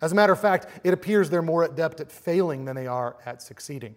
As 0.00 0.12
a 0.12 0.14
matter 0.14 0.32
of 0.32 0.40
fact, 0.40 0.66
it 0.82 0.94
appears 0.94 1.28
they're 1.28 1.42
more 1.42 1.64
adept 1.64 2.00
at 2.00 2.10
failing 2.10 2.64
than 2.64 2.76
they 2.76 2.86
are 2.86 3.16
at 3.26 3.42
succeeding. 3.42 3.94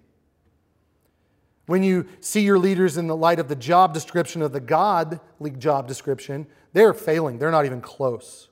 When 1.65 1.81
you 1.81 2.07
see 2.19 2.41
your 2.41 2.59
leaders 2.59 2.97
in 2.97 3.07
the 3.07 3.15
light 3.15 3.39
of 3.39 3.47
the 3.47 3.55
job 3.55 3.93
description 3.93 4.41
of 4.41 4.51
the 4.51 4.59
godly 4.59 5.51
job 5.51 5.87
description, 5.87 6.45
they're 6.73 6.93
failing. 6.93 7.37
They're 7.37 7.51
not 7.51 7.65
even 7.65 7.79
close. 7.79 8.49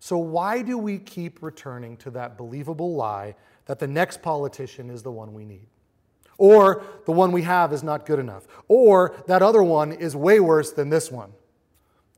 So, 0.00 0.18
why 0.18 0.62
do 0.62 0.76
we 0.76 0.98
keep 0.98 1.40
returning 1.42 1.96
to 1.98 2.10
that 2.10 2.36
believable 2.36 2.96
lie 2.96 3.36
that 3.66 3.78
the 3.78 3.86
next 3.86 4.22
politician 4.22 4.90
is 4.90 5.04
the 5.04 5.12
one 5.12 5.32
we 5.32 5.44
need? 5.44 5.68
Or 6.36 6.82
the 7.06 7.12
one 7.12 7.30
we 7.30 7.42
have 7.42 7.72
is 7.72 7.84
not 7.84 8.06
good 8.06 8.18
enough? 8.18 8.48
Or 8.66 9.14
that 9.28 9.42
other 9.42 9.62
one 9.62 9.92
is 9.92 10.16
way 10.16 10.40
worse 10.40 10.72
than 10.72 10.88
this 10.88 11.12
one? 11.12 11.32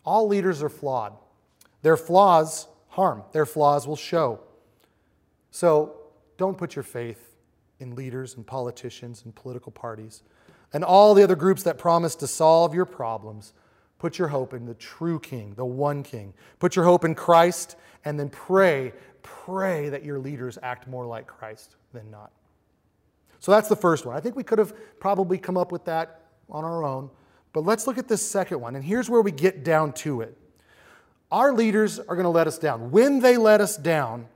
All 0.07 0.27
leaders 0.27 0.63
are 0.63 0.71
flawed. 0.71 1.15
Their 1.83 1.99
flaws 1.99 2.69
harm, 2.89 3.25
their 3.33 3.45
flaws 3.45 3.87
will 3.87 3.97
show. 3.97 4.41
So, 5.55 5.95
don't 6.37 6.59
put 6.59 6.75
your 6.75 6.83
faith 6.83 7.37
in 7.79 7.95
leaders 7.95 8.35
and 8.35 8.45
politicians 8.45 9.23
and 9.25 9.33
political 9.33 9.71
parties 9.71 10.25
and 10.73 10.83
all 10.83 11.15
the 11.15 11.23
other 11.23 11.37
groups 11.37 11.63
that 11.63 11.79
promise 11.79 12.17
to 12.17 12.27
solve 12.27 12.75
your 12.75 12.85
problems. 12.85 13.53
Put 14.01 14.19
your 14.19 14.27
hope 14.27 14.53
in 14.53 14.67
the 14.67 14.75
true 14.75 15.21
King, 15.21 15.55
the 15.55 15.65
one 15.65 16.03
King. 16.03 16.35
Put 16.59 16.75
your 16.75 16.85
hope 16.85 17.05
in 17.05 17.15
Christ 17.15 17.77
and 18.05 18.19
then 18.19 18.31
pray, 18.31 18.95
pray 19.23 19.91
that 19.91 20.05
your 20.05 20.19
leaders 20.19 20.59
act 20.61 20.89
more 20.89 21.07
like 21.07 21.29
Christ 21.29 21.77
than 21.93 22.11
not. 22.11 22.33
So 23.39 23.53
that's 23.53 23.69
the 23.69 23.77
first 23.77 24.05
one. 24.05 24.17
I 24.17 24.19
think 24.19 24.35
we 24.35 24.43
could 24.43 24.59
have 24.59 24.75
probably 24.99 25.39
come 25.39 25.57
up 25.57 25.71
with 25.71 25.85
that 25.85 26.23
on 26.51 26.65
our 26.65 26.83
own. 26.83 27.11
But 27.53 27.61
let's 27.61 27.87
look 27.87 27.97
at 27.97 28.09
this 28.09 28.29
second 28.29 28.61
one. 28.61 28.75
And 28.75 28.85
here's 28.85 29.09
where 29.09 29.23
we 29.23 29.31
get 29.31 29.63
down 29.63 29.93
to 29.93 30.21
it. 30.21 30.37
Our 31.31 31.53
leaders 31.53 32.01
are 32.01 32.17
going 32.17 32.25
to 32.25 32.29
let 32.29 32.49
us 32.49 32.59
down. 32.59 32.91
When 32.91 33.21
they 33.21 33.37
let 33.37 33.61
us 33.61 33.77
down, 33.77 34.27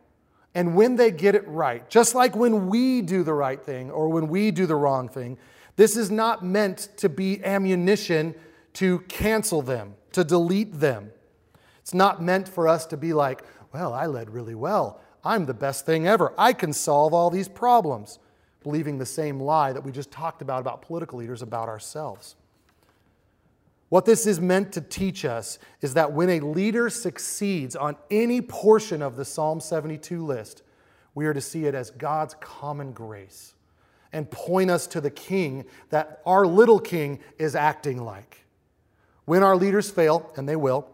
and 0.54 0.74
when 0.74 0.96
they 0.96 1.10
get 1.10 1.34
it 1.34 1.46
right, 1.46 1.88
just 1.88 2.14
like 2.14 2.34
when 2.34 2.68
we 2.68 3.02
do 3.02 3.22
the 3.22 3.34
right 3.34 3.62
thing 3.62 3.90
or 3.90 4.08
when 4.08 4.28
we 4.28 4.50
do 4.50 4.66
the 4.66 4.74
wrong 4.74 5.08
thing, 5.08 5.38
this 5.76 5.96
is 5.96 6.10
not 6.10 6.44
meant 6.44 6.88
to 6.96 7.08
be 7.08 7.44
ammunition 7.44 8.34
to 8.74 9.00
cancel 9.08 9.62
them, 9.62 9.94
to 10.12 10.24
delete 10.24 10.80
them. 10.80 11.12
It's 11.80 11.94
not 11.94 12.22
meant 12.22 12.48
for 12.48 12.66
us 12.66 12.86
to 12.86 12.96
be 12.96 13.12
like, 13.12 13.42
well, 13.72 13.92
I 13.92 14.06
led 14.06 14.30
really 14.30 14.54
well. 14.54 15.00
I'm 15.24 15.46
the 15.46 15.54
best 15.54 15.86
thing 15.86 16.06
ever. 16.06 16.32
I 16.38 16.52
can 16.52 16.72
solve 16.72 17.12
all 17.12 17.30
these 17.30 17.48
problems, 17.48 18.18
believing 18.62 18.98
the 18.98 19.06
same 19.06 19.40
lie 19.40 19.72
that 19.72 19.84
we 19.84 19.92
just 19.92 20.10
talked 20.10 20.42
about 20.42 20.60
about 20.60 20.82
political 20.82 21.18
leaders 21.18 21.42
about 21.42 21.68
ourselves. 21.68 22.36
What 23.88 24.04
this 24.04 24.26
is 24.26 24.40
meant 24.40 24.72
to 24.72 24.80
teach 24.80 25.24
us 25.24 25.58
is 25.80 25.94
that 25.94 26.12
when 26.12 26.28
a 26.28 26.40
leader 26.40 26.90
succeeds 26.90 27.74
on 27.74 27.96
any 28.10 28.40
portion 28.40 29.00
of 29.00 29.16
the 29.16 29.24
Psalm 29.24 29.60
72 29.60 30.24
list, 30.24 30.62
we 31.14 31.26
are 31.26 31.34
to 31.34 31.40
see 31.40 31.64
it 31.64 31.74
as 31.74 31.90
God's 31.90 32.34
common 32.40 32.92
grace 32.92 33.54
and 34.12 34.30
point 34.30 34.70
us 34.70 34.86
to 34.88 35.00
the 35.00 35.10
king 35.10 35.64
that 35.90 36.20
our 36.26 36.46
little 36.46 36.78
king 36.78 37.20
is 37.38 37.54
acting 37.54 38.02
like. 38.04 38.44
When 39.24 39.42
our 39.42 39.56
leaders 39.56 39.90
fail, 39.90 40.32
and 40.36 40.48
they 40.48 40.56
will, 40.56 40.88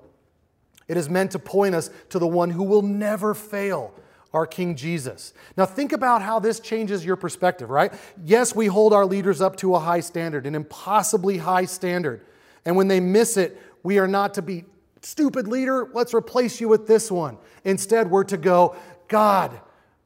it 0.89 0.97
is 0.97 1.09
meant 1.09 1.31
to 1.33 1.39
point 1.39 1.75
us 1.75 1.91
to 2.11 2.19
the 2.19 2.27
one 2.27 2.51
who 2.51 2.65
will 2.65 2.83
never 2.83 3.35
fail, 3.35 3.95
our 4.33 4.47
King 4.47 4.75
Jesus. 4.75 5.33
Now, 5.57 5.65
think 5.65 5.93
about 5.93 6.21
how 6.21 6.41
this 6.41 6.59
changes 6.59 7.05
your 7.05 7.15
perspective, 7.15 7.71
right? 7.71 7.93
Yes, 8.25 8.55
we 8.55 8.67
hold 8.67 8.93
our 8.93 9.07
leaders 9.07 9.41
up 9.41 9.55
to 9.59 9.77
a 9.77 9.79
high 9.79 10.01
standard, 10.01 10.45
an 10.45 10.57
impossibly 10.57 11.39
high 11.39 11.65
standard. 11.67 12.27
And 12.65 12.77
when 12.77 12.89
they 12.89 13.01
miss 13.01 13.37
it, 13.37 13.61
we 13.83 13.99
are 13.99 14.09
not 14.09 14.35
to 14.35 14.43
be, 14.43 14.65
stupid 15.03 15.47
leader, 15.47 15.89
let's 15.93 16.15
replace 16.15 16.61
you 16.61 16.69
with 16.69 16.87
this 16.87 17.11
one. 17.11 17.37
Instead, 17.65 18.11
we're 18.11 18.25
to 18.25 18.37
go, 18.37 18.75
God, 19.09 19.61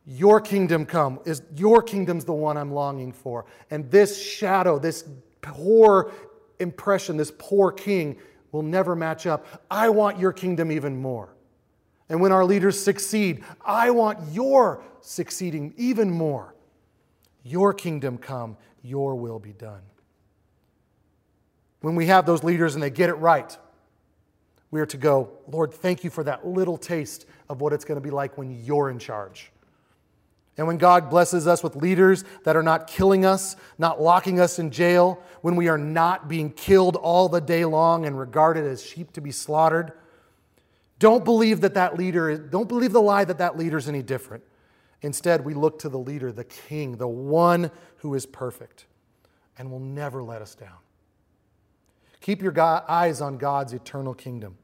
your 0.05 0.41
kingdom 0.41 0.87
come. 0.87 1.21
Is 1.25 1.43
your 1.55 1.83
kingdom's 1.83 2.25
the 2.25 2.33
one 2.33 2.57
I'm 2.57 2.73
longing 2.73 3.13
for. 3.13 3.45
And 3.71 3.91
this 3.91 4.21
shadow, 4.21 4.79
this 4.79 5.05
poor 5.41 6.13
impression, 6.59 7.17
this 7.17 7.33
poor 7.39 7.71
king 7.71 8.17
will 8.51 8.63
never 8.63 8.97
match 8.97 9.27
up. 9.27 9.47
I 9.71 9.91
want 9.91 10.19
your 10.19 10.33
kingdom 10.33 10.73
even 10.73 11.01
more. 11.01 11.35
And 12.09 12.21
when 12.21 12.33
our 12.33 12.45
leaders 12.45 12.83
succeed, 12.83 13.45
I 13.65 13.91
want 13.91 14.33
your 14.33 14.83
succeeding 15.03 15.75
even 15.77 16.11
more. 16.11 16.55
Your 17.45 17.73
kingdom 17.75 18.19
come, 18.19 18.57
your 18.83 19.15
will 19.15 19.39
be 19.39 19.53
done 19.53 19.83
when 21.81 21.95
we 21.95 22.07
have 22.07 22.27
those 22.27 22.43
leaders 22.43 22.75
and 22.75 22.83
they 22.83 22.91
get 22.91 23.09
it 23.09 23.15
right, 23.15 23.57
we 24.71 24.81
are 24.81 24.87
to 24.87 24.97
go, 24.97 25.31
Lord, 25.47 25.73
thank 25.73 26.05
you 26.05 26.11
for 26.11 26.25
that 26.25 26.47
little 26.47 26.77
taste 26.77 27.27
of 27.49 27.61
what 27.61 27.73
it's 27.73 27.85
going 27.85 27.97
to 27.97 28.03
be 28.03 28.11
like 28.11 28.37
when 28.37 28.51
you're 28.65 28.91
in 28.91 28.99
charge. 28.99 29.51
And 30.59 30.67
when 30.67 30.77
God 30.77 31.09
blesses 31.09 31.47
us 31.47 31.63
with 31.63 31.77
leaders 31.77 32.25
that 32.43 32.57
are 32.57 32.65
not 32.65 32.89
killing 32.89 33.25
us, 33.25 33.55
not 33.79 34.03
locking 34.03 34.41
us 34.41 34.59
in 34.59 34.73
jail, 34.73 35.23
when 35.41 35.55
we 35.55 35.69
are 35.69 35.79
not 35.79 36.29
being 36.29 36.51
killed 36.51 36.97
all 36.97 37.29
the 37.29 37.41
day 37.41 37.65
long 37.65 38.05
and 38.05 38.19
regarded 38.19 38.67
as 38.67 38.85
sheep 38.85 39.13
to 39.13 39.21
be 39.21 39.31
slaughtered, 39.31 39.93
don't 40.99 41.25
believe 41.25 41.61
that 41.61 41.75
that 41.75 41.97
leader 41.97 42.37
don't 42.37 42.69
believe 42.69 42.93
the 42.93 43.01
lie 43.01 43.25
that 43.25 43.39
that 43.39 43.57
leader 43.57 43.77
is 43.77 43.89
any 43.89 44.03
different. 44.03 44.43
Instead, 45.01 45.45
we 45.45 45.55
look 45.55 45.79
to 45.79 45.89
the 45.89 45.99
leader, 45.99 46.33
the 46.33 46.43
king, 46.43 46.97
the 46.97 47.07
one 47.07 47.71
who 47.99 48.15
is 48.17 48.27
perfect 48.27 48.87
and 49.57 49.71
will 49.71 49.79
never 49.79 50.25
let 50.25 50.43
us 50.43 50.57
down. 50.57 50.79
Keep 52.21 52.43
your 52.43 52.59
eyes 52.61 53.21
on 53.21 53.39
God's 53.39 53.73
eternal 53.73 54.15
kingdom. 54.15 54.57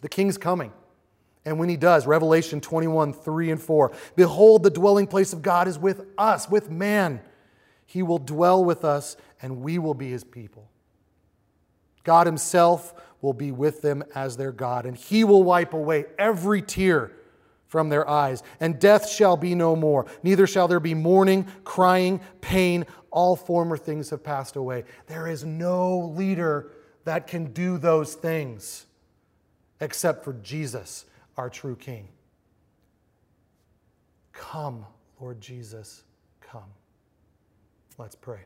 The 0.00 0.08
king's 0.08 0.38
coming. 0.38 0.72
And 1.44 1.58
when 1.58 1.68
he 1.68 1.76
does, 1.76 2.06
Revelation 2.06 2.60
21, 2.60 3.12
3 3.12 3.50
and 3.50 3.60
4, 3.60 3.92
behold, 4.16 4.62
the 4.62 4.70
dwelling 4.70 5.06
place 5.06 5.32
of 5.32 5.42
God 5.42 5.66
is 5.66 5.78
with 5.78 6.04
us, 6.18 6.48
with 6.48 6.70
man. 6.70 7.20
He 7.86 8.02
will 8.02 8.18
dwell 8.18 8.64
with 8.64 8.84
us, 8.84 9.16
and 9.40 9.62
we 9.62 9.78
will 9.78 9.94
be 9.94 10.10
his 10.10 10.24
people. 10.24 10.68
God 12.04 12.26
himself 12.26 12.94
will 13.20 13.32
be 13.32 13.50
with 13.50 13.82
them 13.82 14.04
as 14.14 14.36
their 14.36 14.52
God, 14.52 14.86
and 14.86 14.96
he 14.96 15.24
will 15.24 15.42
wipe 15.42 15.72
away 15.72 16.04
every 16.18 16.62
tear 16.62 17.12
from 17.66 17.88
their 17.88 18.08
eyes, 18.08 18.42
and 18.60 18.78
death 18.78 19.08
shall 19.08 19.36
be 19.36 19.54
no 19.54 19.76
more. 19.76 20.06
Neither 20.22 20.46
shall 20.46 20.68
there 20.68 20.80
be 20.80 20.94
mourning, 20.94 21.46
crying, 21.64 22.20
pain. 22.40 22.86
All 23.10 23.36
former 23.36 23.76
things 23.76 24.10
have 24.10 24.24
passed 24.24 24.56
away. 24.56 24.84
There 25.06 25.26
is 25.26 25.44
no 25.44 25.98
leader 26.16 26.72
that 27.08 27.26
can 27.26 27.54
do 27.54 27.78
those 27.78 28.14
things 28.14 28.84
except 29.80 30.24
for 30.24 30.34
Jesus, 30.34 31.06
our 31.38 31.48
true 31.48 31.74
King. 31.74 32.06
Come, 34.34 34.84
Lord 35.18 35.40
Jesus, 35.40 36.02
come. 36.42 36.70
Let's 37.96 38.14
pray. 38.14 38.40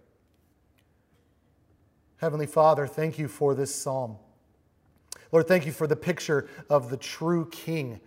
Heavenly 2.19 2.47
Father, 2.47 2.87
thank 2.87 3.19
you 3.19 3.27
for 3.27 3.57
this 3.57 3.75
psalm. 3.75 4.17
Lord, 5.33 5.49
thank 5.49 5.67
you 5.67 5.73
for 5.73 5.89
the 5.89 5.97
picture 5.97 6.49
of 6.71 6.89
the 6.89 6.97
true 6.97 7.49
King 7.51 7.99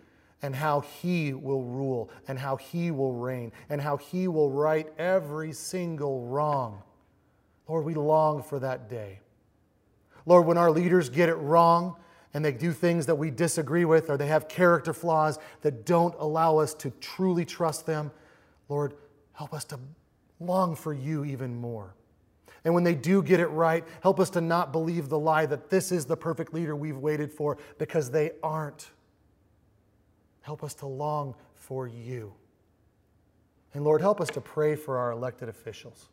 and 0.41 0.55
how 0.55 0.79
he 0.79 1.33
will 1.33 1.63
rule 1.63 2.09
and 2.29 2.39
how 2.39 2.55
he 2.55 2.91
will 2.91 3.11
reign 3.11 3.51
and 3.67 3.81
how 3.81 3.97
he 3.97 4.29
will 4.29 4.51
right 4.51 4.87
every 4.97 5.51
single 5.51 6.27
wrong. 6.27 6.81
Lord, 7.67 7.83
we 7.83 7.93
long 7.93 8.41
for 8.41 8.57
that 8.59 8.89
day. 8.89 9.19
Lord, 10.25 10.45
when 10.45 10.57
our 10.57 10.71
leaders 10.71 11.09
get 11.09 11.29
it 11.29 11.35
wrong 11.35 11.95
and 12.33 12.43
they 12.43 12.51
do 12.51 12.73
things 12.73 13.05
that 13.05 13.15
we 13.15 13.31
disagree 13.31 13.85
with 13.85 14.09
or 14.09 14.17
they 14.17 14.27
have 14.27 14.47
character 14.47 14.93
flaws 14.93 15.37
that 15.61 15.85
don't 15.85 16.15
allow 16.19 16.57
us 16.57 16.73
to 16.75 16.89
truly 16.99 17.45
trust 17.45 17.85
them, 17.85 18.11
Lord, 18.67 18.95
help 19.33 19.53
us 19.53 19.63
to 19.65 19.79
long 20.39 20.75
for 20.75 20.93
you 20.93 21.23
even 21.25 21.55
more. 21.55 21.95
And 22.63 22.73
when 22.73 22.83
they 22.83 22.95
do 22.95 23.21
get 23.21 23.39
it 23.39 23.47
right, 23.47 23.83
help 24.01 24.19
us 24.19 24.31
to 24.31 24.41
not 24.41 24.71
believe 24.71 25.07
the 25.07 25.19
lie 25.19 25.45
that 25.45 25.69
this 25.69 25.91
is 25.91 26.05
the 26.05 26.17
perfect 26.17 26.53
leader 26.53 26.75
we've 26.75 26.97
waited 26.97 27.31
for 27.31 27.57
because 27.77 28.09
they 28.09 28.31
aren't. 28.41 28.89
Help 30.41 30.63
us 30.63 30.73
to 30.75 30.87
long 30.87 31.35
for 31.53 31.87
you. 31.87 32.33
And 33.75 33.83
Lord, 33.83 34.01
help 34.01 34.19
us 34.19 34.29
to 34.29 34.41
pray 34.41 34.75
for 34.75 34.97
our 34.97 35.11
elected 35.11 35.47
officials. 35.47 36.09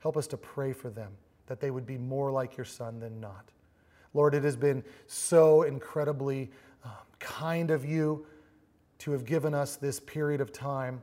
Help 0.00 0.16
us 0.16 0.26
to 0.28 0.36
pray 0.36 0.72
for 0.72 0.90
them 0.90 1.12
that 1.52 1.60
they 1.60 1.70
would 1.70 1.84
be 1.84 1.98
more 1.98 2.30
like 2.30 2.56
your 2.56 2.64
son 2.64 2.98
than 2.98 3.20
not. 3.20 3.50
Lord, 4.14 4.34
it 4.34 4.42
has 4.42 4.56
been 4.56 4.82
so 5.06 5.64
incredibly 5.64 6.50
um, 6.82 6.92
kind 7.18 7.70
of 7.70 7.84
you 7.84 8.24
to 9.00 9.12
have 9.12 9.26
given 9.26 9.52
us 9.52 9.76
this 9.76 10.00
period 10.00 10.40
of 10.40 10.50
time 10.50 11.02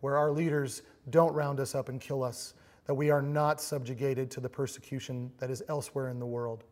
where 0.00 0.16
our 0.16 0.32
leaders 0.32 0.80
don't 1.10 1.34
round 1.34 1.60
us 1.60 1.74
up 1.74 1.90
and 1.90 2.00
kill 2.00 2.22
us, 2.22 2.54
that 2.86 2.94
we 2.94 3.10
are 3.10 3.20
not 3.20 3.60
subjugated 3.60 4.30
to 4.30 4.40
the 4.40 4.48
persecution 4.48 5.30
that 5.40 5.50
is 5.50 5.62
elsewhere 5.68 6.08
in 6.08 6.18
the 6.18 6.24
world. 6.24 6.64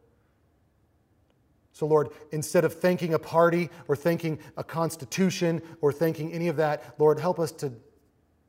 So, 1.74 1.84
Lord, 1.84 2.08
instead 2.32 2.64
of 2.64 2.72
thanking 2.72 3.12
a 3.12 3.18
party 3.18 3.68
or 3.86 3.96
thanking 3.96 4.38
a 4.56 4.64
constitution 4.64 5.60
or 5.82 5.92
thanking 5.92 6.32
any 6.32 6.48
of 6.48 6.56
that, 6.56 6.94
Lord, 6.98 7.20
help 7.20 7.38
us 7.38 7.52
to 7.52 7.70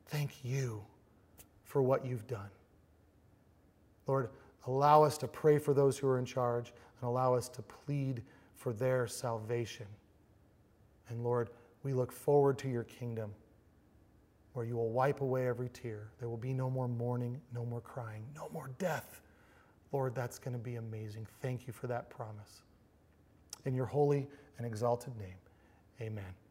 thank 0.06 0.42
you 0.42 0.82
for 1.62 1.82
what 1.82 2.06
you've 2.06 2.26
done. 2.26 2.48
Lord, 4.06 4.30
allow 4.66 5.02
us 5.02 5.16
to 5.18 5.28
pray 5.28 5.58
for 5.58 5.74
those 5.74 5.98
who 5.98 6.06
are 6.08 6.18
in 6.18 6.24
charge 6.24 6.72
and 7.00 7.08
allow 7.08 7.34
us 7.34 7.48
to 7.50 7.62
plead 7.62 8.22
for 8.54 8.72
their 8.72 9.06
salvation. 9.06 9.86
And 11.08 11.22
Lord, 11.22 11.50
we 11.82 11.92
look 11.92 12.12
forward 12.12 12.58
to 12.58 12.68
your 12.68 12.84
kingdom 12.84 13.32
where 14.54 14.64
you 14.64 14.74
will 14.76 14.90
wipe 14.90 15.20
away 15.20 15.46
every 15.46 15.68
tear. 15.68 16.08
There 16.18 16.28
will 16.28 16.36
be 16.36 16.54
no 16.54 16.70
more 16.70 16.88
mourning, 16.88 17.40
no 17.54 17.64
more 17.64 17.82
crying, 17.82 18.24
no 18.34 18.48
more 18.52 18.70
death. 18.78 19.20
Lord, 19.92 20.14
that's 20.14 20.38
going 20.38 20.56
to 20.56 20.62
be 20.62 20.76
amazing. 20.76 21.26
Thank 21.42 21.66
you 21.66 21.72
for 21.72 21.86
that 21.88 22.10
promise. 22.10 22.62
In 23.66 23.74
your 23.74 23.86
holy 23.86 24.26
and 24.58 24.66
exalted 24.66 25.16
name, 25.18 25.36
amen. 26.00 26.45